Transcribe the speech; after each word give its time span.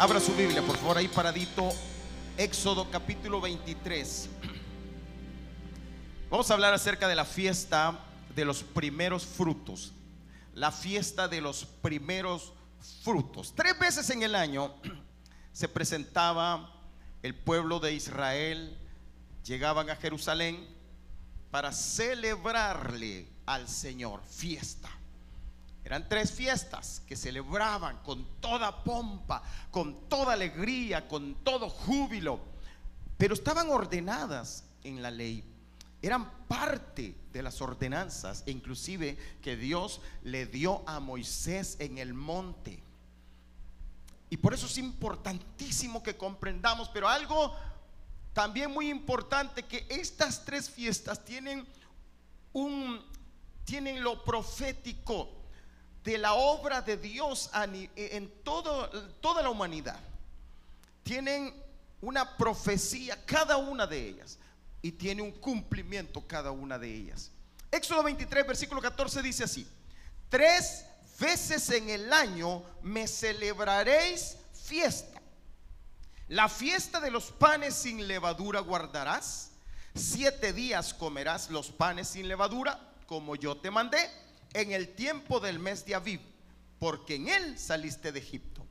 Abra 0.00 0.18
su 0.18 0.34
Biblia, 0.34 0.62
por 0.62 0.78
favor, 0.78 0.96
ahí 0.96 1.08
paradito. 1.08 1.68
Éxodo 2.38 2.90
capítulo 2.90 3.38
23. 3.38 4.30
Vamos 6.30 6.50
a 6.50 6.54
hablar 6.54 6.72
acerca 6.72 7.06
de 7.06 7.14
la 7.14 7.26
fiesta 7.26 8.00
de 8.34 8.46
los 8.46 8.62
primeros 8.62 9.26
frutos. 9.26 9.92
La 10.54 10.72
fiesta 10.72 11.28
de 11.28 11.42
los 11.42 11.66
primeros 11.66 12.54
frutos. 13.02 13.52
Tres 13.54 13.78
veces 13.78 14.08
en 14.08 14.22
el 14.22 14.34
año 14.34 14.74
se 15.52 15.68
presentaba 15.68 16.72
el 17.22 17.34
pueblo 17.34 17.78
de 17.78 17.92
Israel, 17.92 18.78
llegaban 19.44 19.90
a 19.90 19.96
Jerusalén 19.96 20.66
para 21.50 21.72
celebrarle 21.72 23.28
al 23.44 23.68
Señor 23.68 24.22
fiesta. 24.24 24.88
Eran 25.90 26.08
tres 26.08 26.30
fiestas 26.30 27.02
que 27.04 27.16
celebraban 27.16 27.96
con 28.04 28.24
toda 28.40 28.84
pompa, 28.84 29.42
con 29.72 30.08
toda 30.08 30.34
alegría, 30.34 31.08
con 31.08 31.42
todo 31.42 31.68
júbilo, 31.68 32.38
pero 33.18 33.34
estaban 33.34 33.68
ordenadas 33.70 34.62
en 34.84 35.02
la 35.02 35.10
ley. 35.10 35.42
Eran 36.00 36.30
parte 36.46 37.16
de 37.32 37.42
las 37.42 37.60
ordenanzas, 37.60 38.44
inclusive 38.46 39.18
que 39.42 39.56
Dios 39.56 40.00
le 40.22 40.46
dio 40.46 40.88
a 40.88 41.00
Moisés 41.00 41.74
en 41.80 41.98
el 41.98 42.14
monte. 42.14 42.80
Y 44.30 44.36
por 44.36 44.54
eso 44.54 44.66
es 44.66 44.78
importantísimo 44.78 46.04
que 46.04 46.16
comprendamos, 46.16 46.88
pero 46.90 47.08
algo 47.08 47.52
también 48.32 48.70
muy 48.70 48.88
importante 48.90 49.64
que 49.64 49.88
estas 49.90 50.44
tres 50.44 50.70
fiestas 50.70 51.24
tienen 51.24 51.66
un 52.52 53.10
tienen 53.64 54.04
lo 54.04 54.24
profético 54.24 55.39
de 56.04 56.18
la 56.18 56.34
obra 56.34 56.80
de 56.82 56.96
Dios 56.96 57.50
en 57.54 58.30
todo, 58.42 58.88
toda 59.20 59.42
la 59.42 59.50
humanidad. 59.50 59.98
Tienen 61.02 61.54
una 62.00 62.36
profecía 62.36 63.18
cada 63.26 63.56
una 63.56 63.86
de 63.86 64.08
ellas 64.08 64.38
y 64.82 64.92
tiene 64.92 65.22
un 65.22 65.32
cumplimiento 65.32 66.26
cada 66.26 66.50
una 66.50 66.78
de 66.78 66.94
ellas. 66.94 67.30
Éxodo 67.70 68.02
23, 68.02 68.46
versículo 68.46 68.80
14 68.80 69.22
dice 69.22 69.44
así, 69.44 69.68
tres 70.28 70.84
veces 71.18 71.68
en 71.70 71.90
el 71.90 72.12
año 72.12 72.62
me 72.82 73.06
celebraréis 73.06 74.36
fiesta. 74.54 75.20
La 76.28 76.48
fiesta 76.48 77.00
de 77.00 77.10
los 77.10 77.32
panes 77.32 77.74
sin 77.74 78.06
levadura 78.06 78.60
guardarás. 78.60 79.50
Siete 79.94 80.52
días 80.52 80.94
comerás 80.94 81.50
los 81.50 81.70
panes 81.70 82.08
sin 82.08 82.28
levadura, 82.28 82.78
como 83.06 83.34
yo 83.34 83.56
te 83.56 83.72
mandé, 83.72 83.98
en 84.52 84.72
el 84.72 84.94
tiempo 84.94 85.40
del 85.40 85.58
mes 85.58 85.84
de 85.84 85.94
Aviv, 85.94 86.20
porque 86.78 87.16
en 87.16 87.28
él 87.28 87.58
saliste 87.58 88.12
de 88.12 88.18
Egipto. 88.18 88.66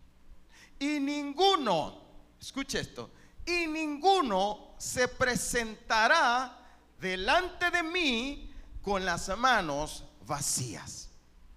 Y 0.79 0.99
ninguno, 0.99 2.01
escuche 2.39 2.79
esto, 2.79 3.11
y 3.45 3.67
ninguno 3.67 4.75
se 4.77 5.07
presentará 5.07 6.57
delante 6.99 7.69
de 7.71 7.83
mí 7.83 8.53
con 8.81 9.05
las 9.05 9.29
manos 9.37 10.03
vacías. 10.25 11.09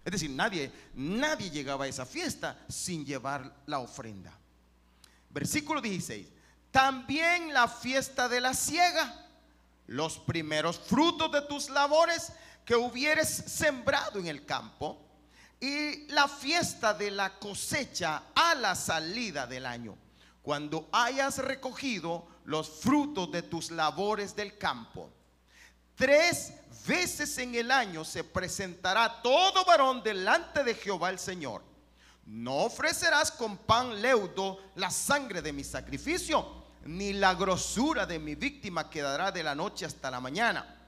Es 0.05 0.13
decir, 0.13 0.31
nadie, 0.31 0.73
nadie 0.95 1.51
llegaba 1.51 1.85
a 1.85 1.89
esa 1.89 2.05
fiesta 2.05 2.59
sin 2.69 3.05
llevar 3.05 3.55
la 3.67 3.79
ofrenda. 3.79 4.37
Versículo 5.31 5.81
16. 5.81 6.27
También 6.71 7.53
la 7.53 7.69
fiesta 7.69 8.29
de 8.29 8.41
la 8.41 8.55
siega, 8.55 9.27
los 9.87 10.19
primeros 10.19 10.79
frutos 10.79 11.31
de 11.31 11.43
tus 11.43 11.71
labores 11.71 12.33
que 12.65 12.77
hubieres 12.77 13.29
sembrado 13.29 14.19
en 14.19 14.27
el 14.27 14.45
campo, 14.45 14.99
y 15.61 16.09
la 16.09 16.27
fiesta 16.27 16.93
de 16.93 17.13
la 17.13 17.39
cosecha 17.39 18.25
a 18.35 18.55
la 18.57 18.75
salida 18.75 19.47
del 19.47 19.65
año, 19.65 19.97
cuando 20.43 20.89
hayas 20.91 21.39
recogido 21.39 22.27
los 22.45 22.69
frutos 22.69 23.31
de 23.31 23.43
tus 23.43 23.71
labores 23.71 24.35
del 24.35 24.59
campo. 24.59 25.09
Tres 25.95 26.53
veces 26.85 27.39
en 27.39 27.55
el 27.55 27.71
año 27.71 28.05
se 28.05 28.25
presentará 28.25 29.23
todo 29.23 29.65
varón 29.65 30.03
delante 30.03 30.65
de 30.65 30.75
Jehová 30.75 31.11
el 31.11 31.21
Señor. 31.21 31.63
No 32.27 32.65
ofrecerás 32.65 33.31
con 33.31 33.57
pan 33.57 34.03
leudo 34.03 34.59
la 34.75 34.91
sangre 34.91 35.43
de 35.43 35.53
mi 35.53 35.63
sacrificio, 35.63 36.65
ni 36.87 37.13
la 37.13 37.35
grosura 37.35 38.05
de 38.05 38.19
mi 38.19 38.35
víctima 38.35 38.91
quedará 38.91 39.31
de 39.31 39.45
la 39.45 39.55
noche 39.55 39.87
hasta 39.87 40.11
la 40.11 40.19
mañana. 40.19 40.82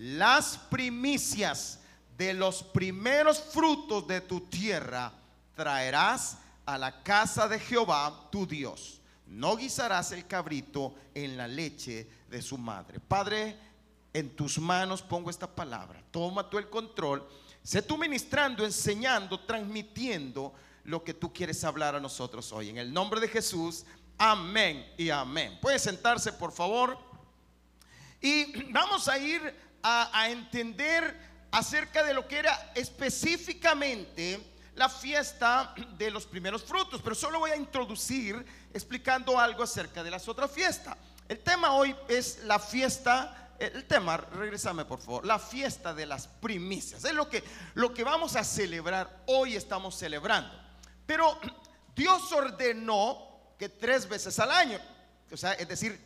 Las 0.00 0.56
primicias 0.56 1.78
de 2.16 2.32
los 2.32 2.62
primeros 2.62 3.38
frutos 3.38 4.06
de 4.08 4.22
tu 4.22 4.40
tierra 4.40 5.12
traerás 5.54 6.38
a 6.64 6.78
la 6.78 7.02
casa 7.02 7.46
de 7.46 7.58
Jehová 7.58 8.30
tu 8.32 8.46
Dios. 8.46 9.02
No 9.26 9.58
guisarás 9.58 10.12
el 10.12 10.26
cabrito 10.26 10.94
en 11.12 11.36
la 11.36 11.46
leche 11.46 12.08
de 12.30 12.40
su 12.40 12.56
madre. 12.56 12.98
Padre, 12.98 13.58
en 14.14 14.34
tus 14.34 14.58
manos 14.58 15.02
pongo 15.02 15.28
esta 15.28 15.54
palabra. 15.54 16.02
Toma 16.10 16.48
tú 16.48 16.56
el 16.56 16.70
control. 16.70 17.28
Sé 17.62 17.82
tú 17.82 17.98
ministrando, 17.98 18.64
enseñando, 18.64 19.40
transmitiendo 19.40 20.54
lo 20.84 21.04
que 21.04 21.12
tú 21.12 21.30
quieres 21.30 21.62
hablar 21.62 21.94
a 21.94 22.00
nosotros 22.00 22.50
hoy. 22.52 22.70
En 22.70 22.78
el 22.78 22.90
nombre 22.90 23.20
de 23.20 23.28
Jesús, 23.28 23.84
amén 24.16 24.94
y 24.96 25.10
amén. 25.10 25.58
Puede 25.60 25.78
sentarse, 25.78 26.32
por 26.32 26.52
favor. 26.52 26.96
Y 28.22 28.70
vamos 28.72 29.06
a 29.06 29.18
ir 29.18 29.69
a, 29.82 30.28
entender 30.28 31.16
acerca 31.50 32.02
de 32.02 32.14
lo 32.14 32.26
que 32.28 32.38
era 32.38 32.72
específicamente 32.74 34.40
la 34.74 34.88
fiesta 34.88 35.74
de 35.98 36.10
los 36.10 36.26
primeros 36.26 36.62
frutos, 36.62 37.00
pero 37.02 37.14
solo 37.14 37.40
voy 37.40 37.50
a 37.50 37.56
introducir 37.56 38.44
explicando 38.72 39.38
algo 39.38 39.62
acerca 39.62 40.02
de 40.02 40.10
las 40.10 40.28
otras 40.28 40.50
fiestas. 40.50 40.96
El 41.28 41.40
tema 41.40 41.72
hoy 41.72 41.94
es 42.08 42.44
la 42.44 42.58
fiesta 42.58 43.36
el 43.60 43.84
tema, 43.84 44.16
regresame 44.16 44.86
por 44.86 45.00
favor, 45.00 45.26
la 45.26 45.38
fiesta 45.38 45.92
de 45.92 46.06
las 46.06 46.26
primicias. 46.26 47.04
Es 47.04 47.12
lo 47.12 47.28
que, 47.28 47.44
lo 47.74 47.92
que 47.92 48.02
vamos 48.04 48.34
a 48.34 48.42
celebrar, 48.42 49.22
hoy 49.26 49.54
estamos 49.54 49.96
celebrando. 49.96 50.50
Pero 51.04 51.38
Dios 51.94 52.32
ordenó 52.32 53.54
que 53.58 53.68
tres 53.68 54.08
veces 54.08 54.38
al 54.38 54.50
año, 54.50 54.80
o 55.30 55.36
sea, 55.36 55.52
es 55.52 55.68
decir, 55.68 56.00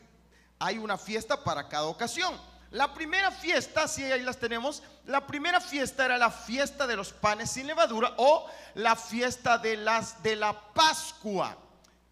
hay 0.58 0.78
una 0.78 0.98
fiesta 0.98 1.44
para 1.44 1.68
cada 1.68 1.84
ocasión. 1.84 2.34
La 2.74 2.92
primera 2.92 3.30
fiesta, 3.30 3.88
si 3.88 4.04
ahí 4.04 4.22
las 4.22 4.38
tenemos, 4.38 4.82
la 5.06 5.26
primera 5.26 5.60
fiesta 5.60 6.04
era 6.04 6.18
la 6.18 6.30
fiesta 6.30 6.86
de 6.86 6.96
los 6.96 7.12
panes 7.12 7.52
sin 7.52 7.66
levadura 7.66 8.12
o 8.16 8.46
la 8.74 8.96
fiesta 8.96 9.58
de 9.58 9.76
las 9.76 10.22
de 10.22 10.36
la 10.36 10.52
Pascua 10.72 11.56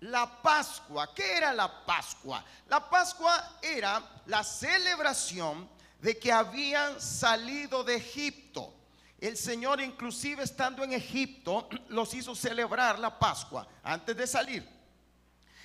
la 0.02 0.42
Pascua. 0.42 1.14
¿Qué 1.14 1.36
era 1.36 1.52
la 1.52 1.84
Pascua? 1.84 2.44
La 2.68 2.88
Pascua 2.88 3.58
era 3.62 4.02
la 4.26 4.42
celebración 4.42 5.68
de 6.00 6.18
que 6.18 6.32
habían 6.32 7.00
salido 7.00 7.84
de 7.84 7.96
Egipto. 7.96 8.74
El 9.20 9.36
Señor 9.36 9.80
inclusive 9.80 10.42
estando 10.42 10.82
en 10.82 10.92
Egipto 10.92 11.68
los 11.88 12.12
hizo 12.14 12.34
celebrar 12.34 12.98
la 12.98 13.16
Pascua 13.18 13.66
antes 13.82 14.16
de 14.16 14.26
salir. 14.26 14.81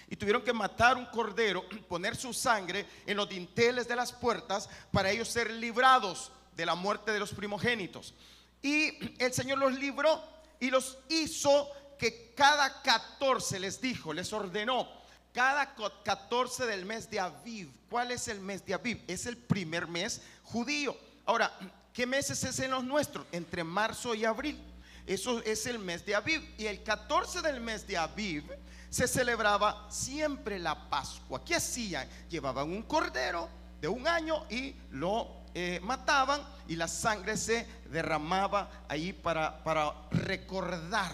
Y 0.09 0.15
tuvieron 0.15 0.41
que 0.41 0.53
matar 0.53 0.97
un 0.97 1.05
cordero, 1.05 1.65
poner 1.87 2.15
su 2.15 2.33
sangre 2.33 2.85
en 3.05 3.17
los 3.17 3.27
dinteles 3.27 3.87
de 3.87 3.95
las 3.95 4.11
puertas 4.13 4.69
para 4.91 5.11
ellos 5.11 5.27
ser 5.27 5.51
librados 5.51 6.31
de 6.55 6.65
la 6.65 6.75
muerte 6.75 7.11
de 7.11 7.19
los 7.19 7.33
primogénitos. 7.33 8.13
Y 8.61 9.15
el 9.19 9.33
Señor 9.33 9.57
los 9.57 9.73
libró 9.73 10.23
y 10.59 10.69
los 10.69 10.97
hizo 11.09 11.69
que 11.97 12.33
cada 12.35 12.81
14 12.81 13.59
les 13.59 13.81
dijo, 13.81 14.13
les 14.13 14.31
ordenó, 14.31 14.87
cada 15.33 15.75
14 15.75 16.65
del 16.65 16.85
mes 16.85 17.09
de 17.09 17.19
Aviv. 17.19 17.69
¿Cuál 17.89 18.11
es 18.11 18.27
el 18.27 18.39
mes 18.39 18.65
de 18.65 18.73
Aviv? 18.73 19.03
Es 19.07 19.25
el 19.25 19.37
primer 19.37 19.87
mes 19.87 20.21
judío. 20.43 20.97
Ahora, 21.25 21.51
¿qué 21.93 22.05
meses 22.05 22.43
es 22.43 22.59
en 22.59 22.71
los 22.71 22.83
nuestros? 22.83 23.25
Entre 23.31 23.63
marzo 23.63 24.15
y 24.15 24.25
abril. 24.25 24.59
Eso 25.05 25.41
es 25.43 25.65
el 25.67 25.79
mes 25.79 26.05
de 26.05 26.15
Aviv. 26.15 26.41
Y 26.57 26.65
el 26.65 26.83
14 26.83 27.41
del 27.41 27.61
mes 27.61 27.85
de 27.87 27.97
Aviv 27.97 28.43
se 28.89 29.07
celebraba 29.07 29.87
siempre 29.89 30.59
la 30.59 30.89
Pascua. 30.89 31.43
¿Qué 31.43 31.55
hacían? 31.55 32.07
Llevaban 32.29 32.69
un 32.69 32.83
cordero 32.83 33.49
de 33.81 33.87
un 33.87 34.07
año 34.07 34.45
y 34.49 34.75
lo 34.91 35.43
eh, 35.53 35.79
mataban 35.83 36.41
y 36.67 36.75
la 36.75 36.87
sangre 36.87 37.37
se 37.37 37.67
derramaba 37.89 38.85
ahí 38.87 39.13
para, 39.13 39.63
para 39.63 39.93
recordar 40.11 41.13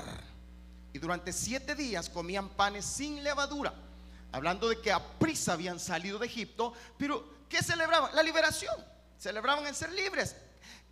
y 0.94 1.00
durante 1.00 1.34
siete 1.34 1.74
días 1.74 2.08
comían 2.08 2.50
panes 2.50 2.86
sin 2.86 3.24
levadura, 3.24 3.74
hablando 4.32 4.70
de 4.70 4.80
que 4.80 4.92
a 4.92 5.04
prisa 5.04 5.54
habían 5.54 5.80
salido 5.80 6.20
de 6.20 6.28
Egipto, 6.28 6.74
pero 6.98 7.28
¿qué 7.50 7.64
celebraban? 7.64 8.16
La 8.16 8.22
liberación, 8.22 8.76
celebraban 9.18 9.66
el 9.66 9.76
ser 9.76 9.92
libres. 9.92 10.36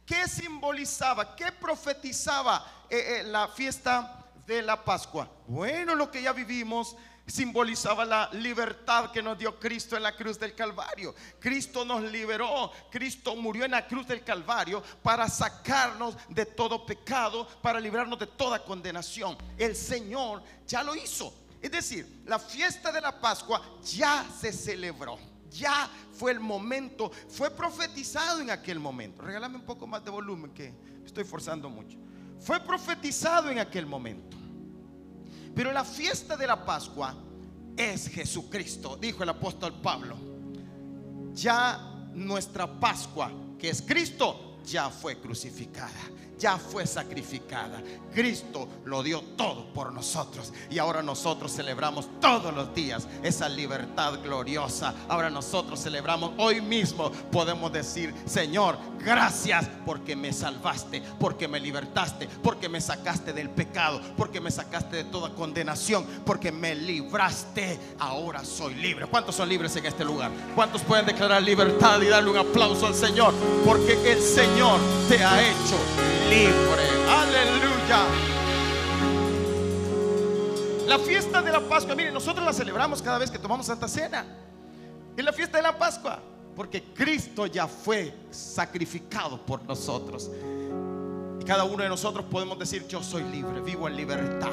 ¿Qué 0.03 0.27
simbolizaba? 0.27 1.35
¿Qué 1.35 1.51
profetizaba 1.51 2.85
eh, 2.89 3.19
eh, 3.19 3.23
la 3.23 3.47
fiesta 3.47 4.20
de 4.45 4.61
la 4.61 4.83
Pascua? 4.83 5.29
Bueno, 5.47 5.95
lo 5.95 6.09
que 6.09 6.21
ya 6.21 6.33
vivimos 6.33 6.95
simbolizaba 7.27 8.03
la 8.03 8.29
libertad 8.33 9.11
que 9.11 9.21
nos 9.23 9.37
dio 9.37 9.59
Cristo 9.59 9.95
en 9.95 10.03
la 10.03 10.15
cruz 10.15 10.39
del 10.39 10.53
Calvario. 10.53 11.15
Cristo 11.39 11.85
nos 11.85 12.03
liberó, 12.03 12.71
Cristo 12.91 13.35
murió 13.35 13.65
en 13.65 13.71
la 13.71 13.87
cruz 13.87 14.07
del 14.07 14.23
Calvario 14.23 14.83
para 15.01 15.29
sacarnos 15.29 16.17
de 16.29 16.45
todo 16.45 16.85
pecado, 16.85 17.47
para 17.61 17.79
librarnos 17.79 18.19
de 18.19 18.27
toda 18.27 18.63
condenación. 18.63 19.37
El 19.57 19.75
Señor 19.75 20.43
ya 20.67 20.83
lo 20.83 20.95
hizo. 20.95 21.33
Es 21.61 21.71
decir, 21.71 22.23
la 22.25 22.39
fiesta 22.39 22.91
de 22.91 23.01
la 23.01 23.19
Pascua 23.19 23.61
ya 23.83 24.25
se 24.39 24.51
celebró. 24.51 25.17
Ya 25.49 25.89
fue 26.13 26.31
el 26.31 26.39
momento, 26.39 27.11
fue 27.29 27.51
profetizado 27.51 28.41
en 28.41 28.49
aquel 28.49 28.79
momento. 28.79 29.21
Regálame 29.21 29.57
un 29.57 29.65
poco 29.65 29.85
más 29.85 30.03
de 30.03 30.09
volumen 30.09 30.53
que 30.53 30.73
estoy 31.05 31.23
forzando 31.23 31.69
mucho. 31.69 31.97
Fue 32.41 32.59
profetizado 32.59 33.49
en 33.49 33.59
aquel 33.59 33.85
momento. 33.85 34.37
Pero 35.55 35.71
la 35.71 35.83
fiesta 35.83 36.35
de 36.35 36.47
la 36.47 36.65
Pascua 36.65 37.15
es 37.77 38.07
Jesucristo, 38.07 38.97
dijo 38.97 39.23
el 39.23 39.29
apóstol 39.29 39.79
Pablo. 39.81 40.17
Ya 41.33 42.09
nuestra 42.13 42.79
Pascua, 42.79 43.31
que 43.57 43.69
es 43.69 43.81
Cristo, 43.81 44.59
ya 44.65 44.89
fue 44.89 45.19
crucificada 45.19 45.91
ya 46.41 46.57
fue 46.57 46.87
sacrificada. 46.87 47.81
Cristo 48.13 48.67
lo 48.85 49.03
dio 49.03 49.21
todo 49.37 49.71
por 49.73 49.93
nosotros 49.93 50.51
y 50.71 50.79
ahora 50.79 51.03
nosotros 51.03 51.53
celebramos 51.53 52.09
todos 52.19 52.53
los 52.53 52.73
días 52.73 53.07
esa 53.21 53.47
libertad 53.47 54.19
gloriosa. 54.23 54.95
Ahora 55.07 55.29
nosotros 55.29 55.79
celebramos 55.79 56.31
hoy 56.37 56.59
mismo, 56.59 57.11
podemos 57.31 57.71
decir, 57.71 58.13
Señor, 58.25 58.77
gracias 58.99 59.69
porque 59.85 60.15
me 60.15 60.33
salvaste, 60.33 61.03
porque 61.19 61.47
me 61.47 61.59
libertaste, 61.59 62.27
porque 62.41 62.67
me 62.67 62.81
sacaste 62.81 63.33
del 63.33 63.51
pecado, 63.51 64.01
porque 64.17 64.41
me 64.41 64.49
sacaste 64.49 64.95
de 64.95 65.03
toda 65.03 65.35
condenación, 65.35 66.05
porque 66.25 66.51
me 66.51 66.73
libraste. 66.73 67.79
Ahora 67.99 68.43
soy 68.43 68.73
libre. 68.75 69.05
¿Cuántos 69.05 69.35
son 69.35 69.47
libres 69.47 69.75
en 69.75 69.85
este 69.85 70.03
lugar? 70.03 70.31
¿Cuántos 70.55 70.81
pueden 70.81 71.05
declarar 71.05 71.43
libertad 71.43 72.01
y 72.01 72.07
darle 72.07 72.31
un 72.31 72.37
aplauso 72.37 72.87
al 72.87 72.95
Señor? 72.95 73.31
Porque 73.63 73.93
el 74.11 74.21
Señor 74.21 74.79
te 75.07 75.23
ha 75.23 75.39
hecho 75.39 75.77
libre. 76.31 76.83
Aleluya. 77.09 78.05
La 80.87 80.97
fiesta 80.99 81.41
de 81.41 81.51
la 81.51 81.59
Pascua, 81.59 81.93
miren, 81.93 82.13
nosotros 82.13 82.45
la 82.45 82.53
celebramos 82.53 83.01
cada 83.01 83.17
vez 83.17 83.29
que 83.29 83.37
tomamos 83.37 83.65
Santa 83.65 83.87
Cena. 83.87 84.25
Es 85.15 85.25
la 85.25 85.33
fiesta 85.33 85.57
de 85.57 85.63
la 85.63 85.77
Pascua, 85.77 86.19
porque 86.55 86.83
Cristo 86.93 87.45
ya 87.47 87.67
fue 87.67 88.13
sacrificado 88.31 89.45
por 89.45 89.61
nosotros. 89.63 90.31
Y 91.39 91.43
cada 91.43 91.65
uno 91.65 91.83
de 91.83 91.89
nosotros 91.89 92.25
podemos 92.31 92.57
decir, 92.57 92.87
yo 92.87 93.03
soy 93.03 93.23
libre, 93.23 93.59
vivo 93.59 93.87
en 93.89 93.97
libertad. 93.97 94.51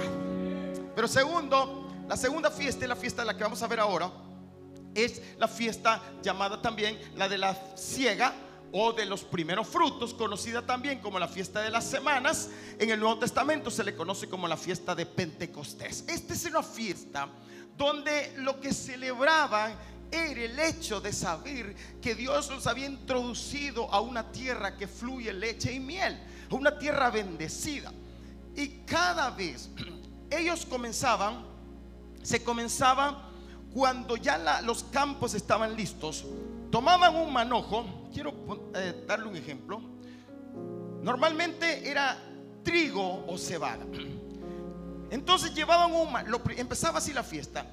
Pero 0.97 1.07
segundo, 1.07 1.89
la 2.09 2.17
segunda 2.17 2.51
fiesta 2.51 2.85
es 2.85 2.89
la 2.89 2.97
fiesta 2.97 3.23
de 3.23 3.27
la 3.27 3.37
que 3.37 3.45
vamos 3.45 3.63
a 3.63 3.69
ver 3.69 3.79
ahora. 3.79 4.11
Es 4.95 5.23
la 5.39 5.47
fiesta 5.47 6.03
llamada 6.23 6.61
también 6.61 6.99
la 7.15 7.29
de 7.29 7.39
la 7.39 7.55
ciega 7.77 8.33
o 8.73 8.93
de 8.93 9.07
los 9.07 9.25
primeros 9.25 9.67
frutos, 9.67 10.15
conocida 10.15 10.65
también 10.65 10.99
como 11.01 11.19
la 11.19 11.29
fiesta 11.29 11.61
de 11.61 11.71
las 11.71 11.85
semanas. 11.85 12.51
En 12.79 12.91
el 12.91 13.01
Nuevo 13.01 13.19
Testamento 13.19 13.71
se 13.71 13.85
le 13.85 13.95
conoce 13.97 14.29
como 14.29 14.47
la 14.47 14.57
fiesta 14.57 14.95
de 14.95 15.07
Pentecostés. 15.07 16.05
Esta 16.09 16.35
es 16.35 16.45
una 16.45 16.63
fiesta 16.63 17.29
donde 17.77 18.35
lo 18.39 18.61
que 18.61 18.73
celebraban 18.73 19.75
era 20.11 20.43
el 20.43 20.59
hecho 20.59 21.01
de 21.01 21.13
saber 21.13 21.75
que 22.01 22.15
Dios 22.15 22.51
los 22.51 22.67
había 22.67 22.87
introducido 22.87 23.93
a 23.93 24.01
una 24.01 24.33
tierra 24.33 24.77
que 24.77 24.89
fluye 24.89 25.33
leche 25.33 25.73
y 25.73 25.81
miel, 25.81 26.19
a 26.51 26.55
una 26.55 26.79
tierra 26.79 27.11
bendecida. 27.11 27.93
Y 28.57 28.69
cada 28.87 29.31
vez 29.31 29.71
ellos 30.31 30.67
comenzaban, 30.67 31.45
se 32.23 32.43
comenzaba 32.43 33.31
cuando 33.73 34.17
ya 34.17 34.61
los 34.63 34.83
campos 34.85 35.35
estaban 35.35 35.77
listos, 35.77 36.25
tomaban 36.71 37.15
un 37.15 37.33
manojo, 37.33 37.87
quiero 38.09 38.33
eh, 38.75 39.05
darle 39.07 39.29
un 39.29 39.37
ejemplo, 39.37 39.81
normalmente 41.03 41.89
era 41.89 42.19
trigo 42.63 43.25
o 43.27 43.39
cebada. 43.39 43.87
Entonces 45.11 45.55
llevaban 45.55 45.93
un, 45.93 46.09
empezaba 46.57 46.99
así 46.99 47.13
la 47.13 47.23
fiesta, 47.23 47.67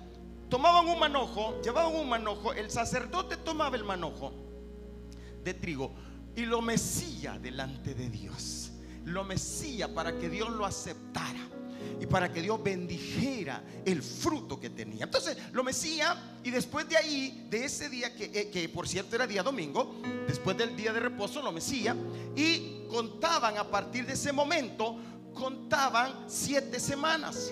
tomaban 0.50 0.88
un 0.88 1.00
manojo, 1.00 1.62
llevaban 1.62 1.96
un 1.96 2.08
manojo, 2.08 2.54
el 2.54 2.70
sacerdote 2.72 3.38
tomaba 3.38 3.76
el 3.76 3.84
manojo 3.84 4.32
de 5.44 5.54
trigo 5.54 5.94
y 6.36 6.46
lo 6.46 6.62
mecía 6.62 7.38
delante 7.40 7.94
de 7.94 8.10
Dios, 8.10 8.72
lo 9.04 9.24
mecía 9.24 9.94
para 9.94 10.18
que 10.18 10.30
Dios 10.30 10.50
lo 10.50 10.66
aceptara 10.66 11.50
y 12.00 12.06
para 12.06 12.32
que 12.32 12.42
Dios 12.42 12.62
bendijera 12.62 13.64
el 13.86 14.02
fruto 14.02 14.60
que 14.60 14.70
tenía. 14.70 15.06
Entonces 15.06 15.38
lo 15.52 15.64
mecía 15.64 16.38
y 16.44 16.52
después 16.52 16.88
de 16.88 16.98
ahí, 16.98 17.48
de 17.50 17.66
ese 17.66 17.90
día 17.90 18.16
que, 18.16 18.26
eh, 18.26 18.50
que 18.50 18.70
por 18.70 18.88
cierto 18.88 19.16
era 19.16 19.28
día 19.28 19.44
domingo, 19.44 19.96
después 20.28 20.58
del 20.58 20.76
día 20.76 20.94
de 20.94 21.00
reposo 21.00 21.42
lo 21.42 21.52
mecía 21.52 21.96
y 22.36 22.86
contaban 22.90 23.58
a 23.58 23.70
partir 23.70 24.06
de 24.06 24.14
ese 24.14 24.32
momento, 24.32 24.98
contaban 25.34 26.26
siete 26.28 26.80
semanas 26.80 27.52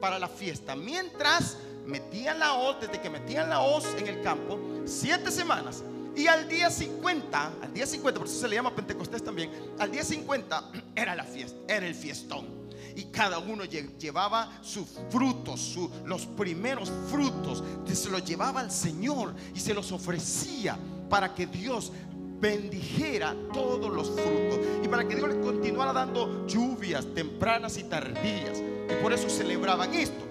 para 0.00 0.18
la 0.18 0.28
fiesta. 0.28 0.74
Mientras 0.74 1.56
metían 1.86 2.38
la 2.38 2.54
hoz, 2.54 2.80
desde 2.80 3.00
que 3.00 3.10
metían 3.10 3.48
la 3.48 3.60
hoz 3.60 3.86
en 3.98 4.06
el 4.06 4.22
campo, 4.22 4.58
siete 4.84 5.30
semanas. 5.30 5.82
Y 6.14 6.26
al 6.26 6.46
día 6.46 6.70
50, 6.70 7.52
al 7.62 7.72
día 7.72 7.86
50, 7.86 8.18
por 8.18 8.28
eso 8.28 8.38
se 8.38 8.48
le 8.48 8.56
llama 8.56 8.74
Pentecostés 8.74 9.24
también, 9.24 9.50
al 9.78 9.90
día 9.90 10.04
50 10.04 10.70
era 10.94 11.14
la 11.14 11.24
fiesta, 11.24 11.56
era 11.68 11.86
el 11.86 11.94
fiestón 11.94 12.61
y 12.96 13.04
cada 13.04 13.38
uno 13.38 13.64
llevaba 13.64 14.58
sus 14.62 14.86
frutos, 15.10 15.78
los 16.04 16.26
primeros 16.26 16.90
frutos, 17.10 17.62
se 17.92 18.10
los 18.10 18.24
llevaba 18.24 18.60
al 18.60 18.70
Señor 18.70 19.34
y 19.54 19.60
se 19.60 19.74
los 19.74 19.92
ofrecía 19.92 20.78
para 21.08 21.34
que 21.34 21.46
Dios 21.46 21.92
bendijera 22.40 23.36
todos 23.52 23.92
los 23.92 24.10
frutos 24.10 24.58
y 24.82 24.88
para 24.88 25.06
que 25.06 25.14
Dios 25.14 25.28
les 25.28 25.44
continuara 25.44 25.92
dando 25.92 26.46
lluvias 26.46 27.06
tempranas 27.14 27.78
y 27.78 27.84
tardías. 27.84 28.58
Y 28.58 29.02
por 29.02 29.12
eso 29.12 29.30
celebraban 29.30 29.94
esto. 29.94 30.24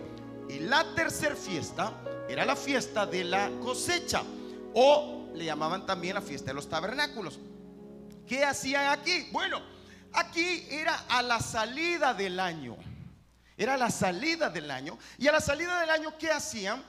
Y 0.50 0.60
la 0.60 0.94
tercera 0.94 1.36
fiesta 1.36 1.94
era 2.28 2.46
la 2.46 2.56
fiesta 2.56 3.06
de 3.06 3.24
la 3.24 3.50
cosecha 3.62 4.24
o 4.74 5.30
le 5.34 5.46
llamaban 5.46 5.86
también 5.86 6.16
la 6.16 6.22
fiesta 6.22 6.48
de 6.48 6.56
los 6.56 6.68
tabernáculos. 6.68 7.40
¿Qué 8.28 8.44
hacían 8.44 8.92
aquí? 8.92 9.28
Bueno, 9.32 9.62
Aquí 10.14 10.68
era 10.70 11.06
a 11.10 11.22
la 11.22 11.40
salida 11.40 12.14
del 12.14 12.40
año. 12.40 12.78
Era 13.58 13.78
la 13.78 13.90
salida 13.90 14.50
del 14.50 14.72
año. 14.72 14.98
Y 15.18 15.28
a 15.28 15.32
la 15.32 15.42
salida 15.42 15.80
del 15.80 15.90
año, 15.90 16.18
¿qué 16.18 16.32
hacían? 16.32 16.84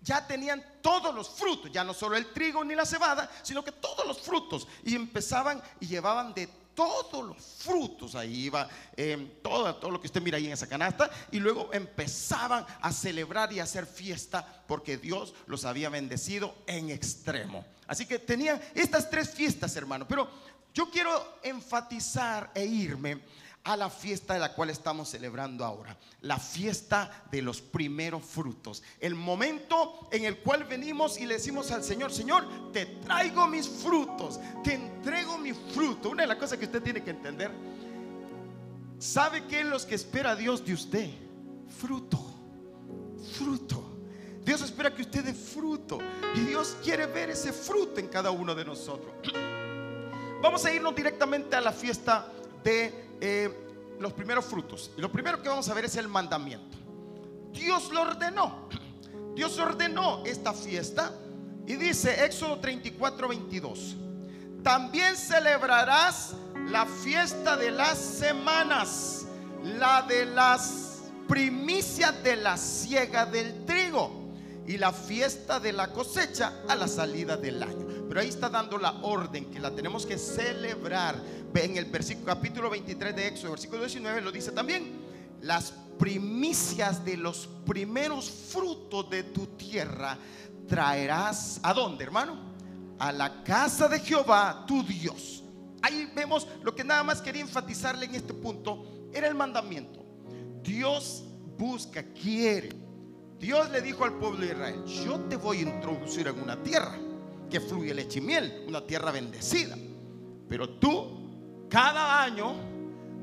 Ya 0.00 0.26
tenían 0.26 0.62
todos 0.82 1.14
los 1.14 1.30
frutos, 1.30 1.70
ya 1.72 1.82
no 1.82 1.94
solo 1.94 2.16
el 2.16 2.32
trigo 2.32 2.62
ni 2.62 2.74
la 2.74 2.84
cebada, 2.84 3.30
sino 3.42 3.64
que 3.64 3.72
todos 3.72 4.06
los 4.06 4.20
frutos. 4.20 4.68
Y 4.84 4.94
empezaban 4.94 5.62
y 5.80 5.86
llevaban 5.86 6.34
de 6.34 6.46
todos 6.74 7.24
los 7.24 7.36
frutos. 7.58 8.14
Ahí 8.14 8.46
iba 8.46 8.68
eh, 8.96 9.38
todo, 9.42 9.74
todo 9.76 9.90
lo 9.90 10.00
que 10.00 10.06
usted 10.06 10.20
mira 10.20 10.36
ahí 10.36 10.46
en 10.46 10.52
esa 10.52 10.66
canasta. 10.66 11.10
Y 11.30 11.40
luego 11.40 11.70
empezaban 11.72 12.66
a 12.80 12.92
celebrar 12.92 13.52
y 13.52 13.60
a 13.60 13.64
hacer 13.64 13.86
fiesta 13.86 14.64
porque 14.66 14.98
Dios 14.98 15.34
los 15.46 15.64
había 15.64 15.88
bendecido 15.88 16.54
en 16.66 16.90
extremo. 16.90 17.64
Así 17.86 18.06
que 18.06 18.18
tenían 18.18 18.60
estas 18.74 19.10
tres 19.10 19.30
fiestas, 19.30 19.76
hermano. 19.76 20.06
Pero 20.08 20.28
yo 20.74 20.90
quiero 20.90 21.38
enfatizar 21.42 22.50
e 22.52 22.66
irme 22.66 23.22
a 23.62 23.76
la 23.76 23.88
fiesta 23.88 24.34
de 24.34 24.40
la 24.40 24.52
cual 24.52 24.68
estamos 24.68 25.08
celebrando 25.08 25.64
ahora, 25.64 25.96
la 26.20 26.38
fiesta 26.38 27.24
de 27.30 27.40
los 27.40 27.62
primeros 27.62 28.22
frutos, 28.22 28.82
el 29.00 29.14
momento 29.14 30.08
en 30.10 30.24
el 30.24 30.38
cual 30.38 30.64
venimos 30.64 31.18
y 31.18 31.24
le 31.24 31.34
decimos 31.34 31.70
al 31.70 31.82
Señor, 31.82 32.12
Señor, 32.12 32.72
te 32.72 32.84
traigo 32.86 33.46
mis 33.46 33.66
frutos, 33.66 34.38
te 34.62 34.74
entrego 34.74 35.38
mi 35.38 35.52
fruto. 35.54 36.10
Una 36.10 36.24
de 36.24 36.28
las 36.28 36.36
cosas 36.36 36.58
que 36.58 36.66
usted 36.66 36.82
tiene 36.82 37.02
que 37.02 37.10
entender, 37.10 37.52
¿sabe 38.98 39.46
qué 39.46 39.60
es 39.60 39.66
lo 39.66 39.78
que 39.86 39.94
espera 39.94 40.36
Dios 40.36 40.62
de 40.64 40.74
usted? 40.74 41.10
Fruto, 41.80 42.18
fruto. 43.38 43.92
Dios 44.44 44.60
espera 44.60 44.94
que 44.94 45.02
usted 45.02 45.24
dé 45.24 45.32
fruto 45.32 45.98
y 46.34 46.40
Dios 46.40 46.76
quiere 46.82 47.06
ver 47.06 47.30
ese 47.30 47.50
fruto 47.50 47.98
en 47.98 48.08
cada 48.08 48.30
uno 48.30 48.54
de 48.54 48.64
nosotros. 48.66 49.14
Vamos 50.42 50.64
a 50.64 50.72
irnos 50.72 50.94
directamente 50.94 51.56
a 51.56 51.60
la 51.60 51.72
fiesta 51.72 52.26
de 52.62 53.16
eh, 53.20 53.96
los 53.98 54.12
primeros 54.12 54.44
frutos. 54.44 54.90
Y 54.96 55.00
lo 55.00 55.10
primero 55.10 55.42
que 55.42 55.48
vamos 55.48 55.68
a 55.68 55.74
ver 55.74 55.86
es 55.86 55.96
el 55.96 56.08
mandamiento. 56.08 56.76
Dios 57.52 57.90
lo 57.92 58.02
ordenó. 58.02 58.68
Dios 59.34 59.58
ordenó 59.58 60.24
esta 60.24 60.52
fiesta. 60.52 61.12
Y 61.66 61.76
dice 61.76 62.24
Éxodo 62.24 62.58
34, 62.58 63.28
22. 63.28 63.96
También 64.62 65.16
celebrarás 65.16 66.34
la 66.68 66.86
fiesta 66.86 67.56
de 67.56 67.70
las 67.70 67.98
semanas, 67.98 69.26
la 69.62 70.02
de 70.02 70.26
las 70.26 71.02
primicias 71.28 72.22
de 72.22 72.36
la 72.36 72.56
siega 72.56 73.26
del 73.26 73.64
trigo 73.64 74.23
y 74.66 74.78
la 74.78 74.92
fiesta 74.92 75.60
de 75.60 75.72
la 75.72 75.92
cosecha 75.92 76.62
a 76.68 76.74
la 76.74 76.88
salida 76.88 77.36
del 77.36 77.62
año. 77.62 77.86
Pero 78.08 78.20
ahí 78.20 78.28
está 78.28 78.48
dando 78.48 78.78
la 78.78 78.92
orden 79.02 79.46
que 79.50 79.60
la 79.60 79.70
tenemos 79.70 80.06
que 80.06 80.18
celebrar. 80.18 81.20
En 81.54 81.76
el 81.76 81.84
versículo 81.86 82.26
capítulo 82.26 82.70
23 82.70 83.14
de 83.14 83.28
Éxodo, 83.28 83.52
versículo 83.52 83.80
19 83.82 84.20
lo 84.22 84.32
dice 84.32 84.52
también. 84.52 85.04
Las 85.42 85.72
primicias 85.98 87.04
de 87.04 87.16
los 87.16 87.48
primeros 87.66 88.30
frutos 88.30 89.08
de 89.10 89.24
tu 89.24 89.46
tierra 89.48 90.18
traerás 90.66 91.60
a 91.62 91.74
dónde, 91.74 92.04
hermano? 92.04 92.54
A 92.98 93.12
la 93.12 93.42
casa 93.44 93.88
de 93.88 94.00
Jehová, 94.00 94.64
tu 94.66 94.82
Dios. 94.82 95.44
Ahí 95.82 96.10
vemos 96.14 96.48
lo 96.62 96.74
que 96.74 96.82
nada 96.82 97.02
más 97.02 97.20
quería 97.20 97.42
enfatizarle 97.42 98.06
en 98.06 98.14
este 98.14 98.32
punto 98.32 99.10
era 99.12 99.28
el 99.28 99.34
mandamiento. 99.34 100.02
Dios 100.62 101.24
busca, 101.56 102.02
quiere 102.02 102.83
Dios 103.38 103.70
le 103.70 103.80
dijo 103.80 104.04
al 104.04 104.14
pueblo 104.14 104.40
de 104.40 104.46
Israel, 104.46 104.84
yo 104.84 105.20
te 105.20 105.36
voy 105.36 105.58
a 105.58 105.62
introducir 105.62 106.28
en 106.28 106.40
una 106.40 106.62
tierra 106.62 106.96
que 107.50 107.60
fluye 107.60 107.92
leche 107.94 108.18
y 108.18 108.22
miel, 108.22 108.64
una 108.66 108.86
tierra 108.86 109.10
bendecida. 109.10 109.76
Pero 110.48 110.68
tú, 110.78 111.66
cada 111.68 112.22
año, 112.22 112.54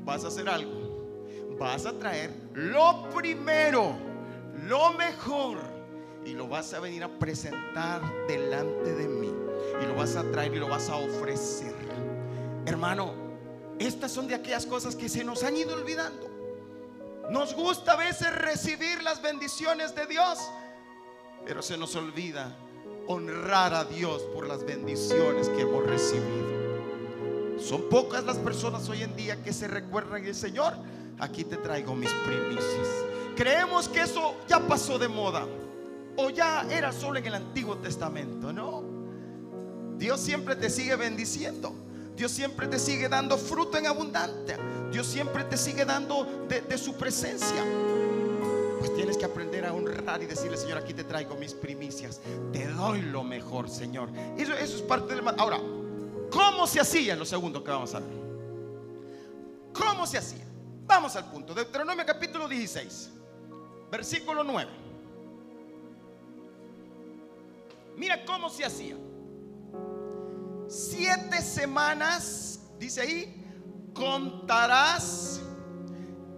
vas 0.04 0.24
a 0.24 0.28
hacer 0.28 0.48
algo. 0.48 1.16
Vas 1.58 1.86
a 1.86 1.92
traer 1.98 2.30
lo 2.54 3.08
primero, 3.10 3.94
lo 4.66 4.92
mejor, 4.92 5.58
y 6.24 6.32
lo 6.32 6.48
vas 6.48 6.72
a 6.72 6.80
venir 6.80 7.02
a 7.04 7.18
presentar 7.18 8.02
delante 8.26 8.94
de 8.94 9.08
mí. 9.08 9.32
Y 9.82 9.86
lo 9.86 9.94
vas 9.94 10.16
a 10.16 10.22
traer 10.30 10.54
y 10.54 10.58
lo 10.58 10.68
vas 10.68 10.88
a 10.88 10.96
ofrecer. 10.96 11.74
Hermano, 12.66 13.14
estas 13.78 14.12
son 14.12 14.28
de 14.28 14.34
aquellas 14.34 14.66
cosas 14.66 14.94
que 14.94 15.08
se 15.08 15.24
nos 15.24 15.42
han 15.42 15.56
ido 15.56 15.74
olvidando. 15.74 16.31
Nos 17.30 17.54
gusta 17.54 17.92
a 17.92 17.96
veces 17.96 18.34
recibir 18.34 19.02
las 19.02 19.22
bendiciones 19.22 19.94
de 19.94 20.06
Dios, 20.06 20.38
pero 21.46 21.62
se 21.62 21.76
nos 21.76 21.94
olvida 21.96 22.56
honrar 23.06 23.74
a 23.74 23.84
Dios 23.84 24.22
por 24.34 24.46
las 24.46 24.64
bendiciones 24.64 25.48
que 25.48 25.62
hemos 25.62 25.84
recibido. 25.86 26.52
Son 27.58 27.88
pocas 27.88 28.24
las 28.24 28.38
personas 28.38 28.88
hoy 28.88 29.02
en 29.02 29.14
día 29.16 29.42
que 29.42 29.52
se 29.52 29.68
recuerdan 29.68 30.24
el 30.24 30.34
Señor. 30.34 30.74
Aquí 31.18 31.44
te 31.44 31.56
traigo 31.56 31.94
mis 31.94 32.10
primicias. 32.10 32.88
Creemos 33.36 33.88
que 33.88 34.02
eso 34.02 34.36
ya 34.48 34.60
pasó 34.60 34.98
de 34.98 35.08
moda 35.08 35.46
o 36.16 36.30
ya 36.30 36.66
era 36.70 36.92
solo 36.92 37.18
en 37.18 37.26
el 37.26 37.34
Antiguo 37.34 37.76
Testamento, 37.78 38.52
¿no? 38.52 38.82
Dios 39.96 40.20
siempre 40.20 40.56
te 40.56 40.68
sigue 40.68 40.96
bendiciendo. 40.96 41.74
Dios 42.16 42.30
siempre 42.30 42.66
te 42.68 42.78
sigue 42.78 43.08
dando 43.08 43.38
fruto 43.38 43.78
en 43.78 43.86
abundancia. 43.86 44.58
Dios 44.90 45.06
siempre 45.06 45.44
te 45.44 45.56
sigue 45.56 45.84
dando 45.84 46.46
de, 46.48 46.78
su 46.78 46.94
presencia. 46.94 47.64
Pues 48.78 48.94
tienes 48.94 49.16
que 49.16 49.24
aprender 49.24 49.64
a 49.64 49.72
honrar 49.72 50.22
y 50.22 50.26
decirle, 50.26 50.56
Señor, 50.56 50.78
aquí 50.78 50.92
te 50.92 51.04
traigo 51.04 51.34
mis 51.36 51.54
primicias. 51.54 52.20
Te 52.52 52.66
doy 52.68 53.00
lo 53.00 53.24
mejor, 53.24 53.70
Señor. 53.70 54.10
Eso, 54.36 54.52
eso 54.54 54.76
es 54.76 54.82
parte 54.82 55.14
del... 55.14 55.26
Ahora, 55.38 55.58
¿cómo 56.30 56.66
se 56.66 56.80
hacía? 56.80 57.16
Lo 57.16 57.24
segundo 57.24 57.64
que 57.64 57.70
vamos 57.70 57.94
a 57.94 58.00
ver. 58.00 58.22
¿Cómo 59.72 60.06
se 60.06 60.18
hacía? 60.18 60.44
Vamos 60.86 61.16
al 61.16 61.30
punto. 61.30 61.54
Deuteronomio 61.54 62.04
capítulo 62.04 62.46
16, 62.46 63.10
versículo 63.90 64.44
9. 64.44 64.70
Mira 67.96 68.24
cómo 68.24 68.50
se 68.50 68.64
hacía 68.64 68.96
siete 70.72 71.42
semanas, 71.42 72.60
dice 72.78 73.02
ahí, 73.02 73.44
contarás 73.92 75.40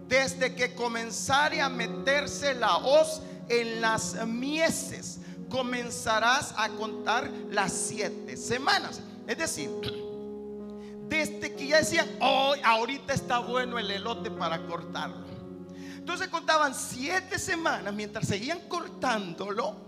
desde 0.07 0.53
que 0.53 0.75
comenzare 0.75 1.61
a 1.61 1.69
meterse 1.69 2.53
la 2.53 2.77
hoz 2.77 3.21
en 3.47 3.81
las 3.81 4.25
mieses. 4.27 5.19
Comenzarás 5.49 6.53
a 6.57 6.69
contar 6.69 7.31
las 7.49 7.71
siete 7.71 8.35
semanas. 8.35 8.99
Es 9.25 9.37
decir, 9.37 9.69
desde 11.07 11.55
que 11.55 11.67
ya 11.67 11.77
decían, 11.77 12.09
hoy, 12.19 12.59
ahorita 12.63 13.13
está 13.13 13.39
bueno 13.39 13.79
el 13.79 13.89
elote 13.89 14.31
para 14.31 14.65
cortarlo. 14.65 15.25
Entonces 15.95 16.27
contaban 16.27 16.75
siete 16.75 17.39
semanas 17.39 17.93
mientras 17.93 18.27
seguían 18.27 18.59
cortándolo. 18.67 19.85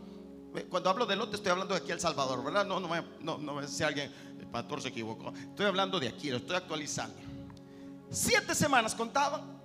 Cuando 0.69 0.89
hablo 0.89 1.05
de 1.05 1.13
elote 1.13 1.35
estoy 1.35 1.51
hablando 1.51 1.75
de 1.75 1.81
aquí 1.81 1.91
El 1.91 1.99
Salvador, 1.99 2.43
¿verdad? 2.43 2.65
No, 2.65 2.79
no, 2.79 2.87
no, 2.87 3.37
no, 3.37 3.61
no 3.61 3.67
si 3.67 3.83
alguien 3.83 4.11
pastor 4.51 4.81
se 4.81 4.89
equivocó. 4.89 5.33
Estoy 5.33 5.65
hablando 5.65 5.99
de 5.99 6.07
aquí, 6.07 6.29
lo 6.29 6.37
estoy 6.37 6.55
actualizando. 6.55 7.15
Siete 8.09 8.55
semanas 8.55 8.95
contaban. 8.95 9.57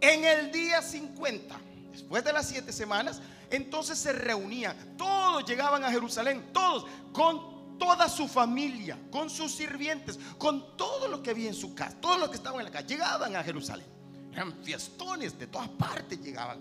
En 0.00 0.24
el 0.24 0.50
día 0.50 0.82
50, 0.82 1.56
después 1.92 2.24
de 2.24 2.32
las 2.32 2.48
siete 2.48 2.72
semanas, 2.72 3.20
entonces 3.50 3.98
se 3.98 4.12
reunían. 4.12 4.96
Todos 4.96 5.44
llegaban 5.44 5.84
a 5.84 5.90
Jerusalén, 5.90 6.50
todos, 6.52 6.86
con 7.12 7.78
toda 7.78 8.08
su 8.08 8.26
familia, 8.26 8.98
con 9.10 9.30
sus 9.30 9.52
sirvientes, 9.52 10.18
con 10.38 10.76
todo 10.76 11.08
lo 11.08 11.22
que 11.22 11.30
había 11.30 11.48
en 11.48 11.54
su 11.54 11.74
casa, 11.74 11.96
todos 12.00 12.18
los 12.18 12.30
que 12.30 12.36
estaban 12.36 12.60
en 12.60 12.66
la 12.66 12.72
casa, 12.72 12.86
llegaban 12.86 13.36
a 13.36 13.42
Jerusalén. 13.42 13.86
Eran 14.32 14.54
fiestones, 14.62 15.38
de 15.38 15.46
todas 15.46 15.68
partes 15.68 16.20
llegaban. 16.20 16.58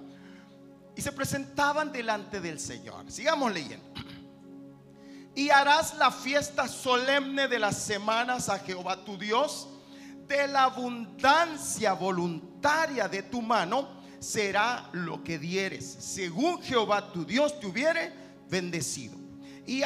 Y 0.96 1.02
se 1.02 1.12
presentaban 1.12 1.92
delante 1.92 2.42
del 2.42 2.60
Señor. 2.60 3.10
Sigamos 3.10 3.52
leyendo 3.52 3.86
y 5.36 5.50
harás 5.50 5.98
la 5.98 6.12
fiesta 6.12 6.68
solemne 6.68 7.48
de 7.48 7.60
las 7.60 7.78
semanas 7.78 8.50
a 8.50 8.60
Jehová 8.60 9.04
tu 9.04 9.18
Dios. 9.18 9.68
De 10.28 10.48
la 10.48 10.64
abundancia 10.64 11.94
voluntaria 11.94 13.08
de 13.08 13.24
tu 13.24 13.42
mano 13.42 14.02
será 14.20 14.90
lo 14.94 15.24
que 15.24 15.40
dieres, 15.40 15.86
según 15.86 16.62
Jehová 16.62 17.12
tu 17.12 17.26
Dios 17.26 17.60
te 17.60 17.68
hubiere 17.68 18.14
bendecido. 18.50 19.18
Y, 19.66 19.82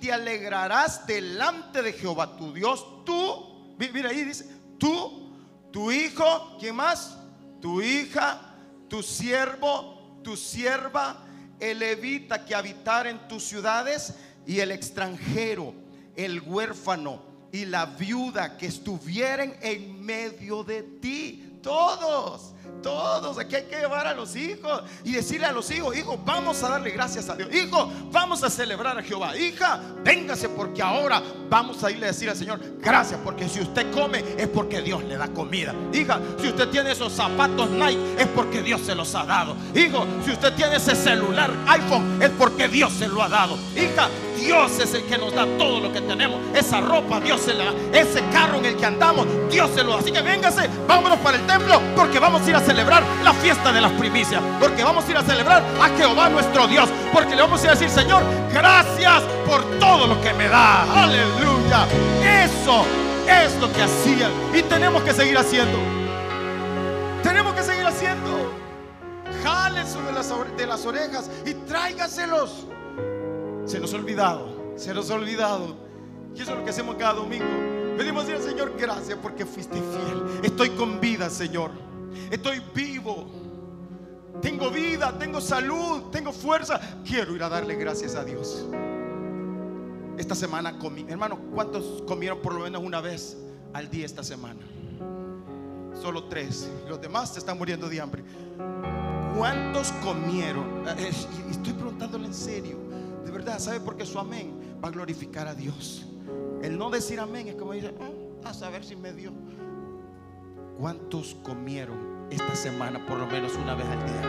te 0.00 0.12
alegrarás 0.12 1.06
delante 1.06 1.82
de 1.82 1.92
Jehová 1.92 2.36
tu 2.36 2.52
Dios, 2.52 3.04
tú, 3.04 3.76
mira 3.78 4.10
ahí 4.10 4.24
dice, 4.24 4.48
tú, 4.78 5.32
tu 5.72 5.90
hijo, 5.92 6.56
¿quién 6.58 6.76
más? 6.76 7.16
Tu 7.60 7.82
hija, 7.82 8.40
tu 8.88 9.02
siervo, 9.02 10.20
tu 10.22 10.36
sierva, 10.36 11.24
el 11.60 11.78
levita 11.78 12.44
que 12.44 12.54
habitar 12.54 13.06
en 13.06 13.28
tus 13.28 13.44
ciudades 13.44 14.14
y 14.46 14.60
el 14.60 14.70
extranjero, 14.70 15.74
el 16.14 16.40
huérfano 16.40 17.20
y 17.52 17.64
la 17.64 17.86
viuda 17.86 18.56
que 18.56 18.66
estuvieran 18.66 19.54
en 19.60 20.04
medio 20.04 20.62
de 20.62 20.82
ti. 20.82 21.42
Todos, 21.62 22.54
todos. 22.80 23.38
Aquí 23.38 23.56
hay 23.56 23.64
que 23.64 23.76
llevar 23.76 24.06
a 24.06 24.14
los 24.14 24.36
hijos 24.36 24.84
y 25.02 25.12
decirle 25.12 25.46
a 25.46 25.52
los 25.52 25.68
hijos, 25.72 25.96
hijo, 25.96 26.16
vamos 26.24 26.62
a 26.62 26.68
darle 26.68 26.90
gracias 26.90 27.28
a 27.28 27.34
Dios. 27.34 27.52
Hijo, 27.52 27.90
vamos 28.12 28.44
a 28.44 28.50
celebrar 28.50 28.96
a 28.96 29.02
Jehová. 29.02 29.36
Hija, 29.36 29.80
véngase 30.04 30.48
porque 30.48 30.80
ahora 30.80 31.20
vamos 31.50 31.82
a 31.82 31.90
irle 31.90 32.06
a 32.06 32.08
decir 32.08 32.30
al 32.30 32.36
Señor, 32.36 32.60
gracias 32.78 33.18
porque 33.24 33.48
si 33.48 33.60
usted 33.60 33.90
come 33.92 34.22
es 34.38 34.46
porque 34.46 34.80
Dios 34.80 35.02
le 35.02 35.16
da 35.16 35.26
comida. 35.26 35.74
Hija, 35.92 36.20
si 36.40 36.48
usted 36.48 36.68
tiene 36.68 36.92
esos 36.92 37.12
zapatos 37.12 37.68
Nike 37.70 38.22
es 38.22 38.28
porque 38.28 38.62
Dios 38.62 38.82
se 38.82 38.94
los 38.94 39.12
ha 39.16 39.24
dado. 39.24 39.56
Hijo, 39.74 40.06
si 40.24 40.30
usted 40.30 40.54
tiene 40.54 40.76
ese 40.76 40.94
celular 40.94 41.52
iPhone 41.66 42.22
es 42.22 42.30
porque 42.30 42.68
Dios 42.68 42.92
se 42.92 43.08
lo 43.08 43.22
ha 43.22 43.28
dado. 43.28 43.58
Hija, 43.74 44.08
Dios 44.46 44.78
es 44.78 44.94
el 44.94 45.02
que 45.06 45.18
nos 45.18 45.34
da 45.34 45.44
todo 45.58 45.80
lo 45.80 45.92
que 45.92 46.00
tenemos. 46.00 46.40
Esa 46.54 46.80
ropa, 46.80 47.18
Dios 47.18 47.40
se 47.40 47.52
la 47.52 47.64
da. 47.64 47.72
Ese 47.92 48.22
carro 48.32 48.58
en 48.58 48.66
el 48.66 48.76
que 48.76 48.86
andamos, 48.86 49.26
Dios 49.50 49.68
se 49.74 49.82
lo 49.82 49.94
da. 49.94 49.98
Así 49.98 50.12
que 50.12 50.22
véngase, 50.22 50.70
vámonos 50.86 51.18
para 51.18 51.36
el 51.36 51.46
templo, 51.48 51.80
porque 51.96 52.20
vamos 52.20 52.42
a 52.42 52.50
ir 52.50 52.54
a 52.54 52.60
celebrar 52.60 53.02
la 53.24 53.32
fiesta 53.34 53.72
de 53.72 53.80
las 53.80 53.90
primicias. 53.92 54.40
Porque 54.60 54.84
vamos 54.84 55.04
a 55.04 55.10
ir 55.10 55.16
a 55.16 55.22
celebrar 55.22 55.64
a 55.82 55.88
Jehová 55.98 56.28
nuestro 56.28 56.68
Dios. 56.68 56.88
Porque 57.12 57.34
le 57.34 57.42
vamos 57.42 57.60
a 57.60 57.64
ir 57.64 57.70
a 57.70 57.72
decir, 57.72 57.90
Señor, 57.90 58.22
gracias 58.52 59.22
por 59.44 59.64
todo 59.80 60.06
lo 60.06 60.20
que 60.20 60.32
me 60.34 60.48
da. 60.48 61.02
Aleluya. 61.02 61.84
Eso 62.22 62.84
es 63.26 63.52
lo 63.60 63.72
que 63.72 63.82
hacían. 63.82 64.30
Y 64.54 64.62
tenemos 64.62 65.02
que 65.02 65.12
seguir 65.12 65.36
haciendo. 65.36 65.76
Tenemos 67.24 67.52
que 67.52 67.64
seguir 67.64 67.84
haciendo. 67.84 68.52
Jálense 69.42 70.00
de 70.02 70.12
las, 70.12 70.32
de 70.56 70.66
las 70.68 70.86
orejas 70.86 71.28
y 71.44 71.52
tráigaselos. 71.52 72.66
Se 73.66 73.80
nos 73.80 73.92
ha 73.92 73.96
olvidado, 73.96 74.74
se 74.76 74.94
nos 74.94 75.10
ha 75.10 75.14
olvidado. 75.14 75.76
Y 76.34 76.40
eso 76.40 76.52
es 76.52 76.58
lo 76.58 76.64
que 76.64 76.70
hacemos 76.70 76.94
cada 76.94 77.14
domingo. 77.14 77.44
Pedimos 77.98 78.28
al 78.28 78.40
Señor 78.40 78.74
gracias 78.78 79.18
porque 79.20 79.44
fuiste 79.44 79.74
fiel. 79.74 80.22
Estoy 80.44 80.70
con 80.70 81.00
vida, 81.00 81.28
Señor. 81.28 81.72
Estoy 82.30 82.62
vivo. 82.72 83.26
Tengo 84.40 84.70
vida, 84.70 85.18
tengo 85.18 85.40
salud, 85.40 86.10
tengo 86.12 86.30
fuerza. 86.32 86.78
Quiero 87.04 87.34
ir 87.34 87.42
a 87.42 87.48
darle 87.48 87.74
gracias 87.74 88.14
a 88.14 88.24
Dios. 88.24 88.64
Esta 90.16 90.36
semana 90.36 90.78
comí. 90.78 91.04
Hermano, 91.08 91.36
¿cuántos 91.52 92.02
comieron 92.06 92.38
por 92.40 92.54
lo 92.54 92.60
menos 92.60 92.82
una 92.84 93.00
vez 93.00 93.36
al 93.72 93.90
día 93.90 94.06
esta 94.06 94.22
semana? 94.22 94.60
Solo 96.00 96.24
tres. 96.24 96.68
Los 96.88 97.00
demás 97.00 97.32
se 97.32 97.40
están 97.40 97.58
muriendo 97.58 97.88
de 97.88 98.00
hambre. 98.00 98.22
¿Cuántos 99.36 99.90
comieron? 100.04 100.86
Eh, 100.98 101.10
estoy 101.50 101.72
preguntándole 101.72 102.26
en 102.26 102.34
serio 102.34 102.85
verdad, 103.36 103.58
¿sabe 103.58 103.80
por 103.80 103.96
qué 103.96 104.06
su 104.06 104.18
amén 104.18 104.78
va 104.82 104.88
a 104.88 104.90
glorificar 104.90 105.46
a 105.46 105.54
Dios? 105.54 106.06
El 106.62 106.78
no 106.78 106.88
decir 106.90 107.20
amén 107.20 107.48
es 107.48 107.54
como 107.54 107.72
dice, 107.72 107.94
ah, 108.00 108.48
a 108.48 108.54
saber 108.54 108.82
si 108.82 108.96
me 108.96 109.12
dio. 109.12 109.30
¿Cuántos 110.78 111.34
comieron 111.42 112.28
esta 112.30 112.54
semana 112.56 113.04
por 113.04 113.18
lo 113.18 113.26
menos 113.26 113.54
una 113.56 113.74
vez 113.74 113.86
al 113.86 114.04
día? 114.04 114.22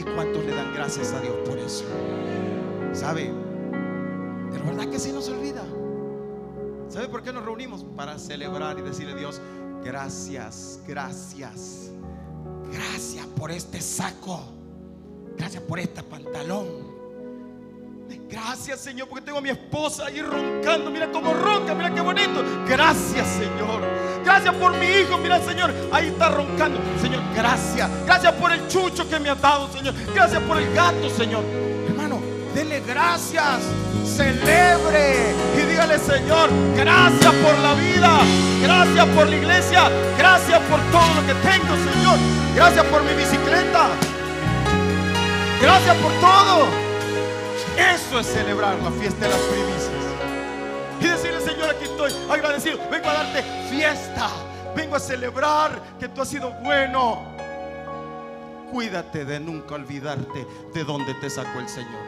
¿Y 0.00 0.02
cuántos 0.14 0.44
le 0.44 0.54
dan 0.54 0.74
gracias 0.74 1.12
a 1.12 1.20
Dios 1.20 1.36
por 1.46 1.56
eso? 1.56 1.84
¿Sabe? 2.92 3.32
Pero 4.50 4.64
verdad 4.64 4.88
que 4.88 4.98
si 4.98 5.12
nos 5.12 5.28
olvida. 5.28 5.64
¿Sabe 6.88 7.08
por 7.08 7.22
qué 7.22 7.32
nos 7.32 7.44
reunimos? 7.44 7.84
Para 7.96 8.18
celebrar 8.18 8.78
y 8.78 8.82
decirle 8.82 9.12
a 9.12 9.16
Dios, 9.16 9.40
gracias, 9.84 10.80
gracias, 10.86 11.90
gracias 12.72 13.26
por 13.38 13.50
este 13.50 13.80
saco, 13.80 14.40
gracias 15.36 15.62
por 15.62 15.78
este 15.78 16.02
pantalón, 16.02 16.93
Gracias, 18.28 18.80
Señor, 18.80 19.08
porque 19.08 19.24
tengo 19.24 19.38
a 19.38 19.40
mi 19.40 19.50
esposa 19.50 20.06
ahí 20.06 20.20
roncando. 20.20 20.90
Mira 20.90 21.10
cómo 21.10 21.32
ronca, 21.32 21.74
mira 21.74 21.94
qué 21.94 22.00
bonito. 22.00 22.44
Gracias, 22.66 23.26
Señor. 23.28 23.82
Gracias 24.24 24.54
por 24.54 24.76
mi 24.76 24.86
hijo, 24.86 25.18
mira, 25.18 25.40
Señor, 25.40 25.72
ahí 25.92 26.08
está 26.08 26.30
roncando. 26.30 26.80
Señor, 27.00 27.22
gracias. 27.34 27.88
Gracias 28.06 28.32
por 28.34 28.50
el 28.52 28.66
chucho 28.68 29.08
que 29.08 29.20
me 29.20 29.28
ha 29.28 29.34
dado, 29.34 29.70
Señor. 29.72 29.94
Gracias 30.14 30.42
por 30.42 30.56
el 30.58 30.74
gato, 30.74 31.08
Señor. 31.10 31.44
Hermano, 31.88 32.20
dele 32.54 32.80
gracias. 32.86 33.60
Celebre 34.04 35.34
y 35.56 35.66
dígale, 35.66 35.98
Señor, 35.98 36.50
gracias 36.76 37.34
por 37.34 37.58
la 37.58 37.74
vida. 37.74 38.20
Gracias 38.62 39.06
por 39.08 39.28
la 39.28 39.36
iglesia. 39.36 39.90
Gracias 40.18 40.60
por 40.62 40.80
todo 40.90 41.14
lo 41.14 41.26
que 41.26 41.34
tengo, 41.34 41.74
Señor. 41.92 42.18
Gracias 42.54 42.84
por 42.86 43.02
mi 43.02 43.14
bicicleta. 43.14 43.88
Gracias 45.60 45.96
por 45.96 46.12
todo. 46.20 46.93
Eso 47.76 48.20
es 48.20 48.26
celebrar 48.26 48.78
la 48.82 48.90
fiesta 48.92 49.26
de 49.26 49.30
las 49.30 49.40
primicias. 49.40 50.04
Y 51.00 51.06
decirle, 51.06 51.40
Señor, 51.40 51.70
aquí 51.70 51.84
estoy 51.84 52.12
agradecido. 52.30 52.78
Vengo 52.90 53.08
a 53.08 53.14
darte 53.14 53.42
fiesta. 53.70 54.30
Vengo 54.76 54.96
a 54.96 55.00
celebrar 55.00 55.80
que 55.98 56.08
tú 56.08 56.22
has 56.22 56.28
sido 56.28 56.50
bueno. 56.62 57.34
Cuídate 58.70 59.24
de 59.24 59.38
nunca 59.38 59.74
olvidarte 59.74 60.46
de 60.72 60.84
dónde 60.84 61.14
te 61.14 61.30
sacó 61.30 61.60
el 61.60 61.68
Señor. 61.68 62.02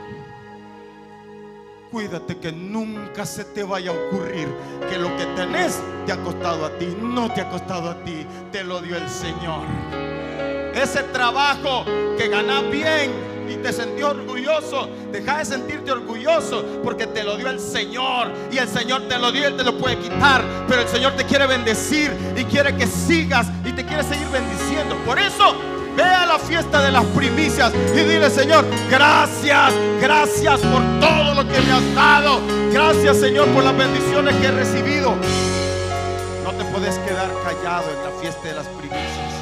Cuídate 1.90 2.38
que 2.38 2.50
nunca 2.50 3.24
se 3.24 3.44
te 3.44 3.62
vaya 3.62 3.90
a 3.90 3.94
ocurrir 3.94 4.48
que 4.90 4.98
lo 4.98 5.16
que 5.16 5.24
tenés 5.36 5.80
te 6.04 6.12
ha 6.12 6.16
costado 6.22 6.66
a 6.66 6.70
ti. 6.78 6.96
No 7.00 7.32
te 7.32 7.40
ha 7.40 7.48
costado 7.48 7.90
a 7.90 8.04
ti, 8.04 8.26
te 8.50 8.64
lo 8.64 8.80
dio 8.80 8.96
el 8.96 9.08
Señor. 9.08 9.64
Ese 10.74 11.04
trabajo 11.04 11.84
que 12.18 12.28
ganas 12.28 12.68
bien 12.70 13.35
y 13.48 13.56
te 13.56 13.72
sentí 13.72 14.02
orgulloso, 14.02 14.88
deja 15.12 15.38
de 15.38 15.44
sentirte 15.44 15.90
orgulloso 15.92 16.64
porque 16.82 17.06
te 17.06 17.22
lo 17.24 17.36
dio 17.36 17.48
el 17.48 17.60
Señor 17.60 18.28
y 18.50 18.58
el 18.58 18.68
Señor 18.68 19.08
te 19.08 19.18
lo 19.18 19.32
dio, 19.32 19.46
Él 19.46 19.56
te 19.56 19.64
lo 19.64 19.78
puede 19.78 19.98
quitar, 19.98 20.42
pero 20.68 20.82
el 20.82 20.88
Señor 20.88 21.12
te 21.12 21.24
quiere 21.24 21.46
bendecir 21.46 22.12
y 22.36 22.44
quiere 22.44 22.74
que 22.76 22.86
sigas 22.86 23.46
y 23.64 23.72
te 23.72 23.84
quiere 23.84 24.02
seguir 24.02 24.28
bendiciendo. 24.28 24.96
Por 25.04 25.18
eso 25.18 25.54
Ve 25.96 26.02
a 26.02 26.26
la 26.26 26.38
fiesta 26.38 26.82
de 26.82 26.92
las 26.92 27.04
primicias 27.06 27.72
y 27.94 28.00
dile, 28.00 28.28
Señor, 28.28 28.66
gracias, 28.90 29.72
gracias 29.98 30.60
por 30.60 30.82
todo 31.00 31.34
lo 31.34 31.42
que 31.48 31.58
me 31.58 31.72
has 31.72 31.94
dado. 31.94 32.40
Gracias, 32.70 33.16
Señor, 33.16 33.48
por 33.48 33.64
las 33.64 33.74
bendiciones 33.74 34.34
que 34.36 34.46
he 34.46 34.50
recibido. 34.50 35.16
No 36.44 36.52
te 36.52 36.64
puedes 36.66 36.98
quedar 36.98 37.30
callado 37.42 37.86
en 37.90 38.12
la 38.12 38.20
fiesta 38.20 38.46
de 38.46 38.54
las 38.54 38.66
primicias. 38.66 39.35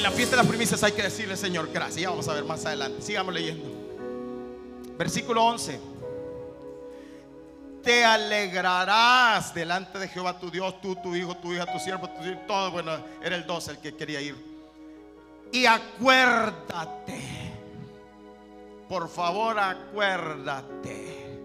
En 0.00 0.04
la 0.04 0.12
fiesta 0.12 0.34
de 0.34 0.38
las 0.38 0.46
primicias 0.46 0.82
hay 0.82 0.92
que 0.92 1.02
decirle, 1.02 1.36
Señor, 1.36 1.68
gracias. 1.70 2.00
Ya 2.00 2.08
vamos 2.08 2.26
a 2.26 2.32
ver 2.32 2.42
más 2.42 2.64
adelante. 2.64 3.02
Sigamos 3.02 3.34
leyendo. 3.34 3.68
Versículo 4.96 5.44
11 5.44 5.78
te 7.82 8.02
alegrarás 8.02 9.52
delante 9.52 9.98
de 9.98 10.08
Jehová 10.08 10.38
tu 10.38 10.50
Dios, 10.50 10.80
tú, 10.80 10.96
tu 10.96 11.14
hijo, 11.14 11.36
tu 11.36 11.52
hija, 11.52 11.70
tu 11.70 11.78
siervo, 11.78 12.08
todo. 12.46 12.70
Bueno, 12.70 12.92
era 13.22 13.36
el 13.36 13.46
12 13.46 13.72
el 13.72 13.78
que 13.78 13.94
quería 13.94 14.22
ir. 14.22 14.36
Y 15.52 15.66
acuérdate, 15.66 17.20
por 18.88 19.06
favor, 19.06 19.58
acuérdate 19.58 21.38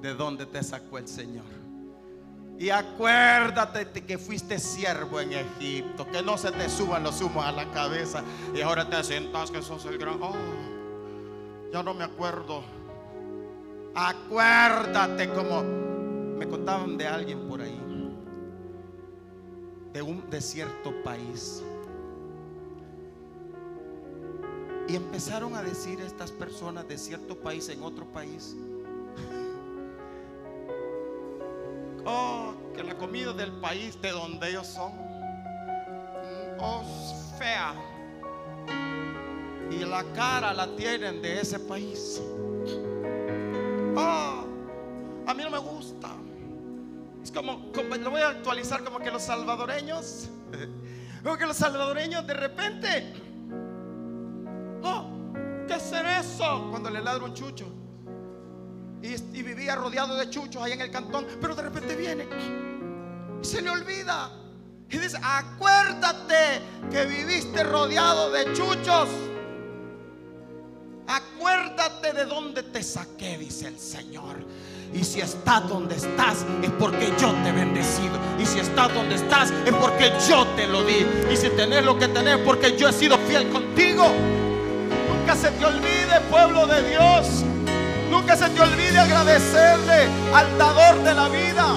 de 0.00 0.14
dónde 0.14 0.46
te 0.46 0.62
sacó 0.62 0.98
el 0.98 1.08
Señor. 1.08 1.57
Y 2.58 2.70
acuérdate 2.70 3.86
que 4.04 4.18
fuiste 4.18 4.58
siervo 4.58 5.20
en 5.20 5.32
Egipto, 5.32 6.06
que 6.10 6.22
no 6.22 6.36
se 6.36 6.50
te 6.50 6.68
suban 6.68 7.04
los 7.04 7.20
humos 7.20 7.44
a 7.44 7.52
la 7.52 7.70
cabeza 7.70 8.22
y 8.52 8.60
ahora 8.60 8.88
te 8.88 9.02
sientas 9.04 9.50
que 9.50 9.62
sos 9.62 9.84
el 9.86 9.96
gran. 9.96 10.18
Oh, 10.20 10.34
ya 11.72 11.82
no 11.82 11.94
me 11.94 12.02
acuerdo 12.02 12.64
Acuérdate 14.00 15.28
como 15.30 15.62
me 15.62 16.46
contaban 16.46 16.96
de 16.96 17.08
alguien 17.08 17.48
por 17.48 17.60
ahí, 17.60 17.80
de 19.92 20.02
un 20.02 20.30
desierto 20.30 20.94
país. 21.02 21.64
Y 24.86 24.94
empezaron 24.94 25.56
a 25.56 25.62
decir 25.62 26.00
estas 26.00 26.30
personas 26.30 26.86
de 26.86 26.96
cierto 26.96 27.36
país 27.40 27.68
en 27.70 27.82
otro 27.82 28.06
país. 28.06 28.54
Oh, 32.10 32.54
que 32.74 32.82
la 32.82 32.96
comida 32.96 33.34
del 33.34 33.52
país 33.60 34.00
de 34.00 34.10
donde 34.10 34.48
ellos 34.48 34.66
son, 34.66 34.92
mm, 34.94 36.58
oh, 36.58 36.82
fea. 37.38 37.74
Y 39.70 39.84
la 39.84 40.02
cara 40.14 40.54
la 40.54 40.74
tienen 40.74 41.20
de 41.20 41.38
ese 41.38 41.58
país. 41.58 42.18
Oh, 43.94 44.44
a 45.26 45.34
mí 45.34 45.42
no 45.42 45.50
me 45.50 45.58
gusta. 45.58 46.08
Es 47.22 47.30
como, 47.30 47.70
lo 47.74 48.10
voy 48.10 48.22
a 48.22 48.28
actualizar 48.28 48.82
como 48.82 49.00
que 49.00 49.10
los 49.10 49.24
salvadoreños, 49.24 50.30
como 51.22 51.36
que 51.36 51.44
los 51.44 51.58
salvadoreños 51.58 52.26
de 52.26 52.32
repente, 52.32 53.12
oh, 54.82 55.10
¿qué 55.66 55.74
es 55.74 55.92
eso? 55.92 56.68
Cuando 56.70 56.88
le 56.88 57.02
ladra 57.02 57.24
un 57.24 57.34
chucho. 57.34 57.66
Y, 59.02 59.42
vivía 59.42 59.76
rodeado 59.76 60.16
de 60.16 60.28
chuchos 60.28 60.62
ahí 60.62 60.72
en 60.72 60.80
el 60.80 60.90
cantón, 60.90 61.26
pero 61.40 61.54
de 61.54 61.62
repente 61.62 61.94
viene 61.94 62.24
y 62.24 63.44
se 63.44 63.62
le 63.62 63.70
olvida. 63.70 64.30
Y 64.90 64.98
dice, 64.98 65.18
acuérdate 65.22 66.62
que 66.90 67.04
viviste 67.04 67.62
rodeado 67.62 68.30
de 68.30 68.52
chuchos. 68.54 69.08
Acuérdate 71.06 72.12
de 72.12 72.24
dónde 72.24 72.62
te 72.62 72.82
saqué, 72.82 73.38
dice 73.38 73.68
el 73.68 73.78
Señor. 73.78 74.36
Y 74.92 75.04
si 75.04 75.20
estás 75.20 75.68
donde 75.68 75.96
estás 75.96 76.44
es 76.62 76.70
porque 76.78 77.12
yo 77.18 77.32
te 77.42 77.50
he 77.50 77.52
bendecido. 77.52 78.18
Y 78.38 78.46
si 78.46 78.58
estás 78.58 78.92
donde 78.94 79.14
estás 79.14 79.50
es 79.66 79.74
porque 79.74 80.12
yo 80.28 80.46
te 80.48 80.66
lo 80.66 80.82
di. 80.82 81.06
Y 81.30 81.36
si 81.36 81.50
tenés 81.50 81.84
lo 81.84 81.98
que 81.98 82.08
tenés 82.08 82.38
porque 82.38 82.76
yo 82.76 82.88
he 82.88 82.92
sido 82.92 83.18
fiel 83.18 83.48
contigo. 83.50 84.10
Nunca 85.08 85.36
se 85.36 85.50
te 85.50 85.64
olvide, 85.64 86.20
pueblo 86.30 86.66
de 86.66 86.90
Dios. 86.90 87.44
Nunca 88.10 88.36
se 88.36 88.48
te 88.50 88.60
olvide 88.60 88.98
agradecerle 88.98 90.08
al 90.34 90.58
dador 90.58 91.02
de 91.04 91.14
la 91.14 91.28
vida. 91.28 91.76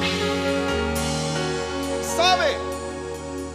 ¿Sabe? 2.16 2.58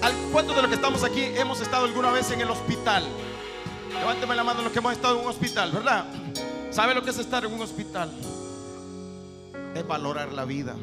¿Al 0.02 0.14
cuánto 0.32 0.54
de 0.54 0.62
los 0.62 0.68
que 0.68 0.74
estamos 0.76 1.02
aquí 1.02 1.24
hemos 1.36 1.60
estado 1.60 1.86
alguna 1.86 2.10
vez 2.10 2.30
en 2.30 2.40
el 2.40 2.50
hospital? 2.50 3.04
Levánteme 3.92 4.34
la 4.34 4.44
mano 4.44 4.62
los 4.62 4.72
que 4.72 4.78
hemos 4.78 4.92
estado 4.92 5.16
en 5.16 5.24
un 5.24 5.30
hospital, 5.30 5.72
¿verdad? 5.72 6.06
¿Sabe 6.70 6.94
lo 6.94 7.02
que 7.02 7.10
es 7.10 7.18
estar 7.18 7.44
en 7.44 7.52
un 7.52 7.62
hospital? 7.62 8.10
Es 9.74 9.86
valorar 9.86 10.32
la 10.32 10.44
vida. 10.44 10.74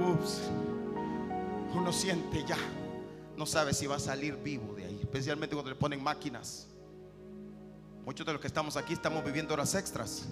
Ups. 0.00 0.50
Uno 1.74 1.92
siente 1.92 2.44
ya, 2.44 2.56
no 3.36 3.44
sabe 3.44 3.74
si 3.74 3.86
va 3.86 3.96
a 3.96 4.00
salir 4.00 4.36
vivo 4.36 4.74
de 4.74 4.86
ahí, 4.86 4.98
especialmente 5.02 5.54
cuando 5.54 5.70
le 5.70 5.76
ponen 5.76 6.02
máquinas. 6.02 6.66
Muchos 8.06 8.24
de 8.24 8.32
los 8.32 8.40
que 8.40 8.46
estamos 8.46 8.76
aquí 8.76 8.92
estamos 8.92 9.24
viviendo 9.24 9.52
horas 9.52 9.74
extras. 9.74 10.26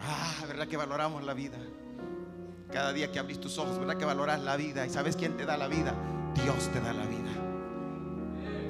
Ah, 0.00 0.44
¿verdad 0.46 0.68
que 0.68 0.76
valoramos 0.76 1.24
la 1.24 1.34
vida? 1.34 1.58
Cada 2.72 2.92
día 2.92 3.10
que 3.10 3.18
abrís 3.18 3.40
tus 3.40 3.58
ojos, 3.58 3.80
¿verdad 3.80 3.96
que 3.96 4.04
valoras 4.04 4.40
la 4.40 4.56
vida? 4.56 4.86
¿Y 4.86 4.90
sabes 4.90 5.16
quién 5.16 5.36
te 5.36 5.44
da 5.44 5.56
la 5.56 5.66
vida? 5.66 5.92
Dios 6.34 6.70
te 6.72 6.80
da 6.80 6.92
la 6.92 7.04
vida 7.04 7.57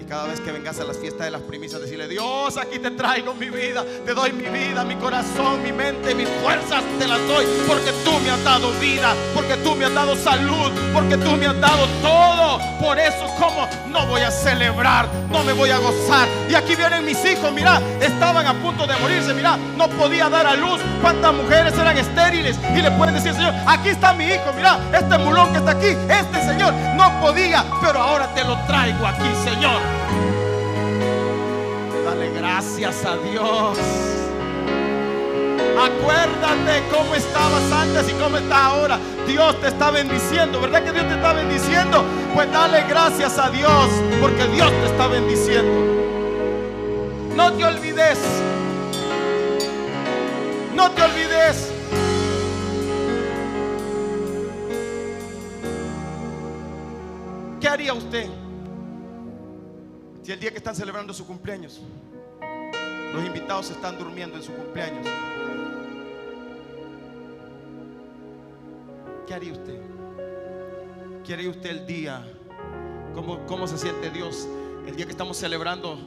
cada 0.08 0.24
vez 0.24 0.40
que 0.40 0.52
vengas 0.52 0.80
a 0.80 0.84
las 0.84 0.96
fiestas 0.96 1.26
de 1.26 1.30
las 1.30 1.42
primicias, 1.42 1.82
decirle, 1.82 2.08
Dios, 2.08 2.56
aquí 2.56 2.78
te 2.78 2.90
traigo 2.92 3.34
mi 3.34 3.50
vida, 3.50 3.84
te 4.06 4.14
doy 4.14 4.32
mi 4.32 4.44
vida, 4.44 4.82
mi 4.82 4.96
corazón, 4.96 5.62
mi 5.62 5.70
mente, 5.70 6.14
mis 6.14 6.28
fuerzas, 6.42 6.82
te 6.98 7.06
las 7.06 7.18
doy, 7.28 7.44
porque 7.66 7.92
tú 8.04 8.18
me 8.20 8.30
has 8.30 8.42
dado 8.42 8.70
vida, 8.80 9.14
porque 9.34 9.56
tú 9.56 9.74
me 9.74 9.84
has 9.84 9.94
dado 9.94 10.16
salud, 10.16 10.72
porque 10.94 11.18
tú 11.18 11.32
me 11.32 11.46
has 11.46 11.60
dado 11.60 11.86
todo. 12.00 12.58
Por 12.80 12.98
eso, 12.98 13.26
como 13.38 13.68
no 13.88 14.06
voy 14.06 14.22
a 14.22 14.30
celebrar, 14.30 15.08
no 15.30 15.42
me 15.44 15.52
voy 15.52 15.70
a 15.70 15.78
gozar. 15.78 16.26
Y 16.48 16.54
aquí 16.54 16.74
vienen 16.74 17.04
mis 17.04 17.22
hijos, 17.26 17.52
mira, 17.52 17.78
estaban 18.00 18.46
a 18.46 18.54
punto 18.54 18.86
de 18.86 18.96
morirse, 18.96 19.34
mira, 19.34 19.58
no 19.76 19.88
podía 19.90 20.30
dar 20.30 20.46
a 20.46 20.54
luz. 20.54 20.80
¿Cuántas 21.02 21.34
mujeres 21.34 21.74
eran 21.74 21.98
estériles? 21.98 22.58
Y 22.74 22.80
le 22.80 22.90
pueden 22.92 23.14
decir, 23.14 23.34
Señor, 23.34 23.52
aquí 23.66 23.90
está 23.90 24.14
mi 24.14 24.24
hijo, 24.24 24.52
mira, 24.56 24.78
este 24.92 25.18
mulón 25.18 25.52
que 25.52 25.58
está 25.58 25.72
aquí, 25.72 25.88
este 26.08 26.42
Señor 26.46 26.72
no 26.96 27.20
podía, 27.20 27.62
pero 27.82 28.00
ahora 28.00 28.32
te 28.34 28.42
lo 28.44 28.56
traigo 28.66 29.06
aquí, 29.06 29.28
Señor. 29.44 29.97
Dale 32.04 32.30
gracias 32.30 33.04
a 33.04 33.16
Dios. 33.18 33.78
Acuérdate 35.78 36.82
cómo 36.90 37.14
estabas 37.14 37.70
antes 37.70 38.08
y 38.08 38.12
cómo 38.14 38.36
estás 38.36 38.58
ahora. 38.58 38.98
Dios 39.26 39.60
te 39.60 39.68
está 39.68 39.90
bendiciendo. 39.90 40.60
¿Verdad 40.60 40.82
que 40.82 40.92
Dios 40.92 41.06
te 41.06 41.14
está 41.14 41.32
bendiciendo? 41.32 42.04
Pues 42.34 42.50
dale 42.50 42.84
gracias 42.88 43.38
a 43.38 43.48
Dios 43.50 43.88
porque 44.20 44.44
Dios 44.48 44.70
te 44.70 44.86
está 44.86 45.06
bendiciendo. 45.06 45.98
No 47.36 47.52
te 47.52 47.64
olvides. 47.64 48.18
No 50.74 50.90
te 50.90 51.02
olvides. 51.02 51.72
¿Qué 57.60 57.68
haría 57.68 57.94
usted? 57.94 58.37
Si 60.28 60.32
el 60.32 60.40
día 60.40 60.50
que 60.50 60.58
están 60.58 60.76
celebrando 60.76 61.14
su 61.14 61.26
cumpleaños, 61.26 61.80
los 63.14 63.24
invitados 63.24 63.70
están 63.70 63.98
durmiendo 63.98 64.36
en 64.36 64.42
su 64.42 64.52
cumpleaños, 64.52 65.06
¿qué 69.26 69.32
haría 69.32 69.52
usted? 69.54 69.80
¿Qué 71.24 71.32
haría 71.32 71.48
usted 71.48 71.70
el 71.70 71.86
día? 71.86 72.30
¿Cómo, 73.14 73.46
cómo 73.46 73.66
se 73.66 73.78
siente 73.78 74.10
Dios 74.10 74.46
el 74.86 74.96
día 74.96 75.06
que 75.06 75.12
estamos 75.12 75.38
celebrando 75.38 75.98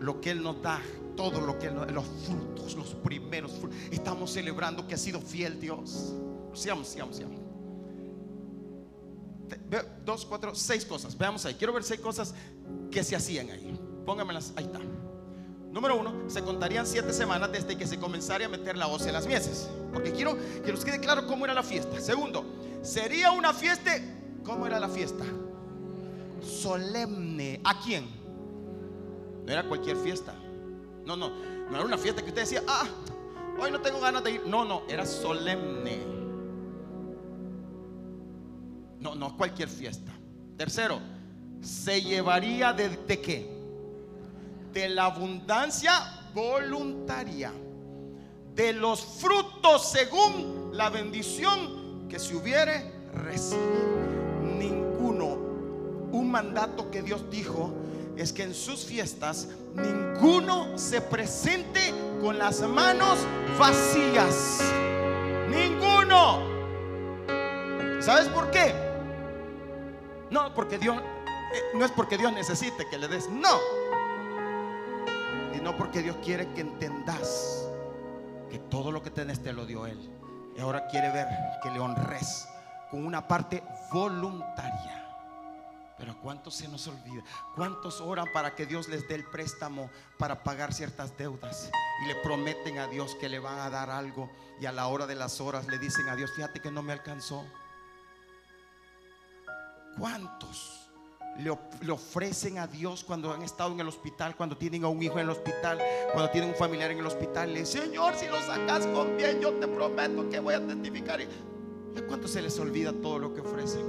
lo 0.00 0.20
que 0.20 0.32
Él 0.32 0.42
nos 0.42 0.60
da? 0.60 0.80
Todo 1.16 1.40
lo 1.40 1.56
que 1.56 1.70
los 1.70 2.04
frutos, 2.26 2.74
los 2.74 2.94
primeros 2.96 3.52
frutos. 3.52 3.78
Estamos 3.92 4.32
celebrando 4.32 4.88
que 4.88 4.96
ha 4.96 4.98
sido 4.98 5.20
fiel 5.20 5.60
Dios. 5.60 6.14
Seamos, 6.52 6.88
seamos, 6.88 7.14
seamos. 7.14 7.37
Dos, 10.04 10.24
cuatro, 10.24 10.54
seis 10.54 10.84
cosas. 10.84 11.16
Veamos 11.16 11.44
ahí. 11.44 11.54
Quiero 11.54 11.72
ver 11.72 11.84
seis 11.84 12.00
cosas 12.00 12.34
que 12.90 13.04
se 13.04 13.14
hacían 13.14 13.50
ahí. 13.50 13.78
Póngamelas. 14.06 14.52
Ahí 14.56 14.64
está. 14.64 14.80
Número 15.70 15.96
uno, 15.96 16.28
se 16.28 16.42
contarían 16.42 16.86
siete 16.86 17.12
semanas 17.12 17.52
desde 17.52 17.76
que 17.76 17.86
se 17.86 17.98
comenzara 17.98 18.46
a 18.46 18.48
meter 18.48 18.76
la 18.76 18.88
hoz 18.88 19.06
en 19.06 19.12
las 19.12 19.26
mieses. 19.26 19.68
Porque 19.92 20.12
quiero 20.12 20.36
que 20.64 20.72
nos 20.72 20.84
quede 20.84 20.98
claro 20.98 21.26
cómo 21.26 21.44
era 21.44 21.54
la 21.54 21.62
fiesta. 21.62 22.00
Segundo, 22.00 22.44
sería 22.82 23.32
una 23.32 23.52
fiesta. 23.52 23.92
¿Cómo 24.44 24.66
era 24.66 24.80
la 24.80 24.88
fiesta? 24.88 25.24
Solemne. 26.42 27.60
¿A 27.64 27.80
quién? 27.80 28.08
No 29.44 29.52
era 29.52 29.62
cualquier 29.68 29.98
fiesta. 29.98 30.34
No, 31.04 31.16
no. 31.16 31.30
No 31.70 31.76
era 31.76 31.84
una 31.84 31.98
fiesta 31.98 32.22
que 32.22 32.28
usted 32.28 32.42
decía, 32.42 32.62
ah, 32.66 32.86
hoy 33.60 33.70
no 33.70 33.80
tengo 33.80 34.00
ganas 34.00 34.24
de 34.24 34.32
ir. 34.32 34.46
No, 34.46 34.64
no, 34.64 34.82
era 34.88 35.04
solemne. 35.04 36.17
No, 39.00 39.14
no 39.14 39.36
cualquier 39.36 39.68
fiesta. 39.68 40.12
Tercero, 40.56 41.00
se 41.60 42.02
llevaría 42.02 42.72
de, 42.72 42.88
de 42.88 43.20
qué? 43.20 43.50
De 44.72 44.88
la 44.88 45.06
abundancia 45.06 45.92
voluntaria. 46.34 47.52
De 48.54 48.72
los 48.72 49.00
frutos 49.00 49.90
según 49.90 50.70
la 50.72 50.90
bendición 50.90 52.08
que 52.08 52.18
se 52.18 52.34
hubiere 52.34 52.92
recibido. 53.14 53.98
Ninguno. 54.42 55.26
Un 56.10 56.30
mandato 56.30 56.90
que 56.90 57.02
Dios 57.02 57.30
dijo 57.30 57.72
es 58.16 58.32
que 58.32 58.42
en 58.42 58.54
sus 58.54 58.84
fiestas 58.84 59.48
ninguno 59.74 60.76
se 60.76 61.00
presente 61.00 61.94
con 62.20 62.38
las 62.38 62.60
manos 62.62 63.18
vacías. 63.58 64.60
Ninguno. 65.48 66.42
¿Sabes 68.00 68.28
por 68.28 68.50
qué? 68.50 68.87
No, 70.30 70.54
porque 70.54 70.78
Dios 70.78 71.00
eh, 71.52 71.62
no 71.74 71.84
es 71.84 71.90
porque 71.92 72.18
Dios 72.18 72.32
necesite 72.32 72.86
que 72.88 72.98
le 72.98 73.08
des, 73.08 73.28
no. 73.28 73.58
Y 75.54 75.60
no 75.60 75.76
porque 75.76 76.02
Dios 76.02 76.16
quiere 76.22 76.52
que 76.52 76.60
entendas 76.60 77.66
que 78.50 78.58
todo 78.58 78.92
lo 78.92 79.02
que 79.02 79.10
tenés 79.10 79.42
te 79.42 79.52
lo 79.52 79.66
dio 79.66 79.86
Él. 79.86 79.98
Y 80.56 80.60
ahora 80.60 80.86
quiere 80.88 81.10
ver 81.10 81.28
que 81.62 81.70
le 81.70 81.80
honres 81.80 82.48
con 82.90 83.06
una 83.06 83.26
parte 83.26 83.62
voluntaria. 83.92 85.04
Pero 85.96 86.16
¿cuántos 86.20 86.54
se 86.54 86.68
nos 86.68 86.86
olvida? 86.86 87.22
¿Cuántos 87.56 88.00
oran 88.00 88.26
para 88.32 88.54
que 88.54 88.66
Dios 88.66 88.88
les 88.88 89.08
dé 89.08 89.16
el 89.16 89.24
préstamo 89.24 89.90
para 90.16 90.44
pagar 90.44 90.72
ciertas 90.72 91.16
deudas? 91.16 91.70
Y 92.04 92.06
le 92.06 92.14
prometen 92.16 92.78
a 92.78 92.86
Dios 92.86 93.16
que 93.16 93.28
le 93.28 93.40
van 93.40 93.58
a 93.58 93.68
dar 93.68 93.90
algo. 93.90 94.30
Y 94.60 94.66
a 94.66 94.72
la 94.72 94.86
hora 94.86 95.06
de 95.06 95.16
las 95.16 95.40
horas 95.40 95.66
le 95.66 95.78
dicen 95.78 96.08
a 96.08 96.14
Dios, 96.14 96.30
fíjate 96.36 96.60
que 96.60 96.70
no 96.70 96.82
me 96.82 96.92
alcanzó. 96.92 97.44
¿Cuántos 99.98 100.90
le, 101.38 101.50
of- 101.50 101.82
le 101.82 101.92
ofrecen 101.92 102.58
a 102.58 102.66
Dios 102.66 103.04
cuando 103.04 103.32
han 103.32 103.42
estado 103.42 103.72
en 103.72 103.80
el 103.80 103.88
hospital, 103.88 104.36
cuando 104.36 104.56
tienen 104.56 104.84
a 104.84 104.88
un 104.88 105.02
hijo 105.02 105.14
en 105.14 105.20
el 105.20 105.30
hospital, 105.30 105.78
cuando 106.12 106.30
tienen 106.30 106.50
un 106.50 106.56
familiar 106.56 106.90
en 106.90 106.98
el 106.98 107.06
hospital? 107.06 107.52
Le 107.52 107.60
dicen, 107.60 107.82
Señor, 107.82 108.14
si 108.16 108.26
lo 108.26 108.40
sacas 108.40 108.86
con 108.88 109.16
bien, 109.16 109.40
yo 109.40 109.52
te 109.54 109.66
prometo 109.66 110.28
que 110.30 110.40
voy 110.40 110.54
a 110.54 110.66
testificar. 110.66 111.20
¿Y 111.20 111.98
a 111.98 112.06
cuántos 112.06 112.30
se 112.32 112.42
les 112.42 112.58
olvida 112.58 112.92
todo 112.92 113.18
lo 113.18 113.34
que 113.34 113.40
ofrecen? 113.40 113.84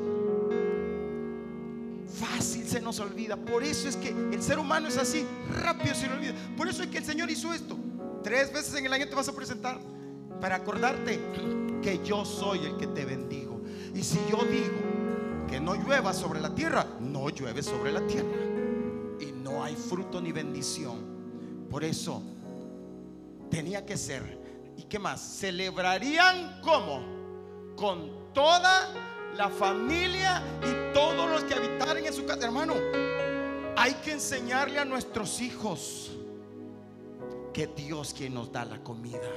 Fácil 2.07 2.67
se 2.67 2.81
nos 2.81 2.99
olvida. 2.99 3.35
Por 3.37 3.63
eso 3.63 3.87
es 3.87 3.95
que 3.95 4.09
el 4.09 4.41
ser 4.41 4.57
humano 4.59 4.87
es 4.87 4.97
así, 4.97 5.25
rápido 5.61 5.93
se 5.93 6.07
le 6.07 6.13
olvida. 6.13 6.33
Por 6.57 6.67
eso 6.67 6.83
es 6.83 6.89
que 6.89 6.97
el 6.97 7.05
Señor 7.05 7.29
hizo 7.29 7.53
esto. 7.53 7.77
Tres 8.23 8.51
veces 8.51 8.73
en 8.75 8.85
el 8.85 8.93
año 8.93 9.07
te 9.07 9.15
vas 9.15 9.29
a 9.29 9.33
presentar 9.35 9.79
para 10.41 10.55
acordarte 10.55 11.19
que 11.81 11.99
yo 12.03 12.25
soy 12.25 12.65
el 12.65 12.77
que 12.77 12.87
te 12.87 13.05
bendigo. 13.05 13.61
Y 13.93 14.03
si 14.03 14.19
yo 14.29 14.37
digo 14.43 14.75
que 15.49 15.59
no 15.59 15.75
llueva 15.75 16.13
sobre 16.13 16.39
la 16.39 16.53
tierra, 16.53 16.85
no 16.99 17.29
llueve 17.29 17.63
sobre 17.63 17.91
la 17.91 18.05
tierra. 18.05 18.37
Y 19.19 19.31
no 19.31 19.63
hay 19.63 19.75
fruto 19.75 20.21
ni 20.21 20.31
bendición. 20.31 21.67
Por 21.69 21.83
eso 21.83 22.21
tenía 23.49 23.85
que 23.85 23.97
ser. 23.97 24.37
¿Y 24.77 24.83
qué 24.83 24.99
más? 24.99 25.19
Celebrarían 25.19 26.61
como? 26.61 27.01
Con 27.75 28.33
toda 28.33 28.93
la 29.35 29.49
familia 29.49 30.43
y 30.61 30.93
todos 30.93 31.29
los 31.29 31.43
que 31.43 31.55
habitaran 31.55 32.05
en 32.05 32.13
su 32.13 32.25
casa. 32.25 32.45
Hermano, 32.45 32.75
hay 33.75 33.93
que 33.95 34.11
enseñarle 34.13 34.79
a 34.79 34.85
nuestros 34.85 35.41
hijos 35.41 36.11
que 37.53 37.67
Dios 37.67 38.13
quien 38.13 38.35
nos 38.35 38.51
da 38.51 38.65
la 38.65 38.83
comida. 38.83 39.29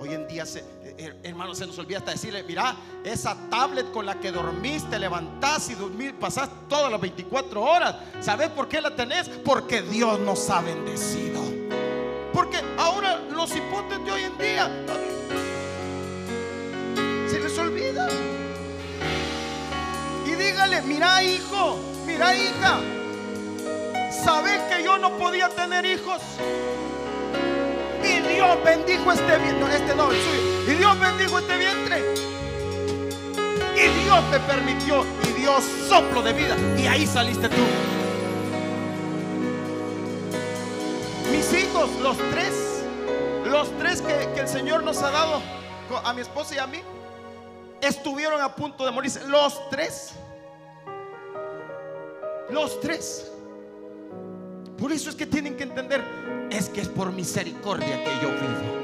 Hoy 0.00 0.14
en 0.14 0.26
día, 0.26 0.46
se, 0.46 0.64
eh, 0.96 1.14
hermano, 1.24 1.54
se 1.54 1.66
nos 1.66 1.78
olvida 1.78 1.98
hasta 1.98 2.12
decirle, 2.12 2.42
mira, 2.42 2.74
esa 3.04 3.36
tablet 3.50 3.92
con 3.92 4.06
la 4.06 4.18
que 4.18 4.32
dormiste, 4.32 4.98
levantás 4.98 5.68
y 5.68 5.74
dormir, 5.74 6.14
pasás 6.18 6.48
todas 6.70 6.90
las 6.90 6.98
24 6.98 7.62
horas. 7.62 7.96
¿Sabes 8.18 8.48
por 8.48 8.66
qué 8.66 8.80
la 8.80 8.96
tenés? 8.96 9.28
Porque 9.28 9.82
Dios 9.82 10.18
nos 10.20 10.48
ha 10.48 10.62
bendecido. 10.62 11.42
Porque 12.32 12.62
ahora 12.78 13.18
los 13.30 13.54
hipotes 13.54 14.02
de 14.02 14.10
hoy 14.10 14.22
en 14.22 14.38
día 14.38 14.70
se 17.28 17.38
les 17.38 17.58
olvida. 17.58 18.08
Y 20.24 20.30
dígale, 20.30 20.80
mira 20.80 21.22
hijo, 21.22 21.78
mira 22.06 22.34
hija, 22.34 22.80
¿sabes 24.24 24.62
que 24.62 24.82
yo 24.82 24.96
no 24.96 25.18
podía 25.18 25.50
tener 25.50 25.84
hijos? 25.84 26.22
Y 28.20 28.34
Dios 28.34 28.64
bendijo 28.64 29.12
este 29.12 29.38
vientre, 29.38 29.58
no, 29.60 29.68
este 29.68 29.94
no. 29.94 30.12
Y 30.12 30.74
Dios 30.74 31.00
bendijo 31.00 31.38
este 31.38 31.56
vientre. 31.56 32.14
Y 33.76 34.04
Dios 34.04 34.30
te 34.30 34.40
permitió 34.40 35.06
y 35.26 35.40
Dios 35.40 35.64
soplo 35.88 36.20
de 36.22 36.32
vida. 36.34 36.56
Y 36.76 36.86
ahí 36.86 37.06
saliste 37.06 37.48
tú. 37.48 37.62
Mis 41.32 41.52
hijos, 41.54 41.88
los 42.02 42.18
tres, 42.30 42.84
los 43.46 43.70
tres 43.78 44.02
que, 44.02 44.40
el 44.40 44.48
Señor 44.48 44.82
nos 44.84 45.02
ha 45.02 45.10
dado 45.10 45.40
a 46.04 46.12
mi 46.12 46.20
esposa 46.20 46.54
y 46.54 46.58
a 46.58 46.66
mí, 46.66 46.82
estuvieron 47.80 48.42
a 48.42 48.54
punto 48.54 48.84
de 48.84 48.90
morirse. 48.90 49.26
Los 49.28 49.70
tres. 49.70 50.12
Los 52.50 52.80
tres. 52.80 53.29
Por 54.80 54.92
eso 54.92 55.10
es 55.10 55.16
que 55.16 55.26
tienen 55.26 55.56
que 55.58 55.64
entender, 55.64 56.02
es 56.50 56.70
que 56.70 56.80
es 56.80 56.88
por 56.88 57.12
misericordia 57.12 58.02
que 58.02 58.10
yo 58.22 58.30
vivo. 58.30 58.80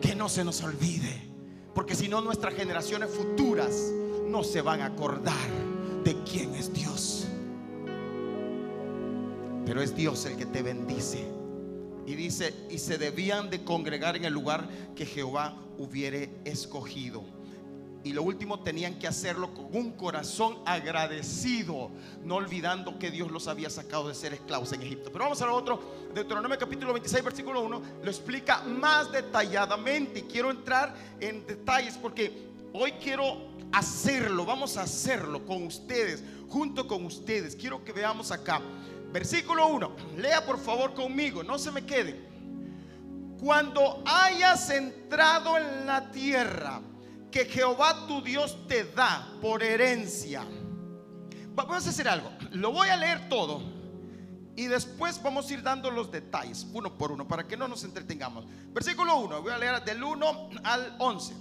Que 0.00 0.16
no 0.16 0.28
se 0.28 0.42
nos 0.42 0.60
olvide, 0.62 1.22
porque 1.72 1.94
si 1.94 2.08
no 2.08 2.20
nuestras 2.20 2.54
generaciones 2.54 3.10
futuras 3.10 3.70
no 4.26 4.42
se 4.42 4.60
van 4.60 4.80
a 4.80 4.86
acordar 4.86 5.48
de 6.02 6.16
quién 6.24 6.52
es 6.56 6.72
Dios. 6.72 7.28
Pero 9.64 9.80
es 9.80 9.94
Dios 9.94 10.26
el 10.26 10.36
que 10.36 10.46
te 10.46 10.62
bendice. 10.62 11.24
Y 12.04 12.16
dice, 12.16 12.52
y 12.68 12.78
se 12.78 12.98
debían 12.98 13.50
de 13.50 13.62
congregar 13.62 14.16
en 14.16 14.24
el 14.24 14.32
lugar 14.32 14.68
que 14.96 15.06
Jehová 15.06 15.56
hubiere 15.78 16.30
escogido. 16.44 17.22
Y 18.04 18.12
lo 18.12 18.22
último, 18.22 18.60
tenían 18.60 18.98
que 18.98 19.08
hacerlo 19.08 19.54
con 19.54 19.74
un 19.74 19.92
corazón 19.92 20.58
agradecido, 20.66 21.90
no 22.22 22.34
olvidando 22.34 22.98
que 22.98 23.10
Dios 23.10 23.30
los 23.30 23.48
había 23.48 23.70
sacado 23.70 24.08
de 24.08 24.14
ser 24.14 24.34
esclavos 24.34 24.74
en 24.74 24.82
Egipto. 24.82 25.10
Pero 25.10 25.24
vamos 25.24 25.40
a 25.40 25.46
lo 25.46 25.54
otro, 25.54 25.80
Deuteronomio 26.12 26.58
capítulo 26.58 26.92
26, 26.92 27.24
versículo 27.24 27.62
1, 27.62 27.82
lo 28.02 28.10
explica 28.10 28.60
más 28.62 29.10
detalladamente. 29.10 30.18
Y 30.18 30.22
quiero 30.24 30.50
entrar 30.50 30.94
en 31.18 31.46
detalles 31.46 31.96
porque 31.96 32.46
hoy 32.74 32.92
quiero 32.92 33.38
hacerlo, 33.72 34.44
vamos 34.44 34.76
a 34.76 34.82
hacerlo 34.82 35.46
con 35.46 35.62
ustedes, 35.62 36.22
junto 36.50 36.86
con 36.86 37.06
ustedes. 37.06 37.56
Quiero 37.56 37.82
que 37.82 37.92
veamos 37.92 38.30
acá. 38.30 38.60
Versículo 39.12 39.66
1, 39.68 39.96
lea 40.18 40.44
por 40.44 40.58
favor 40.58 40.92
conmigo, 40.92 41.42
no 41.42 41.58
se 41.58 41.70
me 41.70 41.86
quede. 41.86 42.20
Cuando 43.40 44.02
hayas 44.04 44.68
entrado 44.68 45.56
en 45.56 45.86
la 45.86 46.10
tierra 46.10 46.82
que 47.34 47.46
Jehová 47.46 48.06
tu 48.06 48.22
Dios 48.22 48.56
te 48.68 48.84
da 48.84 49.26
por 49.42 49.60
herencia. 49.64 50.42
Va- 51.58 51.64
Vamos 51.64 51.84
a 51.84 51.90
hacer 51.90 52.06
algo. 52.06 52.30
Lo 52.52 52.70
voy 52.70 52.88
a 52.90 52.96
leer 52.96 53.28
todo. 53.28 53.60
Y 54.54 54.66
después 54.66 55.20
vamos 55.20 55.50
a 55.50 55.54
ir 55.54 55.60
dando 55.64 55.90
los 55.90 56.12
detalles, 56.12 56.64
uno 56.72 56.96
por 56.96 57.10
uno, 57.10 57.26
para 57.26 57.44
que 57.48 57.56
no 57.56 57.66
nos 57.66 57.82
entretengamos. 57.82 58.44
Versículo 58.72 59.16
1, 59.16 59.42
voy 59.42 59.50
a 59.52 59.58
leer 59.58 59.82
del 59.84 60.04
1 60.04 60.50
al 60.62 60.94
11. 61.00 61.34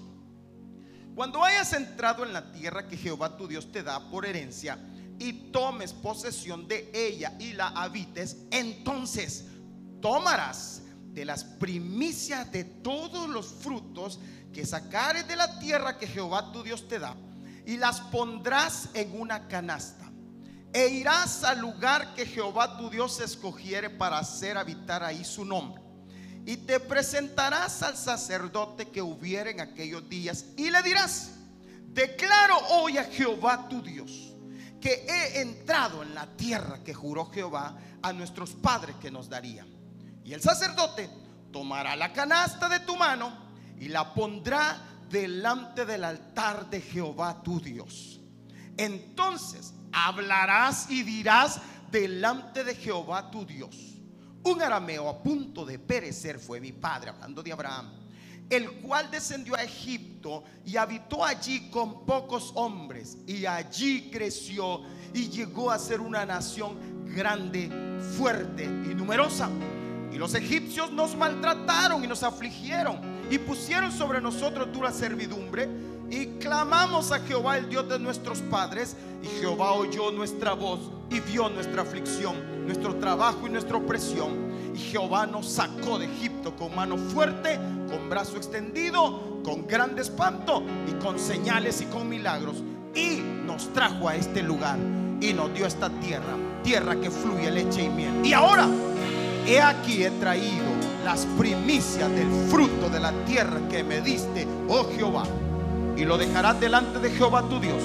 Cuando 1.13 1.43
hayas 1.43 1.71
entrado 1.73 2.25
en 2.25 2.33
la 2.33 2.51
tierra 2.51 2.87
que 2.87 2.97
Jehová 2.97 3.37
tu 3.37 3.47
Dios 3.47 3.71
te 3.71 3.83
da 3.83 4.09
por 4.09 4.25
herencia, 4.25 4.79
y 5.19 5.51
tomes 5.51 5.93
posesión 5.93 6.67
de 6.67 6.89
ella 6.91 7.35
y 7.39 7.53
la 7.53 7.67
habites, 7.67 8.47
entonces 8.49 9.45
tomarás 10.01 10.81
de 11.13 11.23
las 11.23 11.43
primicias 11.43 12.51
de 12.51 12.63
todos 12.63 13.29
los 13.29 13.45
frutos 13.45 14.19
que 14.53 14.65
sacares 14.65 15.27
de 15.27 15.35
la 15.35 15.59
tierra 15.59 15.97
que 15.97 16.07
Jehová 16.07 16.51
tu 16.51 16.63
Dios 16.63 16.87
te 16.87 16.99
da 16.99 17.15
y 17.65 17.77
las 17.77 17.99
pondrás 17.99 18.89
en 18.93 19.19
una 19.19 19.47
canasta. 19.47 20.11
E 20.71 20.87
irás 20.87 21.43
al 21.43 21.59
lugar 21.59 22.13
que 22.15 22.25
Jehová 22.25 22.77
tu 22.77 22.89
Dios 22.89 23.19
escogiere 23.19 23.89
para 23.89 24.17
hacer 24.19 24.57
habitar 24.57 25.03
ahí 25.03 25.23
su 25.23 25.45
nombre. 25.45 25.81
Y 26.45 26.57
te 26.57 26.79
presentarás 26.79 27.83
al 27.83 27.95
sacerdote 27.95 28.89
que 28.89 29.01
hubiera 29.01 29.49
en 29.49 29.61
aquellos 29.61 30.07
días 30.09 30.45
y 30.57 30.71
le 30.71 30.81
dirás, 30.81 31.31
declaro 31.87 32.57
hoy 32.71 32.97
a 32.97 33.03
Jehová 33.03 33.67
tu 33.69 33.81
Dios 33.81 34.33
que 34.81 35.05
he 35.07 35.41
entrado 35.41 36.03
en 36.03 36.13
la 36.13 36.27
tierra 36.35 36.83
que 36.83 36.93
juró 36.93 37.31
Jehová 37.31 37.77
a 38.01 38.11
nuestros 38.11 38.51
padres 38.51 38.95
que 38.97 39.09
nos 39.09 39.29
daría. 39.29 39.65
Y 40.25 40.33
el 40.33 40.41
sacerdote 40.41 41.09
tomará 41.51 41.95
la 41.95 42.11
canasta 42.11 42.67
de 42.67 42.81
tu 42.81 42.97
mano 42.97 43.42
y 43.83 43.89
la 43.89 44.13
pondrá 44.13 44.77
delante 45.09 45.85
del 45.85 46.05
altar 46.05 46.69
de 46.69 46.79
Jehová 46.79 47.43
tu 47.43 47.59
Dios. 47.59 48.21
Entonces 48.77 49.73
hablarás 49.91 50.89
y 50.89 51.03
dirás 51.03 51.59
delante 51.91 52.63
de 52.63 52.75
Jehová 52.75 53.29
tu 53.29 53.45
Dios. 53.45 53.75
Un 54.45 54.61
arameo 54.61 55.09
a 55.09 55.21
punto 55.21 55.65
de 55.65 55.79
perecer 55.79 56.39
fue 56.39 56.61
mi 56.61 56.71
padre, 56.71 57.09
hablando 57.09 57.43
de 57.43 57.51
Abraham, 57.51 57.91
el 58.49 58.71
cual 58.79 59.11
descendió 59.11 59.55
a 59.55 59.63
Egipto 59.63 60.45
y 60.65 60.77
habitó 60.77 61.25
allí 61.25 61.69
con 61.69 62.05
pocos 62.05 62.53
hombres, 62.55 63.17
y 63.27 63.45
allí 63.45 64.09
creció 64.11 64.81
y 65.13 65.27
llegó 65.27 65.69
a 65.69 65.77
ser 65.77 65.99
una 65.99 66.25
nación 66.25 67.03
grande, 67.13 67.69
fuerte 68.17 68.63
y 68.63 68.95
numerosa. 68.95 69.49
Y 70.09 70.17
los 70.17 70.35
egipcios 70.35 70.89
nos 70.89 71.17
maltrataron 71.17 72.01
y 72.01 72.07
nos 72.07 72.23
afligieron 72.23 73.12
y 73.33 73.39
pusieron 73.39 73.91
sobre 73.91 74.21
nosotros 74.21 74.71
dura 74.71 74.91
servidumbre. 74.91 75.67
Y 76.07 76.37
clamamos 76.39 77.11
a 77.11 77.19
Jehová, 77.19 77.57
el 77.57 77.67
Dios 77.67 77.89
de 77.89 77.97
nuestros 77.97 78.41
padres. 78.41 78.95
Y 79.23 79.39
Jehová 79.39 79.71
oyó 79.71 80.11
nuestra 80.11 80.53
voz 80.53 80.79
y 81.09 81.19
vio 81.19 81.49
nuestra 81.49 81.81
aflicción, 81.81 82.67
nuestro 82.67 82.95
trabajo 82.97 83.47
y 83.47 83.49
nuestra 83.49 83.77
opresión. 83.77 84.53
Y 84.75 84.77
Jehová 84.77 85.25
nos 85.25 85.47
sacó 85.47 85.97
de 85.97 86.05
Egipto 86.05 86.55
con 86.55 86.75
mano 86.75 86.95
fuerte, 86.95 87.57
con 87.89 88.07
brazo 88.07 88.37
extendido, 88.37 89.41
con 89.43 89.65
grande 89.65 90.03
espanto 90.03 90.61
y 90.87 90.91
con 91.03 91.17
señales 91.17 91.81
y 91.81 91.85
con 91.85 92.07
milagros. 92.07 92.57
Y 92.93 93.15
nos 93.47 93.73
trajo 93.73 94.09
a 94.09 94.15
este 94.15 94.43
lugar 94.43 94.77
y 95.19 95.33
nos 95.33 95.51
dio 95.55 95.65
esta 95.65 95.89
tierra, 95.89 96.37
tierra 96.63 96.95
que 96.97 97.09
fluye 97.09 97.49
leche 97.49 97.81
y 97.81 97.89
miel. 97.89 98.23
Y 98.23 98.33
ahora 98.33 98.67
he 99.47 99.59
aquí 99.59 100.03
he 100.03 100.11
traído 100.11 100.82
las 101.03 101.25
primicias 101.37 102.09
del 102.11 102.29
fruto 102.49 102.89
de 102.89 102.99
la 102.99 103.11
tierra 103.25 103.59
que 103.69 103.83
me 103.83 104.01
diste, 104.01 104.47
oh 104.69 104.85
Jehová, 104.95 105.23
y 105.97 106.05
lo 106.05 106.17
dejarás 106.17 106.59
delante 106.59 106.99
de 106.99 107.11
Jehová 107.11 107.43
tu 107.43 107.59
Dios, 107.59 107.81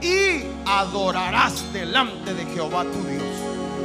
y 0.00 0.44
adorarás 0.66 1.72
delante 1.72 2.34
de 2.34 2.44
Jehová 2.46 2.84
tu 2.84 3.02
Dios, 3.08 3.24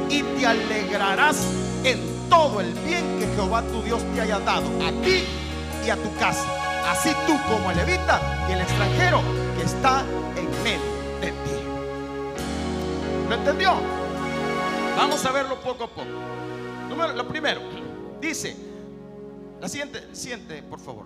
y 0.10 0.22
te 0.22 0.46
alegrarás 0.46 1.38
en 1.84 2.00
todo 2.30 2.62
el 2.62 2.74
bien 2.74 3.04
que 3.20 3.28
Jehová 3.36 3.64
tu 3.64 3.82
Dios 3.82 4.02
te 4.14 4.22
haya 4.22 4.40
dado 4.40 4.68
a 4.86 4.92
ti 5.04 5.24
y 5.86 5.90
a 5.90 5.96
tu 5.96 6.14
casa, 6.18 6.46
así 6.92 7.10
tú 7.26 7.34
como 7.50 7.72
el 7.72 7.78
levita 7.78 8.46
y 8.50 8.54
el 8.54 8.62
extranjero 8.62 9.22
que 9.58 9.64
está 9.64 10.04
en 10.36 10.64
medio 10.64 10.80
de 11.22 11.32
ti. 11.32 11.60
¿Lo 13.28 13.36
entendió? 13.36 13.74
Vamos 14.96 15.26
a 15.26 15.32
verlo 15.32 15.56
poco 15.56 15.86
a 15.86 15.88
poco. 15.88 16.08
Número, 16.90 17.14
lo 17.14 17.28
primero, 17.28 17.62
dice, 18.22 18.56
la 19.62 19.68
siguiente, 19.68 20.16
siguiente, 20.16 20.64
por 20.64 20.80
favor. 20.80 21.06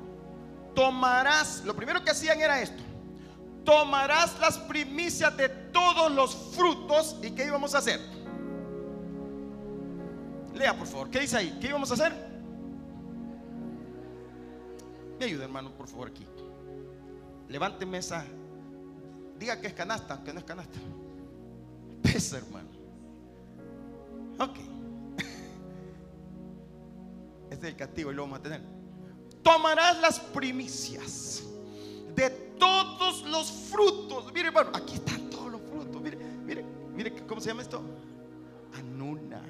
Tomarás, 0.75 1.63
lo 1.65 1.75
primero 1.75 2.03
que 2.03 2.11
hacían 2.11 2.39
era 2.39 2.61
esto. 2.61 2.81
Tomarás 3.63 4.39
las 4.39 4.57
primicias 4.57 5.35
de 5.37 5.49
todos 5.49 6.11
los 6.11 6.35
frutos. 6.55 7.17
¿Y 7.21 7.31
qué 7.31 7.45
íbamos 7.45 7.73
a 7.75 7.77
hacer? 7.79 7.99
Lea, 10.53 10.77
por 10.77 10.87
favor. 10.87 11.09
¿Qué 11.09 11.19
dice 11.19 11.37
ahí? 11.37 11.57
¿Qué 11.59 11.67
íbamos 11.67 11.89
a 11.91 11.93
hacer? 11.93 12.13
Me 15.19 15.25
ayuda, 15.25 15.45
hermano, 15.45 15.71
por 15.71 15.87
favor, 15.87 16.09
aquí. 16.09 16.25
Levánteme 17.47 17.97
esa. 17.99 18.25
Diga 19.39 19.59
que 19.59 19.67
es 19.67 19.73
canasta, 19.73 20.23
que 20.23 20.33
no 20.33 20.39
es 20.39 20.45
canasta. 20.45 20.77
Pesa, 22.03 22.37
hermano. 22.37 22.69
Ok. 24.39 24.72
Este 27.63 27.71
es 27.71 27.77
castigo 27.77 28.11
y 28.11 28.15
lo 28.15 28.23
vamos 28.23 28.39
a 28.39 28.41
tener. 28.41 28.61
Tomarás 29.41 30.01
las 30.01 30.19
primicias 30.19 31.43
de 32.13 32.29
todos 32.59 33.25
los 33.25 33.49
frutos. 33.49 34.33
Mire, 34.33 34.49
hermano, 34.49 34.71
aquí 34.73 34.95
están 34.95 35.29
todos 35.29 35.49
los 35.49 35.61
frutos. 35.61 36.01
Mire, 36.01 36.17
mire, 36.17 36.65
mire, 36.93 37.25
¿cómo 37.25 37.39
se 37.39 37.47
llama 37.47 37.61
esto? 37.61 37.81
Anuna. 38.73 39.41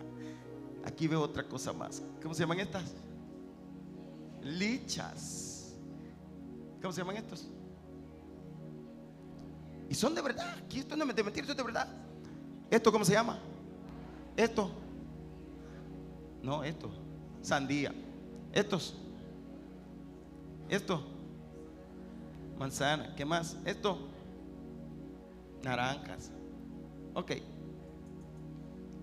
Aquí 0.85 1.07
veo 1.07 1.21
otra 1.21 1.47
cosa 1.47 1.73
más. 1.73 2.03
¿Cómo 2.21 2.35
se 2.35 2.41
llaman 2.41 2.59
estas? 2.59 2.83
Lichas. 4.43 5.73
¿Cómo 6.83 6.93
se 6.93 7.01
llaman 7.01 7.17
estos? 7.17 7.47
Y 9.89 9.95
son 9.95 10.13
de 10.13 10.21
verdad. 10.21 10.55
Aquí 10.59 10.81
esto 10.81 10.95
no 10.95 11.03
es 11.03 11.15
de 11.15 11.23
mentir, 11.23 11.41
esto 11.41 11.53
es 11.53 11.57
de 11.57 11.63
verdad. 11.63 11.87
¿Esto 12.69 12.91
cómo 12.91 13.05
se 13.05 13.13
llama? 13.13 13.39
Esto. 14.37 14.69
No, 16.43 16.63
esto. 16.63 17.02
Sandía. 17.43 17.93
Estos. 18.53 18.95
Esto. 20.69 21.03
Manzana. 22.57 23.13
¿Qué 23.15 23.25
más? 23.25 23.57
Esto. 23.65 23.99
Naranjas. 25.61 26.31
Ok. 27.13 27.31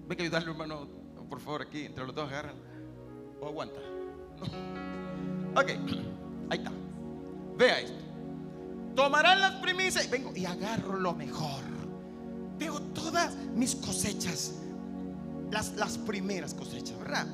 Ve 0.08 0.16
que 0.16 0.22
ayudarle, 0.22 0.50
hermano. 0.50 0.88
Por 1.28 1.38
favor, 1.38 1.62
aquí. 1.62 1.84
Entre 1.84 2.04
los 2.04 2.14
dos 2.14 2.28
agarran. 2.28 2.56
O 3.40 3.46
aguanta. 3.46 3.78
Ok. 5.52 5.68
Ahí 6.48 6.58
está. 6.58 6.70
Vea 7.58 7.80
esto. 7.80 7.98
Tomarán 8.94 9.40
las 9.40 9.54
primicias. 9.56 10.08
Vengo 10.08 10.32
y 10.34 10.46
agarro 10.46 10.96
lo 10.96 11.12
mejor. 11.12 11.64
Veo 12.56 12.80
todas 12.94 13.34
mis 13.56 13.74
cosechas. 13.74 14.54
Las, 15.50 15.72
las 15.72 15.98
primeras 15.98 16.54
cosechas, 16.54 16.96
¿verdad? 17.00 17.26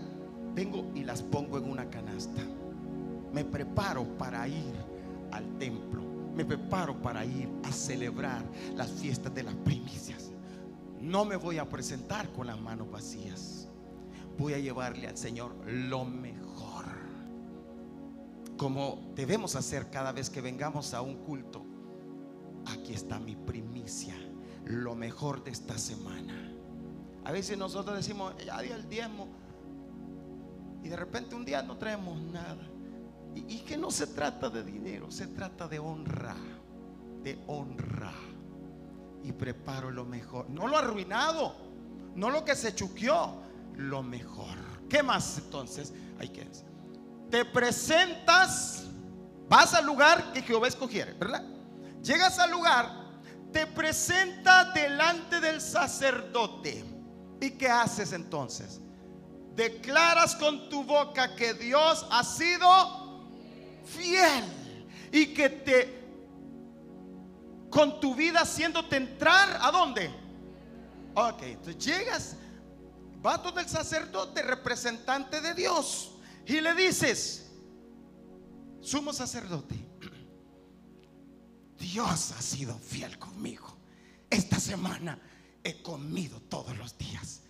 Vengo 0.57 0.91
y 0.95 1.05
las 1.05 1.23
pongo 1.23 1.59
en 1.59 1.71
una 1.71 1.91
canasta. 1.91 2.41
Me 3.31 3.45
preparo 3.45 4.05
para 4.17 4.49
ir 4.49 4.75
al 5.31 5.59
templo. 5.59 6.03
Me 6.35 6.47
preparo 6.47 7.01
para 7.03 7.27
ir 7.27 7.47
a 7.63 7.71
celebrar 7.71 8.43
las 8.75 8.91
fiestas 8.91 9.35
de 9.35 9.43
las 9.43 9.55
primicias. 9.55 10.31
No 10.99 11.27
me 11.27 11.37
voy 11.37 11.59
a 11.59 11.69
presentar 11.69 12.33
con 12.33 12.47
las 12.47 12.59
manos 12.59 12.91
vacías. 12.91 13.69
Voy 14.39 14.55
a 14.55 14.59
llevarle 14.59 15.07
al 15.07 15.19
Señor 15.19 15.55
lo 15.67 16.07
mejor. 16.07 16.87
Como 18.57 19.13
debemos 19.15 19.57
hacer 19.57 19.91
cada 19.91 20.13
vez 20.13 20.31
que 20.31 20.41
vengamos 20.41 20.95
a 20.95 21.03
un 21.03 21.17
culto. 21.17 21.67
Aquí 22.65 22.95
está 22.95 23.19
mi 23.19 23.37
primicia. 23.37 24.15
Lo 24.65 24.95
mejor 24.95 25.45
de 25.45 25.51
esta 25.51 25.77
semana. 25.77 26.51
A 27.25 27.33
veces 27.33 27.59
nosotros 27.59 27.95
decimos, 27.95 28.35
ya 28.43 28.63
di 28.63 28.71
el 28.71 28.89
diezmo. 28.89 29.29
Y 30.87 30.89
de 30.89 30.95
repente 30.95 31.35
un 31.35 31.45
día 31.45 31.65
no 31.65 31.77
traemos 31.77 32.17
nada. 32.17 32.65
Y, 33.35 33.59
que 33.63 33.77
no 33.77 33.91
se 33.91 34.07
trata 34.07 34.49
de 34.49 34.63
dinero, 34.63 35.11
se 35.11 35.27
trata 35.27 35.67
de 35.67 35.81
honra. 35.81 36.37
De 37.25 37.43
honra. 37.49 38.13
Y 39.25 39.33
preparo 39.33 39.91
lo 39.91 40.05
mejor. 40.05 40.49
No 40.49 40.69
lo 40.69 40.79
arruinado. 40.79 41.57
No 42.15 42.31
lo 42.31 42.45
que 42.45 42.55
se 42.55 42.73
chuqueó. 42.73 43.43
Lo 43.75 44.05
mejor. 44.05 44.57
¿Qué 44.89 45.03
más 45.03 45.39
entonces? 45.39 45.93
Hay 46.21 46.29
que. 46.29 46.49
Te 47.31 47.45
presentas. 47.45 48.85
Vas 49.49 49.75
al 49.75 49.87
lugar 49.87 50.33
que 50.33 50.41
Jehová 50.41 50.69
escogiere, 50.69 51.15
¿verdad? 51.15 51.45
Llegas 52.01 52.39
al 52.39 52.53
lugar. 52.53 52.93
Te 53.53 53.67
presentas 53.67 54.73
delante 54.73 55.41
del 55.41 55.61
sacerdote. 55.61 56.85
¿Y 57.41 57.51
qué 57.51 57.69
haces 57.69 58.13
entonces? 58.13 58.81
Declaras 59.57 60.37
con 60.37 60.69
tu 60.69 60.85
boca 60.85 61.35
que 61.35 61.55
Dios 61.55 62.07
ha 62.11 62.23
sido 62.23 63.27
fiel 63.87 64.45
y 65.11 65.33
que 65.33 65.49
te 65.49 66.07
con 67.71 67.99
tu 68.01 68.15
vida 68.15 68.41
haciéndote 68.41 68.97
entrar 68.97 69.59
a 69.61 69.71
dónde? 69.71 70.11
Ok, 71.15 71.43
entonces 71.43 71.85
llegas, 71.85 72.37
vas 73.23 73.43
donde 73.43 73.63
el 73.63 73.69
sacerdote, 73.69 74.43
representante 74.43 75.41
de 75.41 75.55
Dios, 75.55 76.13
y 76.47 76.61
le 76.61 76.75
dices, 76.75 77.51
sumo 78.81 79.13
sacerdote, 79.13 79.75
Dios 81.79 82.33
ha 82.33 82.43
sido 82.43 82.79
fiel 82.79 83.19
conmigo. 83.19 83.77
Esta 84.29 84.61
semana 84.61 85.19
he 85.65 85.83
comido 85.83 86.41
todos 86.43 86.77
los 86.77 86.97
días. 86.99 87.41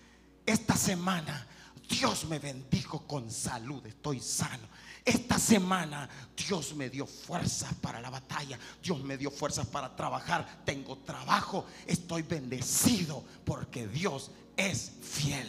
Esta 0.44 0.76
semana 0.76 1.46
Dios 1.88 2.26
me 2.26 2.38
bendijo 2.38 3.06
con 3.06 3.30
salud, 3.30 3.84
estoy 3.86 4.20
sano. 4.20 4.68
Esta 5.04 5.38
semana 5.38 6.08
Dios 6.36 6.74
me 6.74 6.90
dio 6.90 7.06
fuerzas 7.06 7.72
para 7.74 8.00
la 8.00 8.10
batalla, 8.10 8.58
Dios 8.82 9.02
me 9.04 9.16
dio 9.16 9.30
fuerzas 9.30 9.66
para 9.66 9.94
trabajar, 9.94 10.62
tengo 10.64 10.98
trabajo, 10.98 11.66
estoy 11.86 12.22
bendecido 12.22 13.22
porque 13.44 13.86
Dios 13.86 14.32
es 14.56 14.92
fiel 15.02 15.48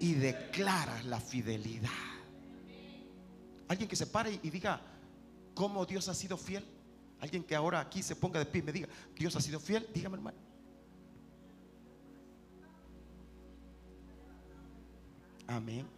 y 0.00 0.14
declara 0.14 1.02
la 1.04 1.20
fidelidad. 1.20 1.90
Alguien 3.68 3.88
que 3.88 3.96
se 3.96 4.06
pare 4.06 4.40
y 4.42 4.50
diga 4.50 4.80
cómo 5.54 5.84
Dios 5.86 6.08
ha 6.08 6.14
sido 6.14 6.36
fiel. 6.36 6.64
Alguien 7.20 7.44
que 7.44 7.54
ahora 7.54 7.80
aquí 7.80 8.02
se 8.02 8.16
ponga 8.16 8.38
de 8.38 8.46
pie 8.46 8.60
y 8.60 8.64
me 8.64 8.72
diga, 8.72 8.88
Dios 9.14 9.34
ha 9.36 9.40
sido 9.40 9.60
fiel, 9.60 9.88
dígame 9.92 10.16
hermano. 10.16 10.47
Amén. 15.48 15.88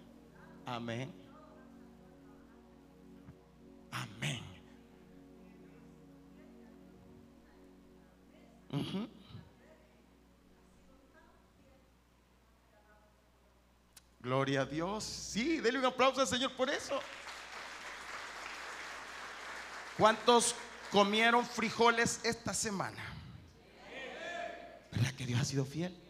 Amén. 0.64 1.12
Amén. 3.90 4.40
Gloria 14.20 14.60
a 14.60 14.64
Dios. 14.66 15.02
Sí, 15.02 15.58
denle 15.58 15.80
un 15.80 15.86
aplauso 15.86 16.20
al 16.20 16.28
Señor 16.28 16.54
por 16.54 16.70
eso. 16.70 17.00
¿Cuántos 19.98 20.54
comieron 20.92 21.44
frijoles 21.44 22.20
esta 22.22 22.54
semana? 22.54 23.02
¿Verdad 24.92 25.12
que 25.14 25.26
Dios 25.26 25.40
ha 25.40 25.44
sido 25.44 25.64
fiel? 25.64 26.09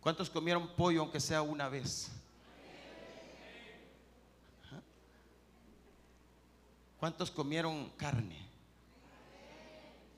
¿Cuántos 0.00 0.30
comieron 0.30 0.68
pollo 0.68 1.02
aunque 1.02 1.20
sea 1.20 1.42
una 1.42 1.68
vez? 1.68 2.10
¿Cuántos 6.98 7.30
comieron 7.30 7.90
carne? 7.96 8.36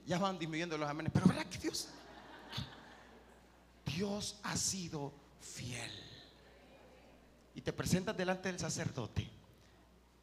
Ya 0.06 0.18
van 0.18 0.38
disminuyendo 0.38 0.76
los 0.76 0.88
amenes, 0.88 1.12
pero 1.12 1.26
¿verdad 1.26 1.46
que 1.46 1.58
Dios? 1.58 1.88
Dios 3.86 4.36
ha 4.42 4.56
sido 4.56 5.12
fiel. 5.40 5.90
Y 7.54 7.60
te 7.60 7.72
presentas 7.72 8.16
delante 8.16 8.48
del 8.48 8.58
sacerdote 8.58 9.28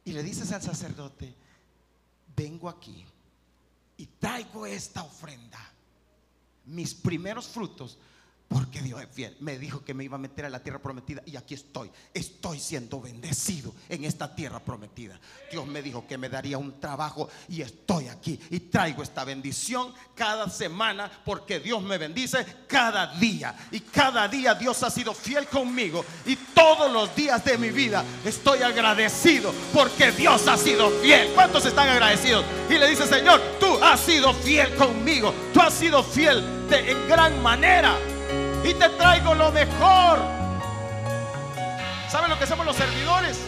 y 0.04 0.12
le 0.12 0.22
dices 0.22 0.50
al 0.52 0.62
sacerdote, 0.62 1.34
vengo 2.34 2.68
aquí 2.68 3.04
y 3.96 4.06
traigo 4.06 4.66
esta 4.66 5.02
ofrenda, 5.02 5.60
mis 6.64 6.94
primeros 6.94 7.46
frutos 7.46 7.98
porque 8.50 8.82
Dios 8.82 9.00
es 9.00 9.08
fiel. 9.08 9.36
Me 9.38 9.58
dijo 9.60 9.84
que 9.84 9.94
me 9.94 10.02
iba 10.02 10.16
a 10.16 10.18
meter 10.18 10.44
a 10.44 10.50
la 10.50 10.60
tierra 10.60 10.80
prometida 10.80 11.22
y 11.24 11.36
aquí 11.36 11.54
estoy. 11.54 11.88
Estoy 12.12 12.58
siendo 12.58 13.00
bendecido 13.00 13.72
en 13.88 14.04
esta 14.04 14.34
tierra 14.34 14.58
prometida. 14.58 15.20
Dios 15.52 15.68
me 15.68 15.80
dijo 15.80 16.04
que 16.08 16.18
me 16.18 16.28
daría 16.28 16.58
un 16.58 16.80
trabajo 16.80 17.28
y 17.48 17.62
estoy 17.62 18.08
aquí. 18.08 18.40
Y 18.50 18.58
traigo 18.58 19.04
esta 19.04 19.22
bendición 19.22 19.94
cada 20.16 20.50
semana 20.50 21.08
porque 21.24 21.60
Dios 21.60 21.80
me 21.80 21.96
bendice 21.96 22.44
cada 22.66 23.14
día. 23.20 23.54
Y 23.70 23.78
cada 23.78 24.26
día 24.26 24.52
Dios 24.56 24.82
ha 24.82 24.90
sido 24.90 25.14
fiel 25.14 25.46
conmigo. 25.46 26.04
Y 26.26 26.34
todos 26.34 26.90
los 26.90 27.14
días 27.14 27.44
de 27.44 27.56
mi 27.56 27.70
vida 27.70 28.04
estoy 28.24 28.62
agradecido 28.62 29.54
porque 29.72 30.10
Dios 30.10 30.48
ha 30.48 30.56
sido 30.56 30.90
fiel. 31.00 31.30
¿Cuántos 31.36 31.66
están 31.66 31.88
agradecidos? 31.88 32.44
Y 32.68 32.78
le 32.78 32.90
dice, 32.90 33.06
Señor, 33.06 33.40
tú 33.60 33.76
has 33.80 34.00
sido 34.00 34.34
fiel 34.34 34.74
conmigo. 34.74 35.32
Tú 35.54 35.60
has 35.60 35.72
sido 35.72 36.02
fiel 36.02 36.68
de, 36.68 36.90
en 36.90 37.08
gran 37.08 37.40
manera 37.40 37.96
y 38.64 38.74
te 38.74 38.88
traigo 38.90 39.34
lo 39.34 39.50
mejor. 39.52 40.18
¿Saben 42.08 42.30
lo 42.30 42.38
que 42.38 42.46
somos 42.46 42.66
los 42.66 42.76
servidores? 42.76 43.38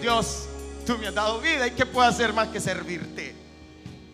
Dios, 0.00 0.48
tú 0.86 0.96
me 0.98 1.08
has 1.08 1.14
dado 1.14 1.40
vida 1.40 1.66
y 1.66 1.72
qué 1.72 1.84
puedo 1.86 2.08
hacer 2.08 2.32
más 2.32 2.48
que 2.48 2.60
servirte. 2.60 3.34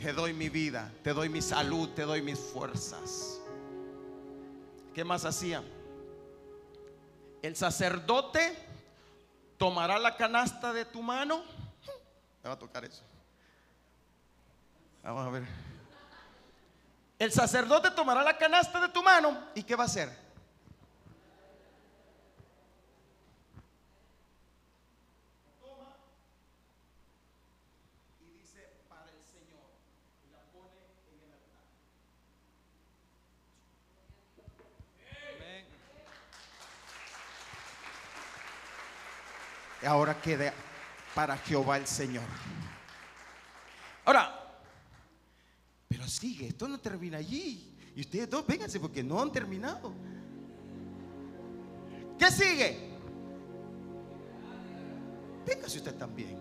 Te 0.00 0.12
doy 0.12 0.32
mi 0.32 0.48
vida, 0.48 0.92
te 1.02 1.12
doy 1.12 1.28
mi 1.28 1.40
salud, 1.40 1.88
te 1.90 2.02
doy 2.02 2.22
mis 2.22 2.38
fuerzas. 2.38 3.40
¿Qué 4.94 5.04
más 5.04 5.24
hacía? 5.24 5.62
El 7.42 7.54
sacerdote 7.54 8.56
tomará 9.58 9.98
la 9.98 10.16
canasta 10.16 10.72
de 10.72 10.84
tu 10.84 11.02
mano. 11.02 11.42
Me 12.42 12.48
va 12.48 12.54
a 12.54 12.58
tocar 12.58 12.84
eso. 12.84 13.02
Vamos 15.02 15.26
a 15.26 15.30
ver. 15.30 15.65
El 17.18 17.32
sacerdote 17.32 17.90
tomará 17.92 18.22
la 18.22 18.36
canasta 18.36 18.78
de 18.78 18.88
tu 18.90 19.02
mano 19.02 19.48
y 19.54 19.62
¿qué 19.62 19.74
va 19.74 19.84
a 19.84 19.86
hacer? 19.86 20.10
Y 28.20 28.38
dice 28.38 28.68
para 28.86 29.04
el 29.04 29.24
Señor 29.24 29.64
y 30.26 30.30
la 30.30 30.40
pone 30.52 30.76
en 31.08 31.24
el 31.24 31.32
altar. 39.80 39.90
Ahora 39.90 40.20
queda 40.20 40.52
para 41.14 41.38
Jehová 41.38 41.78
el 41.78 41.86
Señor. 41.86 42.24
Ahora, 44.04 44.45
sigue, 46.06 46.48
esto 46.48 46.68
no 46.68 46.78
termina 46.78 47.18
allí. 47.18 47.72
Y 47.94 48.00
ustedes 48.00 48.28
dos, 48.28 48.46
vénganse 48.46 48.78
porque 48.78 49.02
no 49.02 49.20
han 49.20 49.32
terminado. 49.32 49.92
¿Qué 52.18 52.30
sigue? 52.30 52.90
Véngase 55.46 55.78
usted 55.78 55.94
también. 55.94 56.38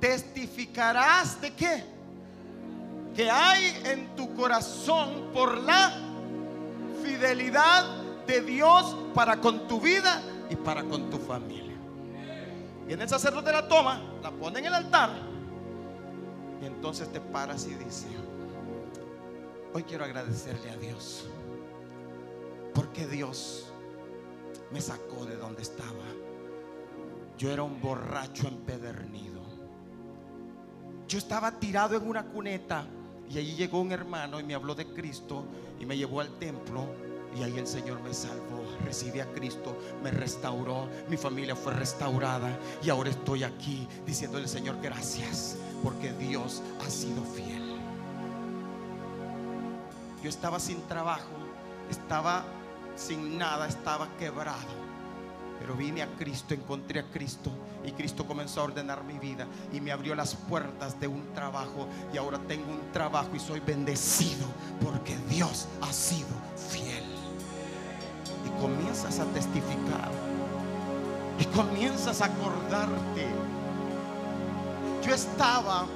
Testificarás 0.00 1.40
de 1.40 1.54
qué? 1.54 1.84
Que 3.14 3.30
hay 3.30 3.80
en 3.84 4.14
tu 4.16 4.34
corazón 4.34 5.30
por 5.32 5.58
la 5.62 5.92
fidelidad 7.02 8.02
de 8.26 8.40
Dios 8.40 8.96
para 9.14 9.40
con 9.40 9.66
tu 9.68 9.80
vida 9.80 10.20
y 10.50 10.56
para 10.56 10.84
con 10.84 11.08
tu 11.08 11.18
familia. 11.18 11.76
Y 12.88 12.92
en 12.92 13.00
el 13.00 13.08
sacerdote 13.08 13.52
la 13.52 13.68
toma, 13.68 14.02
la 14.22 14.30
pone 14.30 14.58
en 14.58 14.66
el 14.66 14.74
altar 14.74 15.31
y 16.62 16.66
entonces 16.66 17.10
te 17.12 17.20
paras 17.20 17.66
y 17.66 17.74
dices, 17.74 18.06
hoy 19.74 19.82
quiero 19.82 20.04
agradecerle 20.04 20.70
a 20.70 20.76
Dios, 20.76 21.28
porque 22.72 23.04
Dios 23.08 23.72
me 24.70 24.80
sacó 24.80 25.26
de 25.26 25.36
donde 25.36 25.62
estaba. 25.62 26.04
Yo 27.36 27.50
era 27.50 27.64
un 27.64 27.80
borracho 27.80 28.46
empedernido. 28.46 29.42
Yo 31.08 31.18
estaba 31.18 31.58
tirado 31.58 31.96
en 31.96 32.08
una 32.08 32.24
cuneta 32.26 32.86
y 33.28 33.38
allí 33.38 33.56
llegó 33.56 33.80
un 33.80 33.90
hermano 33.90 34.38
y 34.38 34.44
me 34.44 34.54
habló 34.54 34.76
de 34.76 34.86
Cristo 34.86 35.44
y 35.80 35.84
me 35.84 35.96
llevó 35.96 36.20
al 36.20 36.38
templo 36.38 36.86
y 37.36 37.42
ahí 37.42 37.58
el 37.58 37.66
Señor 37.66 38.00
me 38.00 38.12
salvó, 38.12 38.62
recibí 38.84 39.20
a 39.20 39.26
Cristo, 39.32 39.76
me 40.02 40.10
restauró, 40.10 40.88
mi 41.08 41.16
familia 41.16 41.56
fue 41.56 41.72
restaurada 41.72 42.58
y 42.82 42.90
ahora 42.90 43.10
estoy 43.10 43.44
aquí 43.44 43.86
diciéndole 44.06 44.48
Señor 44.48 44.80
gracias 44.82 45.56
porque 45.82 46.12
Dios 46.12 46.62
ha 46.84 46.90
sido 46.90 47.22
fiel. 47.22 47.62
Yo 50.22 50.28
estaba 50.28 50.60
sin 50.60 50.80
trabajo, 50.82 51.32
estaba 51.90 52.44
sin 52.94 53.38
nada, 53.38 53.66
estaba 53.66 54.08
quebrado. 54.18 54.82
Pero 55.58 55.74
vine 55.74 56.02
a 56.02 56.08
Cristo, 56.16 56.54
encontré 56.54 57.00
a 57.00 57.10
Cristo 57.10 57.50
y 57.84 57.92
Cristo 57.92 58.26
comenzó 58.26 58.60
a 58.60 58.64
ordenar 58.64 59.04
mi 59.04 59.18
vida 59.18 59.46
y 59.72 59.80
me 59.80 59.92
abrió 59.92 60.14
las 60.14 60.34
puertas 60.34 60.98
de 60.98 61.06
un 61.06 61.32
trabajo 61.34 61.86
y 62.12 62.16
ahora 62.18 62.38
tengo 62.48 62.70
un 62.70 62.92
trabajo 62.92 63.30
y 63.34 63.38
soy 63.38 63.60
bendecido 63.60 64.46
porque 64.80 65.16
Dios 65.28 65.68
ha 65.80 65.92
sido 65.92 66.28
fiel. 66.56 67.01
Comienzas 68.60 69.18
a 69.18 69.24
testificar 69.26 70.10
y 71.38 71.44
comienzas 71.46 72.20
a 72.20 72.26
acordarte. 72.26 73.26
Yo 75.04 75.14
estaba 75.14 75.86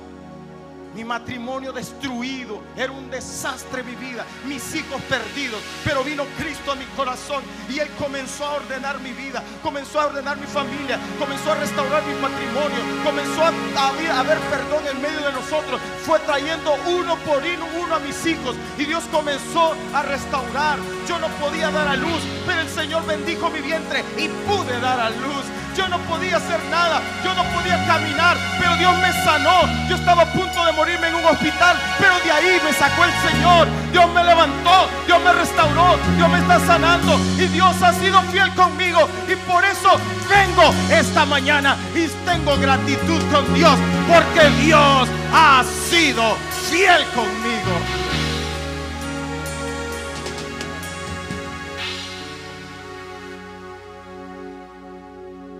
mi 0.97 1.05
matrimonio 1.05 1.75
destruido, 1.75 2.63
era 2.75 2.91
un 2.91 3.11
desastre 3.11 3.83
mi 3.83 3.95
vida, 3.97 4.25
mis 4.47 4.75
hijos 4.75 5.01
perdidos, 5.03 5.61
pero 5.85 6.03
vino 6.03 6.25
Cristo 6.39 6.73
a 6.73 6.75
mi 6.75 6.87
corazón 6.97 7.43
y 7.69 7.79
Él 7.79 7.89
comenzó 7.99 8.47
a 8.47 8.55
ordenar 8.55 8.99
mi 9.01 9.13
vida, 9.13 9.43
comenzó 9.63 10.01
a 10.01 10.07
ordenar 10.07 10.39
mi 10.39 10.47
familia, 10.47 10.99
comenzó 11.19 11.53
a 11.53 11.57
restaurar 11.57 12.03
mi 12.07 12.15
matrimonio, 12.15 12.79
comenzó 13.05 13.43
a, 13.43 14.19
haber 14.19 14.39
perdón 14.39 14.87
en 14.91 15.03
medio 15.03 15.21
de 15.21 15.33
nosotros, 15.33 15.79
fue 16.07 16.19
trayendo 16.21 16.75
uno 16.89 17.17
por 17.27 17.43
uno, 17.43 17.67
uno 17.85 17.95
a 17.95 17.99
mis 17.99 18.25
hijos 18.25 18.57
y 18.79 18.87
Dios 18.87 19.05
comenzó 19.13 19.75
a 19.93 20.03
restaurar. 20.03 20.79
Yo 21.07 21.19
no 21.19 21.29
podía 21.39 21.71
dar 21.71 21.89
a 21.89 21.97
luz, 21.97 22.23
pero 22.47 22.63
el 22.63 22.69
Señor 22.69 23.05
bendijo 23.05 23.51
mi 23.51 23.61
vientre 23.61 24.03
y 24.17 24.29
pude 24.49 24.81
dar 24.81 24.99
a 24.99 25.11
luz. 25.11 25.45
Yo 25.77 25.87
no 25.89 25.99
podía 26.01 26.39
hacer 26.39 26.59
nada, 26.71 27.03
yo 27.23 27.35
no 27.35 27.45
podía 27.53 27.85
caminar, 27.87 28.39
pero 28.59 28.77
Dios 28.77 28.97
me 28.99 29.13
sanó. 29.25 29.61
Yo 29.89 29.97
estaba 29.97 30.23
a 30.23 30.33
punto 30.33 30.65
de 30.65 30.73
morirme 30.73 31.09
en 31.09 31.17
un 31.17 31.25
hospital, 31.27 31.77
pero 31.99 32.19
de 32.21 32.33
ahí 32.33 32.61
me 32.65 32.73
sacó 32.73 33.05
el 33.05 33.13
Señor. 33.29 33.69
Dios 33.93 34.09
me 34.15 34.25
levantó, 34.25 34.89
Dios 35.07 35.21
me 35.23 35.33
restauró, 35.35 35.99
Dios 36.17 36.29
me 36.31 36.39
está 36.39 36.61
sanando 36.61 37.21
y 37.37 37.47
Dios 37.49 37.83
ha 37.83 37.93
sido 37.93 38.23
fiel 38.33 38.55
conmigo. 38.55 39.07
Y 39.29 39.37
por 39.51 39.65
eso 39.67 40.01
vengo 40.31 40.75
esta 40.91 41.27
mañana 41.27 41.77
y 41.95 42.09
tengo 42.25 42.57
gratitud 42.57 43.21
con 43.31 43.53
Dios, 43.53 43.77
porque 44.09 44.49
Dios 44.63 45.09
ha 45.35 45.63
sido 45.91 46.39
fiel 46.71 47.05
conmigo. 47.15 48.06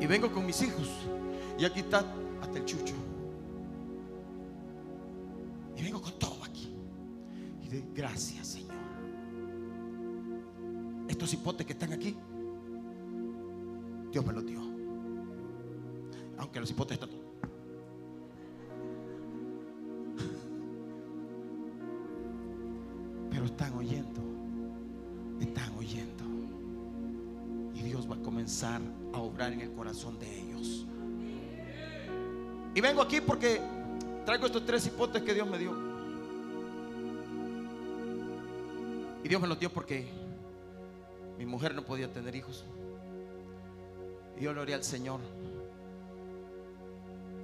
Vengo 0.07 0.33
con 0.33 0.47
mis 0.47 0.63
hijos. 0.63 0.89
Y 1.59 1.65
aquí 1.65 1.81
está 1.81 2.05
hasta 2.41 2.59
el 2.59 2.65
chucho. 2.65 2.95
Y 5.77 5.83
vengo 5.83 6.01
con 6.01 6.19
todo 6.19 6.43
aquí. 6.45 6.75
Y 7.63 7.69
de 7.69 7.85
gracias, 7.95 8.47
Señor. 8.47 8.77
Estos 11.09 11.33
hipotes 11.33 11.67
que 11.67 11.73
están 11.73 11.93
aquí, 11.93 12.17
Dios 14.13 14.25
me 14.25 14.33
los 14.33 14.47
dio. 14.47 14.61
Aunque 16.39 16.61
los 16.61 16.71
hipotes 16.71 16.99
están. 17.01 17.11
Pero 23.31 23.45
están 23.45 23.75
oyendo. 23.75 24.21
Están 25.41 25.75
oyendo. 25.77 26.25
Y 27.75 27.83
Dios 27.83 28.11
va 28.11 28.15
a 28.17 28.23
comenzar 28.23 28.81
a 29.13 29.21
obrar 29.21 29.53
en 29.53 29.61
el 29.61 29.73
corazón 29.73 30.19
de 30.19 30.41
ellos. 30.41 30.87
Y 32.75 32.81
vengo 32.81 33.01
aquí 33.01 33.21
porque 33.21 33.61
traigo 34.25 34.47
estos 34.47 34.67
tres 34.67 34.87
hipotes 34.87 35.23
que 35.23 35.33
Dios 35.33 35.49
me 35.49 35.59
dio. 35.59 35.75
Y 39.25 39.29
Dios 39.29 39.41
me 39.41 39.49
los 39.49 39.59
dio 39.59 39.73
porque 39.73 40.07
mi 41.39 41.47
mujer 41.47 41.75
no 41.75 41.83
podía 41.83 42.13
tener 42.13 42.37
hijos. 42.37 42.65
Y 44.39 44.45
yo 44.45 44.53
le 44.53 44.61
oré 44.61 44.75
al 44.75 44.85
Señor. 44.85 45.21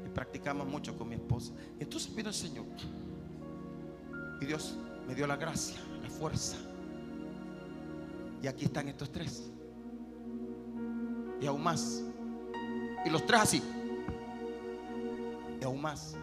Y 0.06 0.08
practicamos 0.10 0.66
mucho 0.66 0.96
con 0.96 1.08
mi 1.08 1.14
esposa. 1.14 1.52
Y 1.78 1.84
entonces 1.84 2.14
vino 2.14 2.28
el 2.28 2.34
Señor. 2.34 2.66
Y 4.40 4.44
Dios 4.44 4.76
me 5.08 5.14
dio 5.14 5.26
la 5.26 5.36
gracia, 5.36 5.80
la 6.02 6.10
fuerza. 6.10 6.56
Y 8.42 8.46
aquí 8.48 8.66
están 8.66 8.88
estos 8.88 9.10
tres 9.10 9.50
y 11.42 11.46
aún 11.46 11.62
más. 11.62 12.02
Y 13.04 13.10
los 13.10 13.26
tres 13.26 13.40
así. 13.40 13.62
Y 15.60 15.64
aún 15.64 15.82
más. 15.82 16.14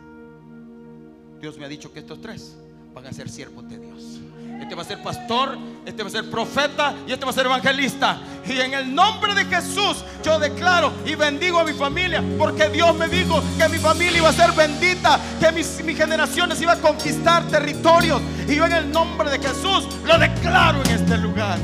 Dios 1.42 1.58
me 1.58 1.66
ha 1.66 1.68
dicho 1.68 1.92
que 1.92 2.00
estos 2.00 2.22
tres 2.22 2.56
van 2.94 3.06
a 3.06 3.12
ser 3.12 3.30
siervos 3.30 3.68
de 3.70 3.78
Dios. 3.78 4.22
Este 4.62 4.76
va 4.76 4.82
a 4.82 4.86
ser 4.86 5.02
pastor, 5.02 5.58
este 5.86 6.04
va 6.04 6.10
a 6.10 6.12
ser 6.12 6.30
profeta 6.30 6.94
y 7.08 7.14
este 7.14 7.24
va 7.24 7.32
a 7.32 7.34
ser 7.34 7.46
evangelista. 7.46 8.20
Y 8.46 8.60
en 8.60 8.74
el 8.74 8.94
nombre 8.94 9.34
de 9.34 9.46
Jesús 9.46 10.04
yo 10.24 10.38
declaro 10.38 10.92
y 11.06 11.16
bendigo 11.16 11.60
a 11.60 11.64
mi 11.64 11.72
familia 11.74 12.22
porque 12.38 12.68
Dios 12.70 12.96
me 12.96 13.08
dijo 13.08 13.42
que 13.58 13.70
mi 13.70 13.78
familia 13.78 14.18
iba 14.18 14.30
a 14.30 14.34
ser 14.34 14.52
bendita, 14.52 15.20
que 15.40 15.52
mis, 15.52 15.78
generaciones 15.98 16.62
iban 16.62 16.78
a 16.78 16.82
conquistar 16.82 17.48
territorios. 17.48 18.22
Y 18.48 18.56
yo 18.56 18.66
en 18.66 18.74
el 18.74 18.92
nombre 18.92 19.30
de 19.30 19.40
Jesús 19.40 19.88
lo 20.06 20.18
declaro 20.18 20.82
en 20.84 20.92
este 20.92 21.18
lugar. 21.18 21.58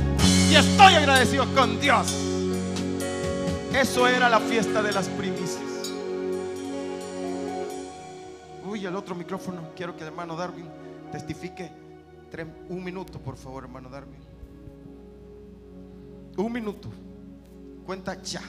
Y 0.50 0.56
estoy 0.56 0.94
agradecido 0.94 1.46
con 1.54 1.80
Dios. 1.82 2.35
Eso 3.76 4.08
era 4.08 4.30
la 4.30 4.40
fiesta 4.40 4.82
de 4.82 4.94
las 4.94 5.10
primicias. 5.10 5.92
Uy, 8.66 8.86
el 8.86 8.96
otro 8.96 9.16
micrófono. 9.16 9.70
Quiero 9.76 9.98
que 9.98 10.04
el 10.04 10.08
hermano 10.08 10.38
Darwin 10.38 10.66
testifique. 11.12 11.70
Un 12.70 12.84
minuto, 12.84 13.20
por 13.20 13.36
favor, 13.36 13.66
hermano 13.66 13.90
Darwin. 13.90 14.20
Un 16.38 16.54
minuto. 16.54 16.90
Cuenta 17.86 18.22
ya. 18.24 18.42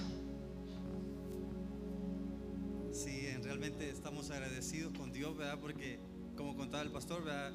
Sí, 2.92 3.28
realmente 3.42 3.90
estamos 3.90 4.30
agradecidos 4.30 4.96
con 4.96 5.12
Dios, 5.12 5.36
¿verdad? 5.36 5.58
Porque, 5.60 5.98
como 6.36 6.56
contaba 6.56 6.84
el 6.84 6.92
pastor, 6.92 7.24
¿verdad? 7.24 7.52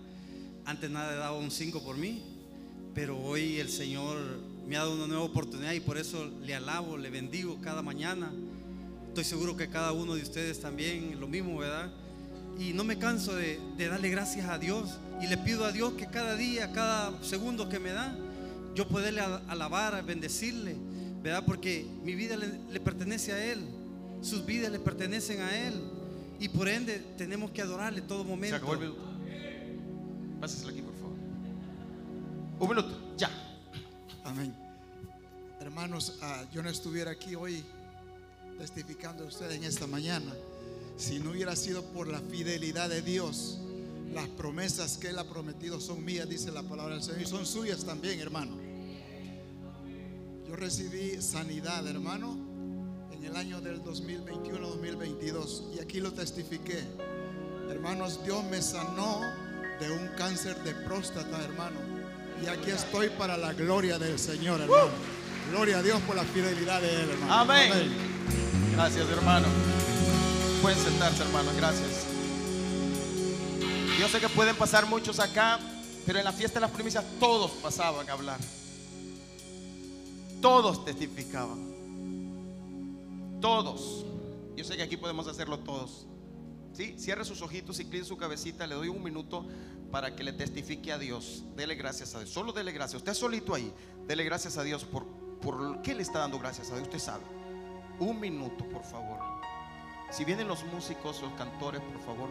Antes 0.66 0.92
nada 0.92 1.16
daba 1.16 1.38
un 1.38 1.52
5 1.52 1.82
por 1.84 1.96
mí, 1.98 2.22
pero 2.94 3.18
hoy 3.18 3.60
el 3.60 3.70
Señor 3.70 4.18
me 4.72 4.78
ha 4.78 4.80
dado 4.80 4.96
una 4.96 5.06
nueva 5.06 5.24
oportunidad 5.24 5.74
y 5.74 5.82
por 5.82 5.98
eso 5.98 6.32
le 6.46 6.56
alabo, 6.56 6.96
le 6.96 7.10
bendigo 7.10 7.60
cada 7.60 7.82
mañana. 7.82 8.32
Estoy 9.10 9.26
seguro 9.26 9.58
que 9.58 9.68
cada 9.68 9.92
uno 9.92 10.16
de 10.16 10.22
ustedes 10.22 10.62
también 10.62 11.20
lo 11.20 11.28
mismo, 11.28 11.58
¿verdad? 11.58 11.92
Y 12.58 12.72
no 12.72 12.86
me 12.86 12.98
canso 12.98 13.36
de, 13.36 13.60
darle 13.78 14.10
gracias 14.10 14.48
a 14.48 14.58
Dios 14.58 14.98
y 15.22 15.28
le 15.28 15.38
pido 15.38 15.66
a 15.66 15.74
Dios 15.74 15.92
que 15.96 16.08
cada 16.08 16.38
día, 16.38 16.72
cada 16.72 17.22
segundo 17.22 17.68
que 17.68 17.80
me 17.80 17.92
da, 17.92 18.16
yo 18.74 18.88
pueda 18.88 19.42
alabar, 19.50 20.06
bendecirle, 20.06 20.78
¿verdad? 21.22 21.44
Porque 21.46 21.86
mi 22.06 22.16
vida 22.16 22.38
le, 22.38 22.80
pertenece 22.80 23.34
a 23.34 23.44
Él, 23.44 23.60
sus 24.22 24.46
vidas 24.46 24.72
le 24.72 24.80
pertenecen 24.80 25.42
a 25.42 25.68
Él 25.68 25.74
y 26.40 26.48
por 26.48 26.70
ende 26.70 27.04
tenemos 27.18 27.52
que 27.52 27.62
adorarle 27.62 28.00
todo 28.04 28.24
momento. 28.24 28.56
Se 28.56 28.64
acabó 28.64 28.76
el 28.76 28.80
minuto. 28.80 29.02
aquí, 30.42 30.82
por 30.82 30.96
favor. 30.96 31.18
Un 32.58 32.70
minuto, 32.70 33.16
ya. 33.18 33.30
Amén. 34.24 34.61
Hermanos, 35.62 36.14
ah, 36.24 36.44
yo 36.52 36.64
no 36.64 36.70
estuviera 36.72 37.12
aquí 37.12 37.36
hoy 37.36 37.64
testificando 38.58 39.24
a 39.24 39.28
ustedes 39.28 39.58
en 39.58 39.64
esta 39.64 39.86
mañana 39.86 40.34
si 40.98 41.20
no 41.20 41.30
hubiera 41.30 41.56
sido 41.56 41.84
por 41.84 42.08
la 42.08 42.20
fidelidad 42.20 42.90
de 42.90 43.04
Dios. 43.04 43.60
Las 44.12 44.28
promesas 44.30 44.98
que 44.98 45.10
Él 45.10 45.20
ha 45.20 45.24
prometido 45.24 45.80
son 45.80 46.04
mías, 46.04 46.28
dice 46.28 46.52
la 46.52 46.64
palabra 46.64 46.96
del 46.96 47.04
Señor, 47.04 47.22
y 47.22 47.26
son 47.28 47.46
suyas 47.46 47.86
también, 47.86 48.20
hermano. 48.20 48.58
Yo 50.48 50.56
recibí 50.56 51.22
sanidad, 51.22 51.88
hermano, 51.88 52.36
en 53.12 53.24
el 53.24 53.36
año 53.36 53.62
del 53.62 53.84
2021-2022, 53.84 55.76
y 55.76 55.80
aquí 55.80 56.00
lo 56.00 56.12
testifiqué. 56.12 56.84
Hermanos, 57.70 58.20
Dios 58.26 58.44
me 58.46 58.64
sanó 58.64 59.22
de 59.80 59.92
un 59.92 60.08
cáncer 60.18 60.58
de 60.64 60.74
próstata, 60.74 61.44
hermano 61.44 62.02
y 62.44 62.48
aquí 62.48 62.72
estoy 62.72 63.10
para 63.10 63.38
la 63.38 63.54
gloria 63.54 64.00
del 64.00 64.18
Señor, 64.18 64.62
hermano. 64.62 65.21
Gloria 65.52 65.80
a 65.80 65.84
Dios 65.84 66.02
por 66.04 66.16
la 66.16 66.24
fidelidad 66.24 66.82
de 66.82 67.04
Él, 67.04 67.10
hermano. 67.10 67.34
Amén. 67.34 67.92
Gracias, 68.74 69.10
hermano. 69.10 69.48
Pueden 70.62 70.80
sentarse, 70.80 71.24
hermano. 71.24 71.52
Gracias. 71.58 72.06
Yo 74.00 74.08
sé 74.08 74.22
que 74.22 74.30
pueden 74.30 74.56
pasar 74.56 74.86
muchos 74.86 75.20
acá, 75.20 75.60
pero 76.06 76.20
en 76.20 76.24
la 76.24 76.32
fiesta 76.32 76.60
de 76.60 76.62
las 76.62 76.72
primicias 76.72 77.04
todos 77.20 77.52
pasaban 77.52 78.10
a 78.10 78.14
hablar. 78.14 78.40
Todos 80.42 80.86
testificaban. 80.86 81.60
Todos. 83.42 84.06
Yo 84.56 84.64
sé 84.64 84.78
que 84.78 84.84
aquí 84.84 84.96
podemos 84.96 85.28
hacerlo 85.28 85.60
todos. 85.60 86.06
¿Sí? 86.72 86.96
Cierre 86.98 87.26
sus 87.26 87.42
ojitos, 87.42 87.78
y 87.80 87.84
incline 87.84 88.06
su 88.06 88.16
cabecita. 88.16 88.66
Le 88.68 88.76
doy 88.76 88.88
un 88.88 89.04
minuto 89.04 89.46
para 89.92 90.16
que 90.16 90.24
le 90.24 90.32
testifique 90.32 90.94
a 90.94 90.98
Dios. 90.98 91.44
Dele 91.58 91.76
gracias 91.76 92.16
a 92.16 92.20
Dios. 92.20 92.30
Solo 92.30 92.54
dele 92.54 92.72
gracias. 92.72 93.02
Usted 93.02 93.14
solito 93.14 93.54
ahí. 93.54 93.74
Dele 94.08 94.24
gracias 94.24 94.58
a 94.58 94.64
Dios 94.64 94.86
por, 94.86 95.06
por 95.42 95.82
qué 95.82 95.94
le 95.94 96.04
está 96.04 96.20
dando 96.20 96.40
gracias 96.40 96.72
a 96.72 96.76
Dios. 96.76 96.88
Usted 96.88 97.00
sabe. 97.00 97.24
Un 98.00 98.20
minuto, 98.20 98.66
por 98.66 98.84
favor. 98.84 99.20
Si 100.10 100.26
vienen 100.26 100.48
los 100.48 100.64
músicos, 100.66 101.22
los 101.22 101.34
cantores, 101.34 101.82
por 101.82 102.02
favor. 102.02 102.30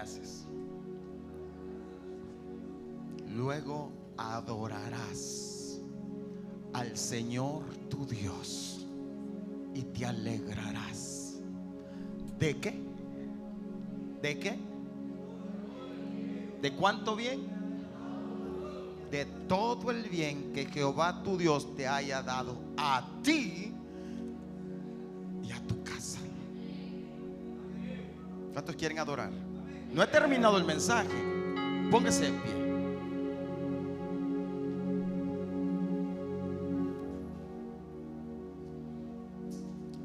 Haces? 0.00 0.46
Luego 3.34 3.92
adorarás 4.16 5.80
al 6.72 6.96
Señor 6.96 7.62
tu 7.88 8.04
Dios 8.06 8.86
y 9.74 9.82
te 9.82 10.04
alegrarás 10.04 11.20
¿De 12.40 12.58
qué? 12.58 12.72
¿De 14.22 14.38
qué? 14.38 14.58
¿De 16.62 16.74
cuánto 16.74 17.14
bien? 17.14 17.46
De 19.10 19.26
todo 19.46 19.90
el 19.90 20.08
bien 20.08 20.50
que 20.54 20.64
Jehová 20.64 21.22
tu 21.22 21.36
Dios 21.36 21.76
te 21.76 21.86
haya 21.86 22.22
dado 22.22 22.56
a 22.78 23.06
ti 23.22 23.74
y 25.42 25.52
a 25.52 25.60
tu 25.66 25.82
casa. 25.84 26.20
¿Cuántos 28.54 28.74
quieren 28.76 28.98
adorar? 28.98 29.49
No 29.92 30.02
he 30.02 30.06
terminado 30.06 30.56
el 30.56 30.64
mensaje. 30.64 31.08
Póngase 31.90 32.28
en 32.28 32.40
pie. 32.40 32.60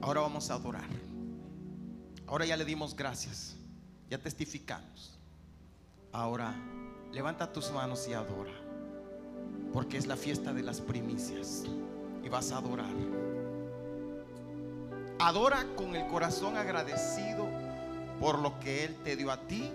Ahora 0.01 0.21
vamos 0.21 0.49
a 0.49 0.55
adorar. 0.55 0.89
Ahora 2.27 2.45
ya 2.45 2.57
le 2.57 2.65
dimos 2.65 2.95
gracias. 2.95 3.55
Ya 4.09 4.17
testificamos. 4.17 5.19
Ahora 6.11 6.55
levanta 7.11 7.51
tus 7.51 7.71
manos 7.71 8.07
y 8.07 8.13
adora. 8.13 8.53
Porque 9.71 9.97
es 9.97 10.07
la 10.07 10.15
fiesta 10.15 10.53
de 10.53 10.63
las 10.63 10.81
primicias. 10.81 11.63
Y 12.23 12.29
vas 12.29 12.51
a 12.51 12.57
adorar. 12.57 12.93
Adora 15.19 15.65
con 15.75 15.95
el 15.95 16.07
corazón 16.07 16.57
agradecido 16.57 17.47
por 18.19 18.39
lo 18.39 18.59
que 18.59 18.85
Él 18.85 18.95
te 19.03 19.15
dio 19.15 19.31
a 19.31 19.37
ti 19.41 19.71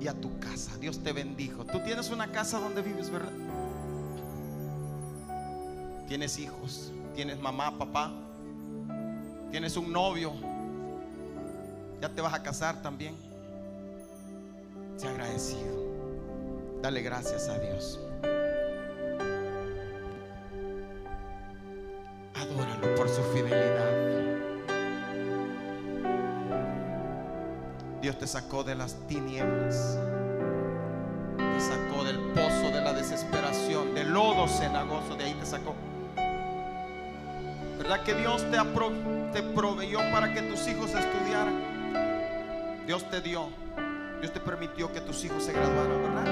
y 0.00 0.08
a 0.08 0.14
tu 0.14 0.38
casa. 0.38 0.76
Dios 0.78 1.02
te 1.02 1.12
bendijo. 1.12 1.64
Tú 1.64 1.80
tienes 1.80 2.10
una 2.10 2.30
casa 2.30 2.58
donde 2.58 2.82
vives, 2.82 3.10
¿verdad? 3.10 3.32
Tienes 6.06 6.38
hijos, 6.38 6.92
tienes 7.14 7.38
mamá, 7.38 7.78
papá, 7.78 8.12
tienes 9.50 9.76
un 9.76 9.92
novio. 9.92 10.32
Ya 12.00 12.08
te 12.10 12.20
vas 12.20 12.34
a 12.34 12.42
casar 12.42 12.82
también. 12.82 13.14
Sea 14.96 15.10
agradecido. 15.10 15.84
Dale 16.82 17.00
gracias 17.00 17.48
a 17.48 17.58
Dios. 17.58 17.98
Adóralo 22.34 22.94
por 22.94 23.08
su 23.08 23.22
fidelidad. 23.32 23.73
Dios 28.04 28.18
te 28.18 28.26
sacó 28.26 28.62
de 28.62 28.74
las 28.74 28.96
tinieblas. 29.08 29.98
Te 31.38 31.58
sacó 31.58 32.04
del 32.04 32.18
pozo 32.34 32.70
de 32.70 32.82
la 32.82 32.92
desesperación, 32.92 33.94
del 33.94 34.12
lodo 34.12 34.46
cenagoso, 34.46 35.16
de 35.16 35.24
ahí 35.24 35.32
te 35.32 35.46
sacó. 35.46 35.74
¿Verdad 37.78 38.02
que 38.02 38.12
Dios 38.12 38.44
te, 38.50 38.58
te 39.32 39.42
proveyó 39.54 40.00
para 40.12 40.34
que 40.34 40.42
tus 40.42 40.68
hijos 40.68 40.90
estudiaran? 40.90 42.84
Dios 42.86 43.08
te 43.08 43.22
dio. 43.22 43.48
Dios 44.20 44.34
te 44.34 44.40
permitió 44.40 44.92
que 44.92 45.00
tus 45.00 45.24
hijos 45.24 45.42
se 45.42 45.54
graduaran, 45.54 46.02
¿verdad? 46.02 46.24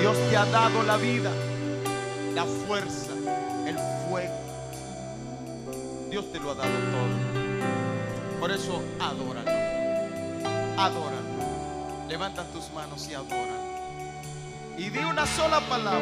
Dios 0.00 0.16
te 0.30 0.36
ha 0.38 0.46
dado 0.46 0.82
la 0.84 0.96
vida, 0.96 1.30
la 2.34 2.46
fuerza, 2.46 3.05
Dios 6.16 6.32
te 6.32 6.40
lo 6.40 6.52
ha 6.52 6.54
dado 6.54 6.70
todo. 6.70 8.40
Por 8.40 8.50
eso 8.50 8.82
adóralo. 8.98 9.50
Adóralo. 10.80 12.08
Levanta 12.08 12.42
tus 12.44 12.72
manos 12.72 13.06
y 13.10 13.12
adóralo. 13.12 13.66
Y 14.78 14.88
di 14.88 15.00
una 15.00 15.26
sola 15.26 15.60
palabra. 15.60 16.00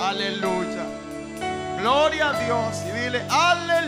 Aleluya. 0.00 0.84
Gloria 1.78 2.30
a 2.30 2.44
Dios. 2.44 2.76
Y 2.88 2.98
dile, 2.98 3.24
aleluya. 3.30 3.85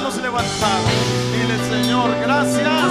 Manos 0.00 0.16
levantadas. 0.22 0.94
Dile, 1.32 1.82
Señor, 1.82 2.10
gracias. 2.22 2.90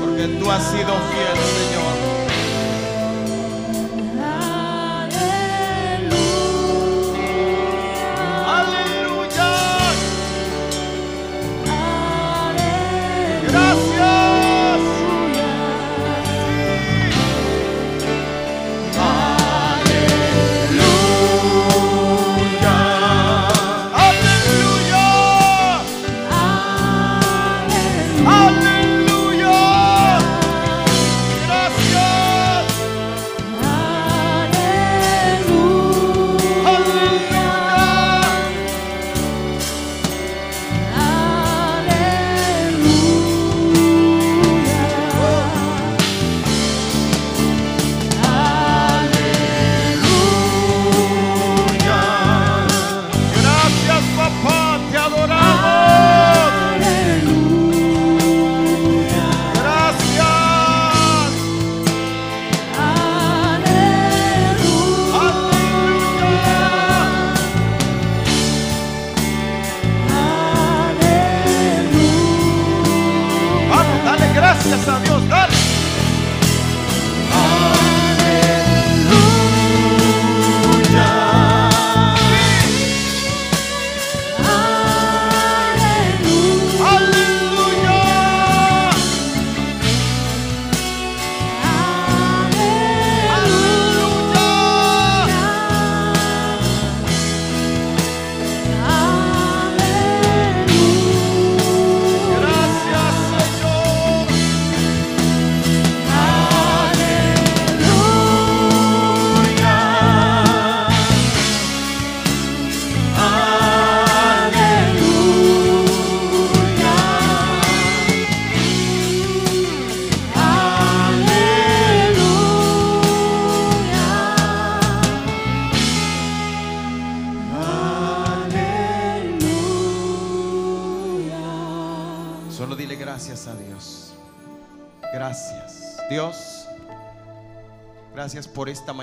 Porque 0.00 0.26
tú 0.40 0.50
has 0.50 0.62
sido 0.64 0.92
fiel, 1.10 1.38
Señor. 1.56 1.75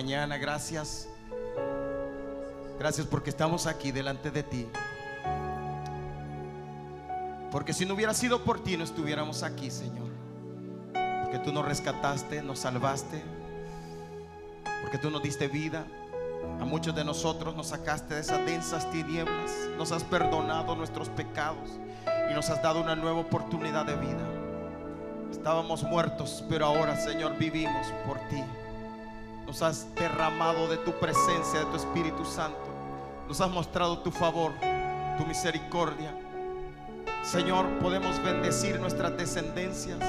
Gracias. 0.06 1.08
Gracias 2.78 3.08
porque 3.08 3.30
estamos 3.30 3.68
aquí 3.68 3.92
delante 3.92 4.32
de 4.32 4.44
ti. 4.44 4.68
Porque 7.50 7.72
si 7.72 7.86
no 7.86 7.94
hubiera 7.94 8.14
sido 8.14 8.44
por 8.44 8.62
ti, 8.62 8.76
no 8.76 8.84
estuviéramos 8.84 9.44
aquí, 9.44 9.72
Señor. 9.72 10.10
Porque 11.24 11.40
tú 11.40 11.54
nos 11.54 11.64
rescataste, 11.64 12.42
nos 12.42 12.60
salvaste. 12.60 13.24
Porque 14.82 14.98
tú 14.98 15.10
nos 15.10 15.24
diste 15.24 15.48
vida. 15.48 15.86
A 16.60 16.66
muchos 16.66 16.94
de 16.94 17.06
nosotros 17.06 17.56
nos 17.56 17.68
sacaste 17.68 18.16
de 18.16 18.20
esas 18.20 18.46
densas 18.46 18.92
tinieblas. 18.92 19.52
Nos 19.78 19.94
has 19.94 20.04
perdonado 20.04 20.76
nuestros 20.76 21.08
pecados. 21.08 21.80
Y 22.30 22.34
nos 22.34 22.50
has 22.50 22.62
dado 22.62 22.82
una 22.82 22.96
nueva 22.96 23.20
oportunidad 23.20 23.86
de 23.86 23.96
vida. 23.96 24.28
Estábamos 25.32 25.84
muertos, 25.84 26.44
pero 26.50 26.66
ahora, 26.66 26.98
Señor, 26.98 27.38
vivimos 27.38 27.88
por 28.06 28.20
ti. 28.28 28.44
Nos 29.54 29.62
has 29.62 29.94
derramado 29.94 30.68
de 30.68 30.78
tu 30.78 30.92
presencia, 30.94 31.60
de 31.60 31.66
tu 31.68 31.76
Espíritu 31.76 32.26
Santo. 32.26 32.58
Nos 33.28 33.40
has 33.40 33.52
mostrado 33.52 34.00
tu 34.00 34.10
favor, 34.10 34.52
tu 35.16 35.28
misericordia. 35.28 36.12
Señor, 37.22 37.68
podemos 37.78 38.18
bendecir 38.24 38.80
nuestras 38.80 39.16
descendencias. 39.16 40.00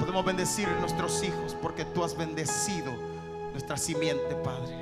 Podemos 0.00 0.24
bendecir 0.24 0.68
nuestros 0.80 1.22
hijos 1.22 1.54
porque 1.62 1.84
tú 1.84 2.02
has 2.02 2.16
bendecido 2.16 2.90
nuestra 3.52 3.76
simiente, 3.76 4.34
Padre. 4.42 4.74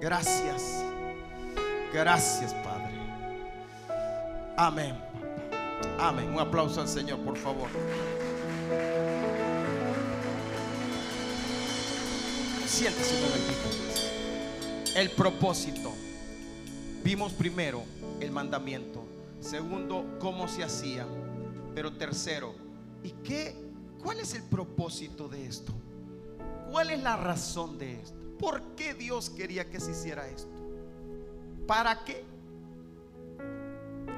Gracias. 0.00 0.82
Gracias, 1.92 2.54
Padre. 2.54 2.98
Amén. 4.56 4.98
Amén. 6.00 6.30
Un 6.32 6.40
aplauso 6.40 6.80
al 6.80 6.88
Señor, 6.88 7.18
por 7.18 7.36
favor. 7.36 7.68
Siéntese 12.68 13.14
un 13.14 13.22
momentito. 13.22 14.94
El 14.94 15.10
propósito. 15.12 15.90
Vimos 17.02 17.32
primero 17.32 17.82
el 18.20 18.30
mandamiento. 18.30 19.04
Segundo, 19.40 20.18
cómo 20.20 20.48
se 20.48 20.62
hacía. 20.62 21.06
Pero 21.74 21.94
tercero, 21.94 22.54
¿y 23.02 23.12
qué? 23.24 23.56
¿Cuál 24.02 24.20
es 24.20 24.34
el 24.34 24.42
propósito 24.42 25.28
de 25.28 25.46
esto? 25.46 25.72
¿Cuál 26.70 26.90
es 26.90 27.02
la 27.02 27.16
razón 27.16 27.78
de 27.78 28.02
esto? 28.02 28.18
¿Por 28.38 28.62
qué 28.76 28.92
Dios 28.92 29.30
quería 29.30 29.70
que 29.70 29.80
se 29.80 29.92
hiciera 29.92 30.28
esto? 30.28 30.52
¿Para 31.66 32.04
qué? 32.04 32.22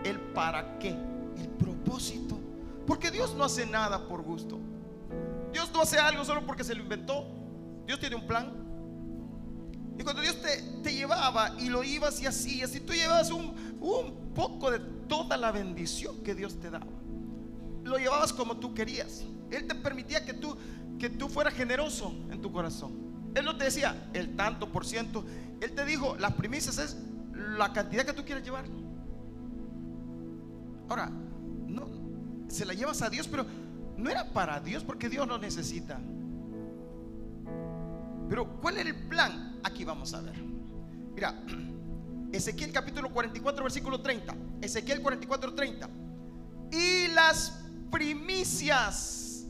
El 0.02 0.18
para 0.18 0.76
qué, 0.80 0.90
el 0.90 1.48
propósito. 1.56 2.36
Porque 2.84 3.12
Dios 3.12 3.32
no 3.36 3.44
hace 3.44 3.64
nada 3.64 4.08
por 4.08 4.22
gusto. 4.22 4.58
Dios 5.52 5.70
no 5.72 5.82
hace 5.82 5.98
algo 5.98 6.24
solo 6.24 6.44
porque 6.44 6.64
se 6.64 6.74
lo 6.74 6.82
inventó. 6.82 7.39
Dios 7.90 7.98
tiene 7.98 8.14
un 8.14 8.24
plan. 8.24 8.52
Y 9.98 10.04
cuando 10.04 10.22
Dios 10.22 10.40
te, 10.40 10.62
te 10.80 10.94
llevaba 10.94 11.56
y 11.58 11.68
lo 11.68 11.82
ibas 11.82 12.22
y 12.22 12.26
hacías, 12.26 12.72
y 12.76 12.78
tú 12.78 12.92
llevabas 12.92 13.32
un, 13.32 13.52
un 13.80 14.32
poco 14.32 14.70
de 14.70 14.78
toda 15.08 15.36
la 15.36 15.50
bendición 15.50 16.22
que 16.22 16.36
Dios 16.36 16.60
te 16.60 16.70
daba, 16.70 16.86
lo 17.82 17.98
llevabas 17.98 18.32
como 18.32 18.58
tú 18.58 18.74
querías. 18.74 19.24
Él 19.50 19.66
te 19.66 19.74
permitía 19.74 20.24
que 20.24 20.34
tú, 20.34 20.56
que 21.00 21.10
tú 21.10 21.28
fueras 21.28 21.52
generoso 21.52 22.14
en 22.30 22.40
tu 22.40 22.52
corazón. 22.52 22.92
Él 23.34 23.44
no 23.44 23.56
te 23.56 23.64
decía 23.64 24.08
el 24.14 24.36
tanto 24.36 24.70
por 24.70 24.86
ciento. 24.86 25.24
Él 25.60 25.72
te 25.72 25.84
dijo, 25.84 26.14
las 26.14 26.34
primicias 26.34 26.78
es 26.78 26.96
la 27.34 27.72
cantidad 27.72 28.04
que 28.04 28.12
tú 28.12 28.24
quieres 28.24 28.44
llevar. 28.44 28.66
Ahora, 30.88 31.10
no, 31.66 31.88
se 32.46 32.64
la 32.64 32.72
llevas 32.72 33.02
a 33.02 33.10
Dios, 33.10 33.26
pero 33.26 33.44
no 33.96 34.08
era 34.08 34.32
para 34.32 34.60
Dios 34.60 34.84
porque 34.84 35.08
Dios 35.08 35.26
lo 35.26 35.38
necesita. 35.38 36.00
Pero 38.30 38.46
¿cuál 38.60 38.78
era 38.78 38.88
el 38.88 38.94
plan? 38.94 39.58
Aquí 39.64 39.84
vamos 39.84 40.14
a 40.14 40.20
ver. 40.20 40.36
Mira, 41.14 41.42
Ezequiel 42.32 42.72
capítulo 42.72 43.10
44, 43.10 43.64
versículo 43.64 44.00
30. 44.00 44.36
Ezequiel 44.62 45.02
44, 45.02 45.52
30. 45.52 45.90
Y 46.70 47.08
las 47.08 47.60
primicias 47.90 49.46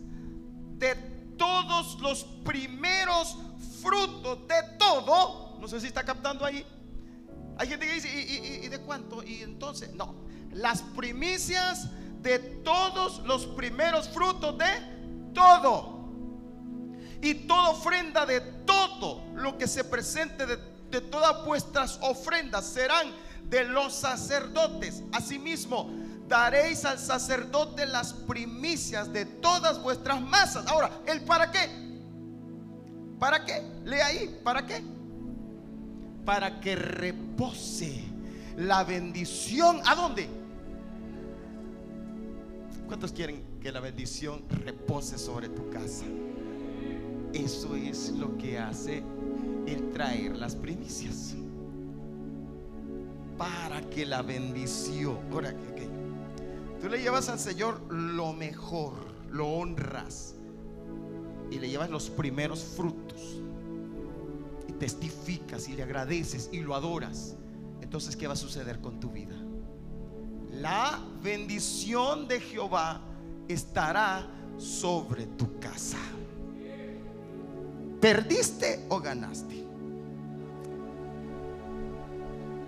de 0.78 0.94
todos 1.36 2.00
los 2.00 2.24
primeros 2.42 3.36
frutos 3.82 4.48
de 4.48 4.78
todo. 4.78 5.58
No 5.60 5.68
sé 5.68 5.78
si 5.78 5.88
está 5.88 6.02
captando 6.02 6.46
ahí. 6.46 6.64
Hay 7.58 7.68
gente 7.68 7.86
que 7.86 7.92
dice, 7.92 8.08
¿y, 8.64 8.66
de 8.66 8.78
cuánto? 8.80 9.22
Y 9.22 9.42
entonces, 9.42 9.92
no. 9.92 10.14
Las 10.52 10.80
primicias 10.80 11.88
de 12.22 12.38
todos 12.38 13.18
los 13.26 13.44
primeros 13.44 14.08
frutos 14.08 14.56
de 14.56 15.32
todo. 15.34 15.99
Y 17.22 17.34
toda 17.34 17.70
ofrenda 17.70 18.24
de 18.24 18.40
todo 18.40 19.22
lo 19.34 19.58
que 19.58 19.66
se 19.66 19.84
presente 19.84 20.46
de, 20.46 20.56
de 20.90 21.00
todas 21.00 21.44
vuestras 21.44 21.98
ofrendas 22.02 22.66
serán 22.66 23.12
de 23.48 23.64
los 23.64 23.92
sacerdotes. 23.94 25.02
Asimismo, 25.12 25.90
daréis 26.28 26.84
al 26.84 26.98
sacerdote 26.98 27.84
las 27.86 28.12
primicias 28.12 29.12
de 29.12 29.26
todas 29.26 29.82
vuestras 29.82 30.20
masas. 30.22 30.66
Ahora, 30.68 30.90
¿el 31.06 31.22
para 31.22 31.50
qué? 31.50 31.68
¿Para 33.18 33.44
qué? 33.44 33.62
Lea 33.84 34.06
ahí, 34.06 34.40
¿para 34.42 34.64
qué? 34.64 34.82
Para 36.24 36.60
que 36.60 36.76
repose 36.76 38.04
la 38.56 38.84
bendición. 38.84 39.82
¿A 39.84 39.94
dónde? 39.94 40.28
¿Cuántos 42.86 43.12
quieren 43.12 43.44
que 43.60 43.72
la 43.72 43.80
bendición 43.80 44.44
repose 44.48 45.18
sobre 45.18 45.48
tu 45.48 45.68
casa? 45.70 46.04
Eso 47.32 47.76
es 47.76 48.10
lo 48.10 48.36
que 48.36 48.58
hace 48.58 49.02
el 49.66 49.90
traer 49.90 50.36
las 50.36 50.56
primicias. 50.56 51.34
Para 53.38 53.80
que 53.88 54.04
la 54.04 54.22
bendición. 54.22 55.18
Ahora, 55.32 55.50
ok. 55.70 56.80
Tú 56.80 56.88
le 56.88 57.00
llevas 57.00 57.28
al 57.28 57.38
Señor 57.38 57.80
lo 57.92 58.32
mejor, 58.32 58.94
lo 59.30 59.46
honras 59.48 60.34
y 61.50 61.58
le 61.58 61.68
llevas 61.68 61.90
los 61.90 62.08
primeros 62.08 62.62
frutos 62.62 63.42
y 64.68 64.72
testificas 64.72 65.68
y 65.68 65.74
le 65.74 65.82
agradeces 65.82 66.48
y 66.52 66.60
lo 66.60 66.74
adoras. 66.74 67.36
Entonces, 67.82 68.16
¿qué 68.16 68.26
va 68.26 68.32
a 68.32 68.36
suceder 68.36 68.80
con 68.80 68.98
tu 68.98 69.10
vida? 69.10 69.36
La 70.52 71.00
bendición 71.22 72.28
de 72.28 72.40
Jehová 72.40 73.02
estará 73.48 74.26
sobre 74.56 75.26
tu 75.26 75.58
casa. 75.58 75.98
¿Perdiste 78.00 78.86
o 78.88 79.00
ganaste? 79.00 79.66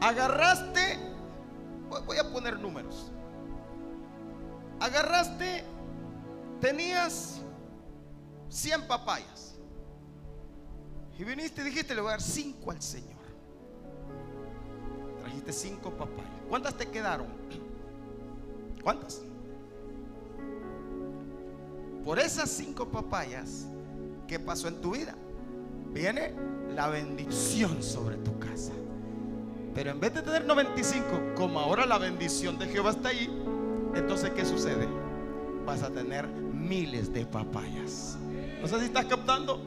Agarraste, 0.00 0.98
voy- 2.06 2.18
a 2.18 2.30
poner 2.32 2.58
números. 2.58 3.10
Agarraste, 4.80 5.62
tenías 6.60 7.40
100 8.48 8.86
papayas. 8.88 9.54
Y 11.18 11.24
viniste 11.24 11.60
y 11.60 11.64
dijiste, 11.64 11.94
le 11.94 12.00
voy 12.00 12.08
a 12.08 12.12
dar 12.12 12.22
5 12.22 12.70
al 12.72 12.82
Señor. 12.82 13.12
Trajiste 15.20 15.52
5 15.52 15.90
papayas. 15.92 16.30
¿Cuántas 16.48 16.74
te 16.74 16.88
quedaron? 16.90 17.28
¿Cuántas? 18.82 19.20
Por 22.04 22.18
esas 22.18 22.50
5 22.50 22.88
papayas, 22.88 23.66
¿qué 24.26 24.40
pasó 24.40 24.66
en 24.66 24.80
tu 24.80 24.90
vida? 24.90 25.14
Viene 25.92 26.32
la 26.74 26.88
bendición 26.88 27.82
sobre 27.82 28.16
tu 28.16 28.38
casa. 28.38 28.72
Pero 29.74 29.90
en 29.90 30.00
vez 30.00 30.14
de 30.14 30.22
tener 30.22 30.44
95, 30.44 31.34
como 31.36 31.60
ahora 31.60 31.86
la 31.86 31.98
bendición 31.98 32.58
de 32.58 32.66
Jehová 32.68 32.90
está 32.90 33.10
ahí, 33.10 33.28
entonces 33.94 34.30
¿qué 34.30 34.44
sucede? 34.44 34.88
Vas 35.64 35.82
a 35.82 35.90
tener 35.90 36.26
miles 36.26 37.12
de 37.12 37.26
papayas. 37.26 38.16
No 38.60 38.68
sé 38.68 38.78
si 38.78 38.84
estás 38.86 39.06
captando, 39.06 39.60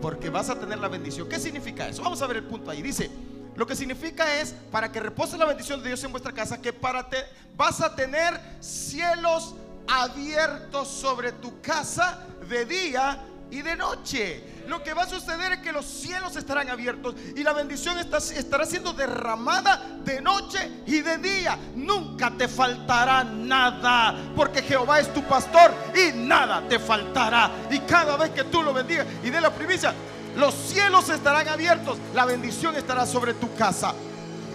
porque 0.00 0.30
vas 0.30 0.50
a 0.50 0.58
tener 0.58 0.78
la 0.78 0.88
bendición. 0.88 1.28
¿Qué 1.28 1.38
significa 1.38 1.88
eso? 1.88 2.02
Vamos 2.02 2.20
a 2.22 2.26
ver 2.26 2.38
el 2.38 2.44
punto 2.44 2.70
ahí. 2.70 2.82
Dice, 2.82 3.10
lo 3.56 3.66
que 3.66 3.76
significa 3.76 4.40
es 4.40 4.54
para 4.70 4.90
que 4.90 5.00
repose 5.00 5.38
la 5.38 5.44
bendición 5.44 5.82
de 5.82 5.88
Dios 5.88 6.04
en 6.04 6.10
vuestra 6.10 6.32
casa, 6.32 6.60
que 6.60 6.72
para 6.72 7.08
te 7.08 7.18
vas 7.56 7.80
a 7.80 7.94
tener 7.94 8.38
cielos 8.60 9.54
abiertos 9.86 10.88
sobre 10.88 11.32
tu 11.32 11.60
casa 11.60 12.26
de 12.48 12.64
día 12.64 13.18
y 13.50 13.62
de 13.62 13.76
noche. 13.76 14.42
Lo 14.66 14.82
que 14.82 14.94
va 14.94 15.02
a 15.02 15.08
suceder 15.08 15.52
es 15.52 15.58
que 15.58 15.72
los 15.72 15.84
cielos 15.84 16.36
estarán 16.36 16.68
abiertos 16.70 17.14
y 17.36 17.42
la 17.42 17.52
bendición 17.52 17.98
estará 17.98 18.66
siendo 18.66 18.92
derramada 18.92 20.00
de 20.04 20.20
noche 20.20 20.70
y 20.86 21.00
de 21.00 21.18
día. 21.18 21.58
Nunca 21.74 22.30
te 22.30 22.48
faltará 22.48 23.24
nada, 23.24 24.32
porque 24.34 24.62
Jehová 24.62 25.00
es 25.00 25.12
tu 25.12 25.22
pastor 25.24 25.72
y 25.94 26.16
nada 26.16 26.66
te 26.68 26.78
faltará. 26.78 27.50
Y 27.70 27.80
cada 27.80 28.16
vez 28.16 28.30
que 28.30 28.44
tú 28.44 28.62
lo 28.62 28.72
bendigas 28.72 29.06
y 29.22 29.30
dé 29.30 29.40
la 29.40 29.50
primicia, 29.50 29.94
los 30.36 30.54
cielos 30.54 31.08
estarán 31.10 31.46
abiertos, 31.48 31.98
la 32.14 32.24
bendición 32.24 32.74
estará 32.74 33.06
sobre 33.06 33.34
tu 33.34 33.54
casa. 33.54 33.94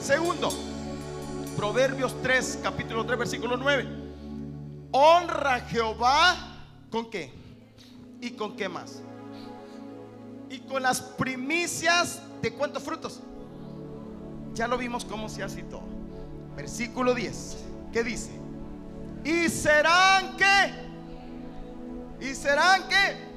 Segundo, 0.01 0.51
Proverbios 1.55 2.21
3, 2.21 2.59
capítulo 2.63 3.05
3, 3.05 3.19
versículo 3.19 3.57
9. 3.57 3.87
honra 4.91 5.55
a 5.55 5.59
Jehová 5.61 6.35
con 6.89 7.09
qué? 7.09 7.38
¿Y 8.21 8.31
con 8.31 8.55
qué 8.55 8.67
más? 8.67 9.01
Y 10.49 10.59
con 10.59 10.83
las 10.83 11.01
primicias 11.01 12.21
de 12.41 12.53
cuántos 12.53 12.83
frutos? 12.83 13.21
Ya 14.53 14.67
lo 14.67 14.77
vimos 14.77 15.05
cómo 15.05 15.29
se 15.29 15.43
hace 15.43 15.63
todo. 15.63 15.83
Versículo 16.55 17.13
10. 17.13 17.57
¿Qué 17.93 18.03
dice? 18.03 18.31
Y 19.23 19.49
serán 19.49 20.35
que 20.37 20.89
y 22.21 22.35
serán 22.35 22.83
que 22.89 23.29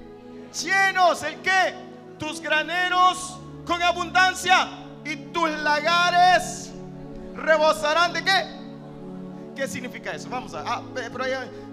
llenos 0.61 1.22
el 1.22 1.37
que 1.41 1.74
tus 2.18 2.41
graneros 2.41 3.39
con 3.64 3.80
abundancia 3.83 4.68
y 5.05 5.16
tus 5.16 5.51
lagares 5.51 6.72
rebosarán 7.35 8.12
de 8.12 8.24
qué? 8.24 8.62
¿Qué 9.55 9.68
significa 9.68 10.12
eso? 10.12 10.28
Vamos 10.28 10.55
a, 10.55 10.64
ah, 10.66 10.83
pero 10.95 11.24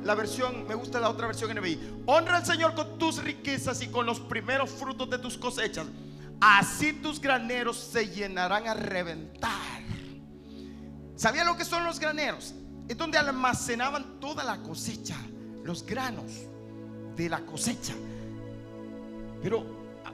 la 0.03 0.15
versión, 0.15 0.67
me 0.67 0.75
gusta 0.75 0.99
la 0.99 1.09
otra 1.09 1.27
versión 1.27 1.51
NBI. 1.55 2.03
Honra 2.05 2.37
al 2.37 2.45
Señor 2.45 2.73
con 2.75 2.97
tus 2.97 3.23
riquezas 3.23 3.81
y 3.81 3.87
con 3.87 4.05
los 4.05 4.19
primeros 4.19 4.69
frutos 4.69 5.09
de 5.09 5.19
tus 5.19 5.37
cosechas. 5.37 5.87
Así 6.39 6.93
tus 6.93 7.19
graneros 7.19 7.77
se 7.77 8.07
llenarán 8.07 8.67
a 8.67 8.73
reventar. 8.73 9.81
¿Sabían 11.15 11.47
lo 11.47 11.57
que 11.57 11.65
son 11.65 11.83
los 11.83 11.99
graneros? 11.99 12.53
Es 12.87 12.97
donde 12.97 13.17
almacenaban 13.17 14.19
toda 14.21 14.43
la 14.43 14.57
cosecha, 14.63 15.17
los 15.63 15.85
granos 15.85 16.31
de 17.17 17.29
la 17.29 17.41
cosecha. 17.41 17.93
Pero 19.43 19.65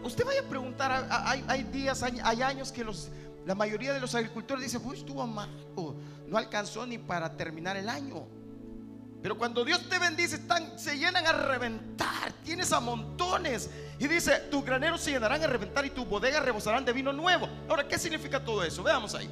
usted 0.03 0.25
vaya 0.25 0.41
a 0.41 0.49
preguntar, 0.49 1.07
hay, 1.47 1.63
días, 1.63 2.01
hay, 2.01 2.41
años 2.41 2.71
que 2.71 2.83
los, 2.83 3.09
la 3.45 3.53
mayoría 3.53 3.93
de 3.93 3.99
los 3.99 4.15
agricultores 4.15 4.63
dicen, 4.63 4.81
pues 4.81 4.99
estuvo 4.99 5.25
mal, 5.27 5.49
no 6.27 6.37
alcanzó 6.37 6.87
ni 6.87 6.97
para 6.97 7.37
terminar 7.37 7.77
el 7.77 7.87
año. 7.87 8.25
Pero 9.21 9.37
cuando 9.37 9.65
Dios 9.65 9.89
te 9.89 9.97
bendice, 9.97 10.35
están, 10.35 10.77
se 10.77 10.97
llenan 10.97 11.25
a 11.25 11.31
reventar, 11.31 12.31
tienes 12.43 12.71
a 12.71 12.79
montones. 12.79 13.69
Y 13.97 14.07
dice, 14.07 14.37
tus 14.51 14.63
graneros 14.63 15.01
se 15.01 15.11
llenarán 15.11 15.43
a 15.43 15.47
reventar 15.47 15.85
y 15.85 15.89
tus 15.89 16.07
bodegas 16.07 16.43
rebosarán 16.43 16.85
de 16.85 16.93
vino 16.93 17.11
nuevo. 17.11 17.49
Ahora, 17.67 17.87
¿qué 17.87 17.97
significa 17.97 18.43
todo 18.43 18.63
eso? 18.63 18.83
Veamos 18.83 19.15
ahí. 19.15 19.29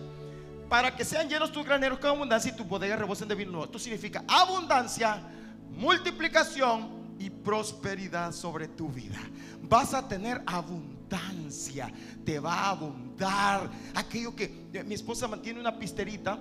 Para 0.68 0.96
que 0.96 1.06
sean 1.06 1.30
llenos 1.30 1.52
tus 1.52 1.66
graneros 1.66 2.00
con 2.00 2.10
abundancia 2.10 2.52
y 2.52 2.56
tus 2.56 2.68
bodegas 2.68 2.98
rebosen 2.98 3.28
de 3.28 3.36
vino 3.36 3.52
nuevo. 3.52 3.66
Esto 3.66 3.78
significa 3.78 4.24
abundancia, 4.28 5.22
multiplicación 5.70 7.04
y 7.20 7.30
prosperidad 7.30 8.32
sobre 8.32 8.68
tu 8.68 8.90
vida. 8.90 9.20
Vas 9.62 9.94
a 9.94 10.08
tener 10.08 10.42
abundancia, 10.46 11.92
te 12.26 12.40
va 12.40 12.54
a 12.54 12.70
abundar. 12.72 13.70
Aquello 13.94 14.36
que 14.36 14.68
eh, 14.74 14.84
mi 14.84 14.96
esposa 14.96 15.28
mantiene 15.28 15.60
una 15.60 15.78
pisterita. 15.78 16.40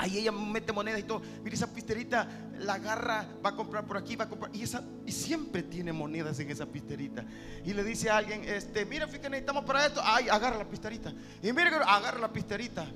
Ahí 0.00 0.16
ella 0.16 0.32
mete 0.32 0.72
moneda 0.72 0.98
y 0.98 1.02
todo. 1.02 1.20
Mira, 1.44 1.54
esa 1.54 1.66
pisterita 1.66 2.26
la 2.58 2.74
agarra, 2.74 3.26
va 3.44 3.50
a 3.50 3.56
comprar 3.56 3.84
por 3.86 3.98
aquí, 3.98 4.16
va 4.16 4.24
a 4.24 4.28
comprar. 4.30 4.54
Y, 4.54 4.62
esa, 4.62 4.82
y 5.04 5.12
siempre 5.12 5.62
tiene 5.62 5.92
monedas 5.92 6.40
en 6.40 6.50
esa 6.50 6.64
pisterita. 6.64 7.22
Y 7.66 7.74
le 7.74 7.84
dice 7.84 8.08
a 8.08 8.16
alguien, 8.16 8.42
este, 8.44 8.86
mira, 8.86 9.06
fíjate, 9.06 9.28
necesitamos 9.28 9.64
para 9.64 9.84
esto. 9.84 10.00
Ay, 10.02 10.30
agarra 10.30 10.56
la 10.56 10.64
pisterita. 10.64 11.12
Y 11.42 11.52
mira, 11.52 11.76
agarra 11.86 12.18
la 12.18 12.32
pisterita. 12.32 12.86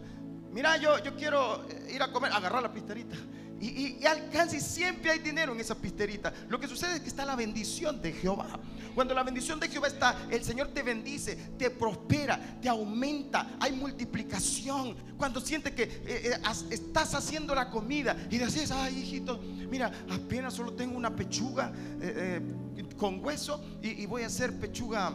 Mira, 0.50 0.78
yo, 0.78 0.98
yo 1.04 1.14
quiero 1.14 1.66
ir 1.92 2.02
a 2.02 2.10
comer, 2.10 2.32
agarra 2.32 2.62
la 2.62 2.72
pisterita 2.72 3.16
y, 3.60 3.66
y, 3.66 3.98
y 4.52 4.60
siempre 4.60 5.10
hay 5.10 5.18
dinero 5.18 5.52
en 5.52 5.60
esa 5.60 5.74
pisterita. 5.74 6.32
Lo 6.48 6.58
que 6.58 6.68
sucede 6.68 6.96
es 6.96 7.00
que 7.00 7.08
está 7.08 7.24
la 7.24 7.36
bendición 7.36 8.00
de 8.02 8.12
Jehová. 8.12 8.60
Cuando 8.94 9.14
la 9.14 9.22
bendición 9.22 9.58
de 9.58 9.68
Jehová 9.68 9.88
está, 9.88 10.26
el 10.30 10.44
Señor 10.44 10.68
te 10.68 10.82
bendice, 10.82 11.36
te 11.58 11.70
prospera, 11.70 12.58
te 12.60 12.68
aumenta, 12.68 13.56
hay 13.58 13.72
multiplicación. 13.72 14.94
Cuando 15.16 15.40
sientes 15.40 15.72
que 15.72 15.82
eh, 15.82 16.00
eh, 16.06 16.38
estás 16.70 17.14
haciendo 17.14 17.54
la 17.54 17.70
comida 17.70 18.16
y 18.30 18.38
dices, 18.38 18.70
ay 18.70 18.98
hijito, 18.98 19.38
mira, 19.70 19.90
apenas 20.10 20.54
solo 20.54 20.72
tengo 20.74 20.96
una 20.96 21.14
pechuga 21.14 21.72
eh, 22.00 22.40
con 22.96 23.24
hueso 23.24 23.64
y, 23.82 24.02
y, 24.02 24.06
voy 24.06 24.22
a 24.22 24.26
hacer 24.26 24.58
pechuga, 24.58 25.12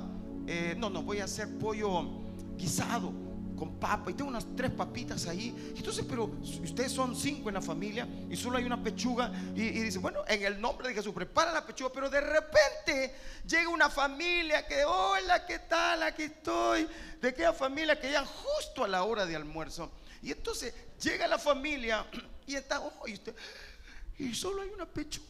no, 0.77 0.89
no, 0.89 1.03
voy 1.03 1.19
a 1.19 1.25
hacer 1.25 1.47
pollo 1.59 2.23
guisado 2.57 3.28
con 3.60 3.78
papa 3.78 4.10
y 4.10 4.14
tengo 4.14 4.30
unas 4.30 4.45
tres 4.55 4.72
papitas 4.72 5.28
ahí. 5.28 5.74
Entonces, 5.76 6.05
pero 6.07 6.32
ustedes 6.64 6.91
son 6.91 7.16
cinco 7.16 7.49
en 7.49 7.55
la 7.55 7.62
familia 7.62 8.07
y 8.30 8.38
solo 8.38 8.57
hay 8.57 8.64
una 8.64 8.82
pechuga 8.82 9.32
y, 9.53 9.70
dice, 9.70 9.99
bueno, 9.99 10.24
en 10.28 10.43
el 10.43 10.62
nombre 10.62 10.88
de 10.88 10.93
Jesús, 10.93 11.14
prepara 11.14 11.51
la 11.51 11.66
pechuga, 11.66 11.91
pero 11.93 12.10
de 12.10 12.22
repente 12.22 13.14
llega 13.45 13.68
una 13.68 13.89
familia 13.89 14.66
que, 14.66 14.86
hola, 14.86 15.45
¿qué 15.45 15.60
tal? 15.60 16.03
Aquí 16.03 16.24
estoy. 16.24 16.88
De 17.22 17.28
aquella 17.28 17.51
familia 17.51 17.99
que 17.99 18.07
llegan 18.07 18.26
justo 18.26 18.86
a 18.86 18.88
la 18.88 19.03
hora 19.03 19.26
de 19.26 19.36
almuerzo. 19.36 19.91
Y 20.22 20.32
entonces 20.32 20.74
llega 21.01 21.28
la 21.28 21.38
familia 21.38 22.05
y 22.47 22.55
está, 22.55 22.80
oh, 22.80 23.07
y, 23.07 23.20
y 24.24 24.34
solo 24.34 24.62
hay 24.62 24.70
una 24.70 24.86
pechuga. 24.86 25.28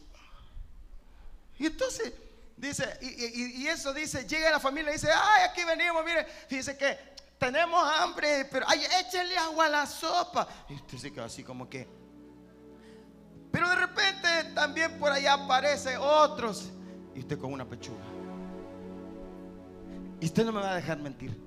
Y 1.58 1.66
entonces 1.66 2.12
dice, 2.56 2.98
y, 3.02 3.62
y, 3.62 3.66
eso 3.66 3.92
dice, 3.92 4.26
llega 4.26 4.50
la 4.50 4.60
familia 4.60 4.90
y 4.90 4.94
dice, 4.94 5.10
ay, 5.12 5.48
aquí 5.50 5.64
venimos, 5.64 6.04
mire, 6.04 6.26
dice 6.48 6.76
que 6.76 7.10
tenemos 7.40 7.82
hambre, 7.82 8.46
pero 8.52 8.66
ay, 8.68 8.82
échale 9.00 9.36
agua 9.38 9.64
a 9.64 9.68
la 9.70 9.86
sopa. 9.86 10.46
Y 10.68 10.74
usted 10.74 10.98
se 10.98 11.12
queda 11.12 11.24
así 11.24 11.42
como 11.42 11.68
que. 11.68 11.88
Pero 13.50 13.68
de 13.68 13.74
repente 13.74 14.28
también 14.54 14.98
por 14.98 15.10
allá 15.10 15.32
aparecen 15.32 15.98
otros. 16.00 16.70
Y 17.14 17.20
usted 17.20 17.38
con 17.38 17.52
una 17.52 17.64
pechuga. 17.64 18.04
Y 20.20 20.26
usted 20.26 20.44
no 20.44 20.52
me 20.52 20.60
va 20.60 20.72
a 20.72 20.76
dejar 20.76 20.98
mentir. 20.98 21.40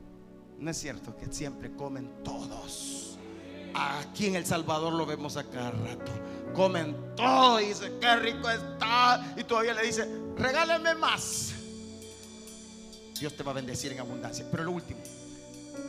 No 0.58 0.72
es 0.72 0.78
cierto 0.78 1.16
que 1.16 1.32
siempre 1.32 1.74
comen 1.76 2.24
todos. 2.24 3.20
Aquí 3.76 4.28
en 4.28 4.36
El 4.36 4.46
Salvador 4.46 4.94
lo 4.94 5.06
vemos 5.06 5.38
a 5.38 5.44
cada 5.44 5.72
rato. 5.72 6.12
Comen 6.54 7.16
todo 7.16 7.62
y 7.62 7.68
dice, 7.68 7.94
qué 8.02 8.16
rico 8.16 8.50
está. 8.50 9.34
Y 9.38 9.44
todavía 9.44 9.76
le 9.76 9.84
dice, 9.84 10.08
regáleme 10.38 10.96
más. 10.96 11.54
Dios 13.20 13.36
te 13.38 13.44
va 13.44 13.52
a 13.52 13.56
bendecir 13.56 13.92
en 13.92 14.00
abundancia. 14.00 14.46
Pero 14.50 14.64
lo 14.64 14.72
último, 14.72 15.02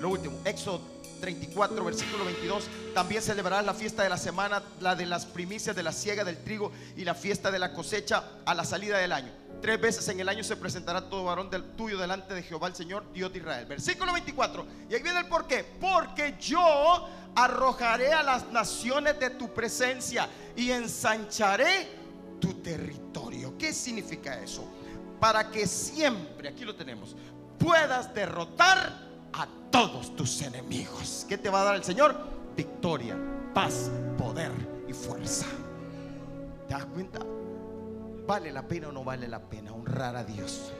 lo 0.00 0.10
último, 0.10 0.38
Éxodo 0.44 0.80
34, 1.20 1.84
versículo 1.84 2.24
22. 2.24 2.64
También 2.94 3.22
celebrarás 3.22 3.64
la 3.64 3.74
fiesta 3.74 4.02
de 4.02 4.08
la 4.08 4.18
semana, 4.18 4.62
la 4.80 4.94
de 4.94 5.06
las 5.06 5.24
primicias 5.24 5.74
de 5.74 5.82
la 5.82 5.92
siega 5.92 6.24
del 6.24 6.36
trigo 6.36 6.70
y 6.96 7.04
la 7.04 7.14
fiesta 7.14 7.50
de 7.50 7.58
la 7.58 7.72
cosecha 7.72 8.24
a 8.44 8.54
la 8.54 8.64
salida 8.64 8.98
del 8.98 9.12
año. 9.12 9.32
Tres 9.62 9.80
veces 9.80 10.06
en 10.08 10.20
el 10.20 10.28
año 10.28 10.44
se 10.44 10.56
presentará 10.56 11.08
todo 11.08 11.24
varón 11.24 11.48
del 11.48 11.64
tuyo 11.76 11.96
delante 11.96 12.34
de 12.34 12.42
Jehová 12.42 12.68
el 12.68 12.74
Señor, 12.74 13.10
Dios 13.14 13.32
de 13.32 13.38
Israel. 13.38 13.64
Versículo 13.64 14.12
24. 14.12 14.66
Y 14.90 14.94
ahí 14.94 15.02
viene 15.02 15.20
el 15.20 15.26
por 15.26 15.46
qué. 15.46 15.64
Porque 15.80 16.34
yo 16.38 17.08
arrojaré 17.34 18.12
a 18.12 18.22
las 18.22 18.50
naciones 18.52 19.18
de 19.18 19.30
tu 19.30 19.52
presencia 19.54 20.28
y 20.54 20.70
ensancharé 20.70 21.88
tu 22.38 22.52
territorio. 22.60 23.56
¿Qué 23.56 23.72
significa 23.72 24.38
eso? 24.38 24.68
Para 25.18 25.50
que 25.50 25.66
siempre, 25.66 26.50
aquí 26.50 26.66
lo 26.66 26.74
tenemos, 26.74 27.16
puedas 27.58 28.12
derrotar 28.12 29.13
a 29.36 29.48
todos 29.70 30.14
tus 30.14 30.42
enemigos. 30.42 31.26
¿Qué 31.28 31.36
te 31.36 31.50
va 31.50 31.62
a 31.62 31.64
dar 31.64 31.74
el 31.74 31.84
Señor? 31.84 32.16
Victoria, 32.56 33.16
paz, 33.52 33.90
poder 34.16 34.52
y 34.88 34.92
fuerza. 34.92 35.46
¿Te 36.68 36.74
das 36.74 36.84
cuenta? 36.86 37.18
¿Vale 38.26 38.52
la 38.52 38.66
pena 38.66 38.88
o 38.88 38.92
no 38.92 39.04
vale 39.04 39.28
la 39.28 39.40
pena 39.40 39.72
honrar 39.72 40.16
a 40.16 40.24
Dios? 40.24 40.72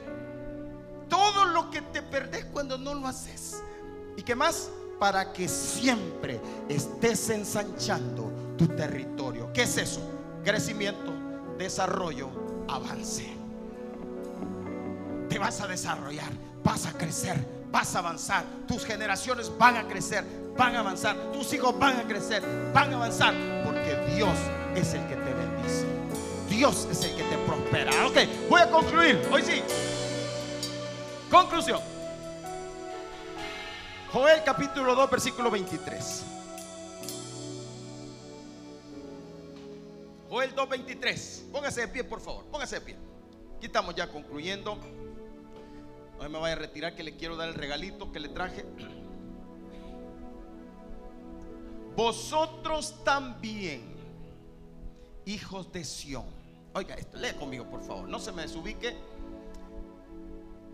Todo 1.09 1.45
lo 1.45 1.69
que 1.69 1.81
te 1.81 2.01
perdés 2.01 2.45
cuando 2.45 2.77
no 2.77 2.93
lo 2.93 3.07
haces. 3.07 3.61
¿Y 4.17 4.23
qué 4.23 4.35
más? 4.35 4.69
Para 4.99 5.33
que 5.33 5.47
siempre 5.47 6.39
estés 6.69 7.29
ensanchando 7.29 8.31
tu 8.57 8.67
territorio. 8.67 9.51
¿Qué 9.53 9.63
es 9.63 9.77
eso? 9.77 9.99
Crecimiento, 10.43 11.11
desarrollo, 11.57 12.29
avance. 12.67 13.27
Te 15.29 15.37
vas 15.37 15.59
a 15.59 15.67
desarrollar, 15.67 16.31
vas 16.63 16.85
a 16.85 16.93
crecer, 16.93 17.45
vas 17.75 17.93
a 17.93 17.99
avanzar, 17.99 18.45
tus 18.69 18.85
generaciones 18.85 19.51
van 19.57 19.75
a 19.75 19.85
crecer, 19.85 20.23
van 20.57 20.77
a 20.77 20.79
avanzar, 20.79 21.13
tus 21.33 21.51
hijos 21.51 21.77
van 21.77 21.99
a 21.99 22.03
crecer, 22.07 22.41
van 22.73 22.93
a 22.93 22.95
avanzar, 22.95 23.33
porque 23.65 23.97
Dios 24.15 24.37
es 24.77 24.93
el 24.93 25.05
que 25.09 25.15
te 25.17 25.33
bendice. 25.33 25.85
Dios 26.47 26.87
es 26.89 27.03
el 27.03 27.17
que 27.17 27.23
te 27.23 27.37
prospera. 27.39 28.07
Ok, 28.07 28.17
voy 28.49 28.61
a 28.61 28.71
concluir. 28.71 29.21
Hoy 29.29 29.41
sí. 29.41 29.61
Conclusión. 31.29 31.81
Joel 34.13 34.41
capítulo 34.45 34.95
2, 34.95 35.11
versículo 35.11 35.51
23. 35.51 36.23
Joel 40.29 40.55
2, 40.55 40.69
23. 40.69 41.45
Póngase 41.51 41.81
de 41.81 41.87
pie, 41.89 42.05
por 42.05 42.21
favor. 42.21 42.45
Póngase 42.45 42.75
de 42.75 42.81
pie. 42.85 42.95
Aquí 43.57 43.65
estamos 43.65 43.93
ya 43.95 44.09
concluyendo. 44.09 44.79
No 46.19 46.29
me 46.29 46.39
vaya 46.39 46.55
a 46.55 46.59
retirar 46.59 46.95
que 46.95 47.03
le 47.03 47.15
quiero 47.15 47.35
dar 47.35 47.49
el 47.49 47.55
regalito 47.55 48.11
que 48.11 48.19
le 48.19 48.29
traje. 48.29 48.65
Vosotros 51.95 53.03
también, 53.03 53.81
hijos 55.25 55.71
de 55.71 55.83
Sión. 55.83 56.25
Oiga, 56.73 56.95
esto, 56.95 57.17
lee 57.17 57.33
conmigo, 57.39 57.65
por 57.69 57.81
favor. 57.83 58.07
No 58.07 58.19
se 58.19 58.31
me 58.31 58.41
desubique. 58.41 58.97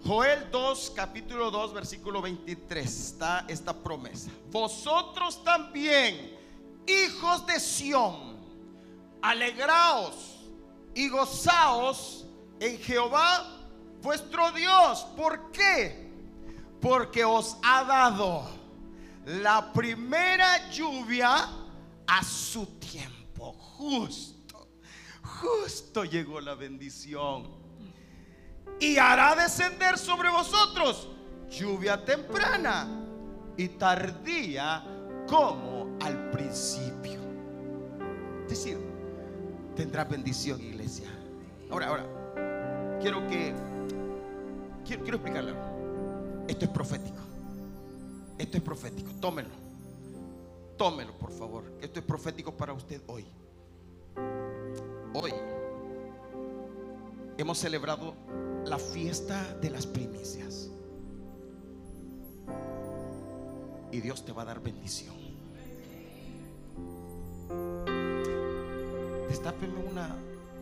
Joel 0.04 0.50
2, 0.50 0.94
capítulo 0.96 1.52
2, 1.52 1.74
versículo 1.74 2.22
23. 2.22 2.86
Está 2.86 3.46
esta 3.48 3.74
promesa. 3.74 4.32
Vosotros 4.50 5.44
también, 5.44 6.40
hijos 6.88 7.46
de 7.46 7.60
Sión, 7.60 8.38
alegraos 9.22 10.40
y 10.96 11.08
gozaos 11.10 12.26
en 12.60 12.80
Jehová 12.80 13.61
vuestro 14.02 14.52
Dios. 14.52 15.06
¿Por 15.16 15.52
qué? 15.52 16.10
Porque 16.82 17.24
os 17.24 17.58
ha 17.64 17.84
dado 17.84 18.50
la 19.26 19.72
primera 19.72 20.70
lluvia 20.70 21.50
a 22.08 22.24
su 22.24 22.66
tiempo. 22.80 23.54
Justo, 23.54 24.68
justo 25.24 26.04
llegó 26.06 26.42
la 26.42 26.56
bendición. 26.56 27.62
Y 28.80 28.98
hará 28.98 29.36
descender 29.36 29.98
sobre 29.98 30.30
vosotros 30.30 31.08
lluvia 31.50 32.04
temprana 32.04 32.88
y 33.58 33.68
tardía 33.70 34.84
como 35.28 35.98
al 36.02 36.32
principio. 36.32 37.20
Es 38.44 38.50
decir, 38.50 38.78
tendrá 39.76 40.04
bendición, 40.04 40.60
iglesia. 40.62 41.10
Ahora, 41.70 41.88
ahora, 41.88 43.00
quiero 43.02 43.26
que, 43.28 43.54
quiero, 44.86 45.04
quiero 45.04 45.18
explicarle. 45.18 45.54
Esto 46.48 46.66
es 46.66 46.72
profético. 46.72 47.22
Esto 48.38 48.58
es 48.58 48.64
profético. 48.64 49.12
Tómelo. 49.20 49.50
Tómelo, 50.78 51.14
por 51.18 51.32
favor. 51.32 51.64
Esto 51.82 52.00
es 52.00 52.06
profético 52.06 52.56
para 52.56 52.74
usted 52.74 53.02
hoy. 53.08 53.26
Hoy 55.14 55.34
hemos 57.38 57.58
celebrado 57.58 58.14
la 58.66 58.78
fiesta 58.78 59.56
de 59.62 59.70
las 59.70 59.86
primicias. 59.86 60.70
Y 63.92 64.00
Dios 64.00 64.24
te 64.24 64.32
va 64.32 64.44
a 64.44 64.46
dar 64.46 64.62
bendición. 64.62 65.16
Destápeme 69.28 69.84
una 69.90 70.16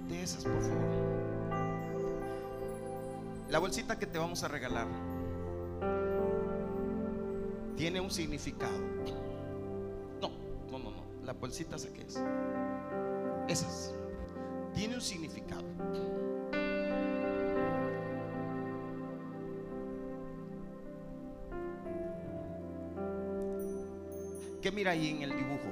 de 0.08 0.24
esas, 0.24 0.44
por 0.44 0.62
favor. 0.62 1.19
La 3.50 3.58
bolsita 3.58 3.97
que 3.97 4.06
te 4.06 4.20
vamos 4.20 4.43
a 4.43 4.47
regalar 4.47 4.88
tiene 7.76 8.00
un 8.00 8.12
significado. 8.12 8.78
No, 10.22 10.30
no, 10.70 10.78
no, 10.78 10.91
no. 10.91 11.04
La 11.26 11.34
bolsita, 11.34 11.76
¿qué 11.78 12.04
es? 12.04 12.22
Esas. 13.47 13.95
Tiene 14.76 14.95
un 14.95 15.02
significado. 15.02 15.64
¿Qué 24.62 24.72
mira 24.72 24.91
ahí 24.91 25.10
en 25.10 25.24
el 25.24 25.36
dibujo? 25.36 25.70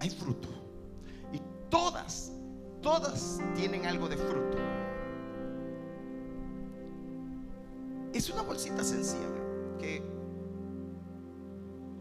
Hay 0.00 0.10
fruto. 0.10 0.55
Tienen 3.54 3.86
algo 3.86 4.08
de 4.08 4.16
fruto. 4.16 4.58
Es 8.12 8.30
una 8.30 8.42
bolsita 8.42 8.82
sencilla 8.82 9.28
que 9.78 10.02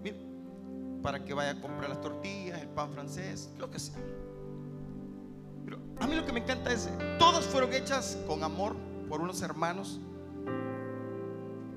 mira, 0.01 0.17
para 1.01 1.23
que 1.23 1.33
vaya 1.33 1.51
a 1.51 1.61
comprar 1.61 1.89
las 1.89 2.01
tortillas, 2.01 2.61
el 2.61 2.69
pan 2.69 2.91
francés, 2.91 3.49
lo 3.59 3.69
que 3.69 3.79
sea. 3.79 3.99
Pero 5.65 5.77
a 5.99 6.07
mí 6.07 6.15
lo 6.15 6.25
que 6.25 6.31
me 6.31 6.39
encanta 6.39 6.71
es, 6.71 6.89
todas 7.19 7.45
fueron 7.45 7.73
hechas 7.73 8.17
con 8.27 8.43
amor 8.43 8.75
por 9.09 9.21
unos 9.21 9.41
hermanos 9.41 9.99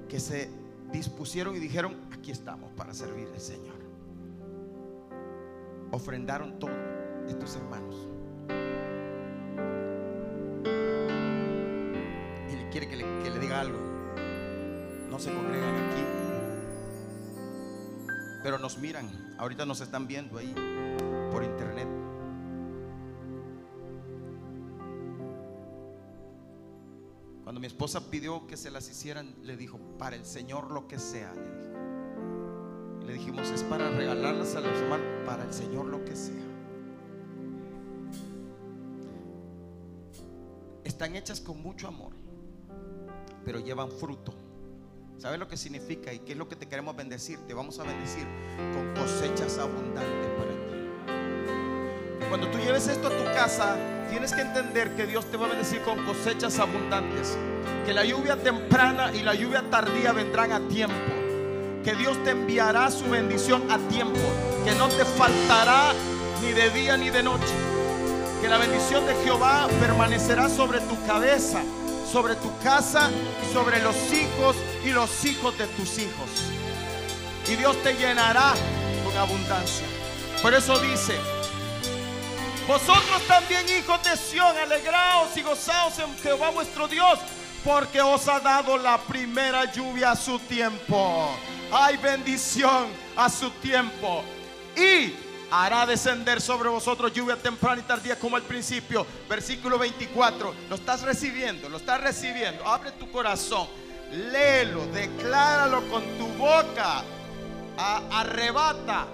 que 0.08 0.20
se 0.20 0.50
dispusieron 0.92 1.54
y 1.54 1.58
dijeron, 1.58 1.96
aquí 2.12 2.30
estamos 2.30 2.70
para 2.72 2.94
servir 2.94 3.28
al 3.32 3.40
Señor. 3.40 3.76
Ofrendaron 5.90 6.58
todo 6.58 6.72
estos 7.28 7.56
hermanos. 7.56 8.08
Quiere 12.78 13.22
que 13.22 13.30
le, 13.30 13.38
diga 13.40 13.60
algo. 13.60 13.78
No 15.10 15.18
se 15.18 15.32
congregan 15.32 15.74
aquí. 15.74 16.04
Pero 18.42 18.58
nos 18.58 18.78
miran. 18.78 19.34
Ahorita 19.38 19.66
nos 19.66 19.80
están 19.80 20.06
viendo 20.06 20.38
ahí 20.38 20.54
por 21.32 21.42
internet. 21.42 21.88
Cuando 27.42 27.60
mi 27.60 27.66
esposa 27.66 28.10
pidió 28.10 28.46
que 28.46 28.56
se 28.56 28.70
las 28.70 28.88
hicieran, 28.88 29.34
le 29.42 29.56
dijo, 29.56 29.78
para 29.98 30.16
el 30.16 30.24
Señor 30.24 30.70
lo 30.70 30.86
que 30.86 30.98
sea, 30.98 31.32
le 33.00 33.06
le 33.06 33.14
dijimos, 33.14 33.48
es 33.48 33.62
para 33.62 33.90
regalarlas 33.90 34.54
a 34.54 34.60
los 34.60 34.78
hermanos, 34.80 35.06
para 35.24 35.44
el 35.44 35.52
Señor 35.52 35.86
lo 35.86 36.04
que 36.04 36.14
sea. 36.14 36.34
Están 40.84 41.16
hechas 41.16 41.40
con 41.40 41.62
mucho 41.62 41.88
amor, 41.88 42.12
pero 43.44 43.60
llevan 43.60 43.90
fruto. 43.90 44.34
¿Sabes 45.18 45.38
lo 45.40 45.48
que 45.48 45.56
significa 45.56 46.12
y 46.12 46.20
qué 46.20 46.32
es 46.32 46.38
lo 46.38 46.48
que 46.48 46.54
te 46.54 46.66
queremos 46.66 46.94
bendecir? 46.94 47.40
Te 47.46 47.54
vamos 47.54 47.78
a 47.80 47.82
bendecir 47.82 48.24
con 48.72 48.94
cosechas 48.94 49.58
abundantes 49.58 50.28
para 50.36 50.50
ti. 50.50 52.26
Cuando 52.28 52.48
tú 52.48 52.58
lleves 52.58 52.86
esto 52.86 53.08
a 53.08 53.10
tu 53.10 53.24
casa, 53.24 53.76
tienes 54.10 54.32
que 54.32 54.42
entender 54.42 54.94
que 54.94 55.06
Dios 55.06 55.26
te 55.26 55.36
va 55.36 55.46
a 55.46 55.48
bendecir 55.48 55.82
con 55.82 56.04
cosechas 56.04 56.58
abundantes. 56.58 57.36
Que 57.84 57.92
la 57.92 58.04
lluvia 58.04 58.36
temprana 58.36 59.12
y 59.14 59.22
la 59.22 59.34
lluvia 59.34 59.64
tardía 59.70 60.12
vendrán 60.12 60.52
a 60.52 60.60
tiempo. 60.68 60.94
Que 61.82 61.94
Dios 61.94 62.22
te 62.22 62.30
enviará 62.30 62.90
su 62.90 63.08
bendición 63.08 63.70
a 63.70 63.78
tiempo. 63.88 64.20
Que 64.64 64.74
no 64.74 64.88
te 64.88 65.04
faltará 65.04 65.94
ni 66.42 66.52
de 66.52 66.70
día 66.70 66.96
ni 66.96 67.10
de 67.10 67.22
noche. 67.22 67.54
Que 68.40 68.48
la 68.48 68.58
bendición 68.58 69.04
de 69.06 69.14
Jehová 69.24 69.68
permanecerá 69.80 70.48
sobre 70.48 70.80
tu 70.80 71.02
cabeza, 71.06 71.62
sobre 72.10 72.34
tu 72.36 72.50
casa 72.60 73.10
y 73.42 73.52
sobre 73.52 73.80
los 73.82 73.96
hijos 74.12 74.56
y 74.84 74.90
los 74.90 75.24
hijos 75.24 75.56
de 75.58 75.66
tus 75.68 75.98
hijos. 75.98 76.30
Y 77.48 77.56
Dios 77.56 77.76
te 77.82 77.94
llenará 77.94 78.54
con 79.04 79.16
abundancia. 79.16 79.86
Por 80.42 80.54
eso 80.54 80.78
dice, 80.80 81.18
vosotros 82.66 83.22
también, 83.26 83.66
hijos 83.68 84.02
de 84.04 84.16
Sión, 84.16 84.56
alegraos 84.56 85.36
y 85.36 85.42
gozaos 85.42 85.98
en 85.98 86.16
Jehová 86.18 86.50
vuestro 86.50 86.86
Dios, 86.86 87.18
porque 87.64 88.00
os 88.00 88.28
ha 88.28 88.40
dado 88.40 88.76
la 88.76 88.98
primera 88.98 89.70
lluvia 89.72 90.12
a 90.12 90.16
su 90.16 90.38
tiempo. 90.38 91.30
Hay 91.72 91.96
bendición 91.96 92.88
a 93.16 93.28
su 93.28 93.50
tiempo. 93.52 94.22
Y 94.76 95.14
hará 95.50 95.86
descender 95.86 96.40
sobre 96.40 96.68
vosotros 96.68 97.12
lluvia 97.12 97.36
temprana 97.36 97.80
y 97.80 97.84
tardía 97.84 98.18
como 98.18 98.36
al 98.36 98.42
principio. 98.42 99.06
Versículo 99.28 99.78
24. 99.78 100.54
Lo 100.68 100.74
estás 100.74 101.02
recibiendo, 101.02 101.68
lo 101.68 101.78
estás 101.78 102.00
recibiendo. 102.00 102.66
Abre 102.66 102.92
tu 102.92 103.10
corazón, 103.10 103.68
léelo, 104.12 104.86
decláralo 104.86 105.88
con 105.88 106.02
tu 106.18 106.26
boca. 106.38 107.02
Arrebata 107.76 109.06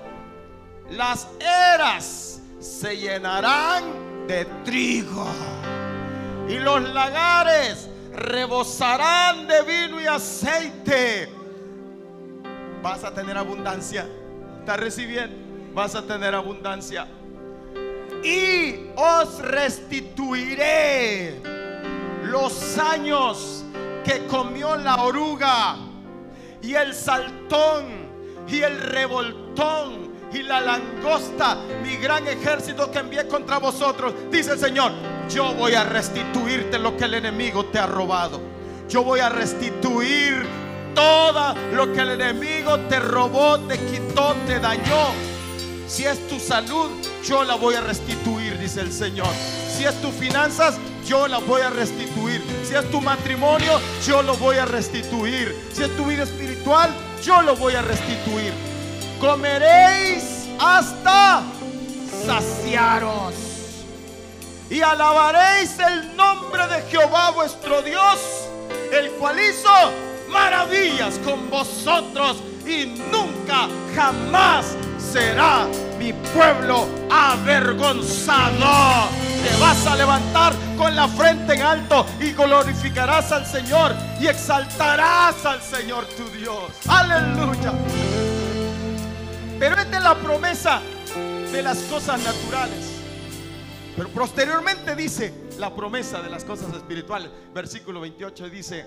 las 0.90 1.28
eras 1.40 2.40
se 2.60 2.96
llenarán 2.96 4.26
de 4.26 4.44
trigo 4.64 5.26
y 6.48 6.58
los 6.58 6.82
lagares 6.90 7.88
rebosarán 8.14 9.46
de 9.46 9.62
vino 9.62 10.00
y 10.00 10.06
aceite. 10.06 11.30
Vas 12.82 13.02
a 13.02 13.14
tener 13.14 13.36
abundancia. 13.36 14.06
¿Estás 14.60 14.78
recibiendo? 14.78 15.43
Vas 15.74 15.94
a 15.94 16.02
tener 16.02 16.34
abundancia. 16.34 17.06
Y 18.22 18.90
os 18.96 19.40
restituiré 19.40 21.40
los 22.22 22.78
años 22.78 23.64
que 24.04 24.26
comió 24.26 24.76
la 24.76 25.02
oruga 25.02 25.76
y 26.62 26.74
el 26.74 26.94
saltón 26.94 28.04
y 28.46 28.62
el 28.62 28.80
revoltón 28.80 30.14
y 30.32 30.42
la 30.42 30.60
langosta, 30.60 31.56
mi 31.82 31.96
gran 31.96 32.26
ejército 32.26 32.90
que 32.90 32.98
envié 32.98 33.28
contra 33.28 33.58
vosotros. 33.58 34.14
Dice 34.30 34.52
el 34.52 34.58
Señor, 34.58 34.92
yo 35.28 35.54
voy 35.54 35.74
a 35.74 35.84
restituirte 35.84 36.78
lo 36.78 36.96
que 36.96 37.04
el 37.04 37.14
enemigo 37.14 37.66
te 37.66 37.78
ha 37.78 37.86
robado. 37.86 38.40
Yo 38.88 39.02
voy 39.02 39.20
a 39.20 39.28
restituir 39.28 40.46
todo 40.94 41.54
lo 41.72 41.92
que 41.92 42.00
el 42.00 42.20
enemigo 42.20 42.78
te 42.88 43.00
robó, 43.00 43.58
te 43.60 43.78
quitó, 43.78 44.34
te 44.46 44.60
dañó. 44.60 45.33
Si 45.94 46.04
es 46.04 46.26
tu 46.26 46.40
salud, 46.40 46.90
yo 47.22 47.44
la 47.44 47.54
voy 47.54 47.76
a 47.76 47.80
restituir, 47.80 48.58
dice 48.58 48.80
el 48.80 48.92
Señor. 48.92 49.28
Si 49.72 49.84
es 49.84 49.94
tus 50.02 50.12
finanzas, 50.12 50.74
yo 51.06 51.28
la 51.28 51.38
voy 51.38 51.60
a 51.60 51.70
restituir. 51.70 52.42
Si 52.64 52.74
es 52.74 52.90
tu 52.90 53.00
matrimonio, 53.00 53.80
yo 54.04 54.20
lo 54.20 54.36
voy 54.38 54.56
a 54.56 54.64
restituir. 54.64 55.56
Si 55.72 55.84
es 55.84 55.96
tu 55.96 56.04
vida 56.04 56.24
espiritual, 56.24 56.90
yo 57.22 57.42
lo 57.42 57.54
voy 57.54 57.74
a 57.74 57.82
restituir. 57.82 58.52
Comeréis 59.20 60.48
hasta 60.58 61.44
saciaros. 62.26 63.34
Y 64.70 64.80
alabaréis 64.80 65.78
el 65.78 66.16
nombre 66.16 66.66
de 66.66 66.82
Jehová 66.90 67.30
vuestro 67.30 67.82
Dios, 67.82 68.18
el 68.92 69.12
cual 69.12 69.36
hizo 69.38 69.70
maravillas 70.28 71.20
con 71.24 71.48
vosotros 71.48 72.38
y 72.66 72.86
nunca 73.12 73.68
jamás 73.94 74.74
será 74.98 75.68
mi 76.04 76.12
pueblo 76.12 76.86
avergonzado. 77.10 79.08
Te 79.42 79.58
vas 79.58 79.86
a 79.86 79.96
levantar 79.96 80.52
con 80.76 80.94
la 80.94 81.08
frente 81.08 81.54
en 81.54 81.62
alto 81.62 82.04
y 82.20 82.32
glorificarás 82.32 83.32
al 83.32 83.46
Señor 83.46 83.94
y 84.20 84.26
exaltarás 84.26 85.46
al 85.46 85.62
Señor 85.62 86.04
tu 86.08 86.28
Dios. 86.28 86.70
Aleluya. 86.86 87.72
Pero 89.58 89.76
esta 89.76 89.96
es 89.96 90.02
la 90.02 90.14
promesa 90.16 90.82
de 91.50 91.62
las 91.62 91.78
cosas 91.84 92.22
naturales. 92.22 93.00
Pero 93.96 94.08
posteriormente 94.10 94.94
dice 94.94 95.32
la 95.58 95.74
promesa 95.74 96.20
de 96.20 96.28
las 96.28 96.44
cosas 96.44 96.74
espirituales. 96.74 97.30
Versículo 97.54 98.00
28 98.00 98.50
dice, 98.50 98.86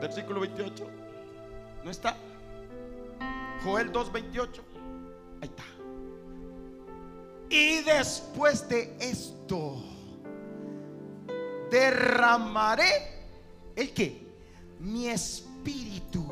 versículo 0.00 0.40
28, 0.40 0.86
¿no 1.84 1.90
está? 1.90 2.16
Joel 3.62 3.92
2.28, 3.92 4.60
ahí 5.40 5.48
está. 5.48 5.64
Y 7.50 7.82
después 7.82 8.68
de 8.68 8.94
esto, 9.00 9.82
derramaré 11.70 13.18
el 13.76 13.92
que? 13.92 14.26
Mi 14.80 15.08
espíritu 15.08 16.26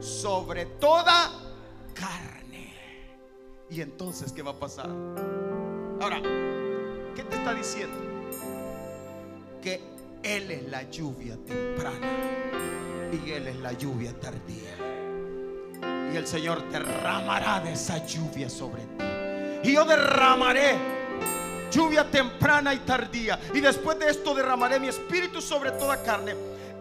sobre 0.00 0.66
toda 0.66 1.30
carne. 1.94 2.74
Y 3.70 3.80
entonces, 3.80 4.32
¿qué 4.32 4.42
va 4.42 4.52
a 4.52 4.58
pasar? 4.58 4.90
Ahora, 6.00 6.20
¿qué 7.14 7.22
te 7.22 7.36
está 7.36 7.54
diciendo? 7.54 7.96
Que 9.62 9.80
Él 10.22 10.50
es 10.50 10.68
la 10.68 10.82
lluvia 10.90 11.36
temprana 11.46 12.10
y 13.12 13.30
Él 13.30 13.48
es 13.48 13.56
la 13.56 13.72
lluvia 13.72 14.12
tardía. 14.20 15.01
Y 16.12 16.16
el 16.16 16.26
Señor 16.26 16.68
derramará 16.70 17.60
de 17.60 17.72
esa 17.72 18.04
lluvia 18.06 18.50
sobre 18.50 18.82
ti. 18.82 19.68
Y 19.70 19.74
yo 19.74 19.84
derramaré 19.84 20.76
lluvia 21.70 22.04
temprana 22.04 22.74
y 22.74 22.78
tardía. 22.80 23.40
Y 23.54 23.60
después 23.60 23.98
de 23.98 24.10
esto 24.10 24.34
derramaré 24.34 24.78
mi 24.78 24.88
espíritu 24.88 25.40
sobre 25.40 25.72
toda 25.72 26.02
carne. 26.02 26.34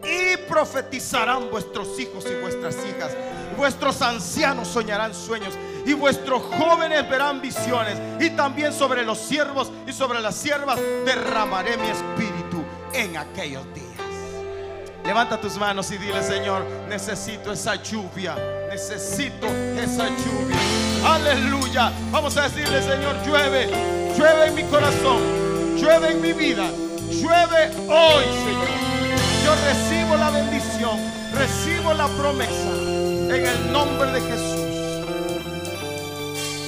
Y 0.04 0.36
profetizarán 0.50 1.50
vuestros 1.50 2.00
hijos 2.00 2.26
y 2.30 2.42
vuestras 2.42 2.76
hijas. 2.86 3.12
Vuestros 3.58 4.02
ancianos 4.02 4.68
soñarán 4.68 5.14
sueños. 5.14 5.54
Y 5.86 5.94
vuestros 5.94 6.42
jóvenes 6.42 7.10
verán 7.10 7.42
visiones. 7.42 7.98
Y 8.20 8.32
también 8.32 8.74
sobre 8.74 9.04
los 9.04 9.18
siervos 9.18 9.72
y 9.88 9.94
sobre 9.94 10.20
las 10.20 10.36
siervas 10.36 10.80
derramaré 11.06 11.78
mi 11.78 11.88
espíritu 11.88 12.64
en 12.94 13.18
aquellos 13.18 13.64
días. 13.74 14.01
Levanta 15.04 15.40
tus 15.40 15.58
manos 15.58 15.92
y 15.92 15.98
dile, 15.98 16.22
Señor, 16.24 16.64
necesito 16.88 17.52
esa 17.52 17.76
lluvia. 17.76 18.36
Necesito 18.70 19.48
esa 19.76 20.08
lluvia. 20.08 20.58
Aleluya. 21.06 21.92
Vamos 22.12 22.38
a 22.38 22.44
decirle, 22.44 22.82
Señor, 22.82 23.16
llueve. 23.26 23.70
Llueve 24.18 24.48
en 24.48 24.56
mi 24.56 24.64
corazón. 24.64 25.22
Llueve 25.78 26.12
en 26.12 26.22
mi 26.22 26.34
vida. 26.34 26.70
Llueve 27.10 27.72
hoy, 27.90 28.24
Señor. 28.24 28.68
Yo 29.44 29.56
recibo 29.66 30.16
la 30.18 30.30
bendición. 30.30 31.00
Recibo 31.34 31.94
la 31.94 32.08
promesa. 32.08 32.72
En 33.36 33.46
el 33.46 33.72
nombre 33.72 34.12
de 34.12 34.22
Jesús. 34.22 34.71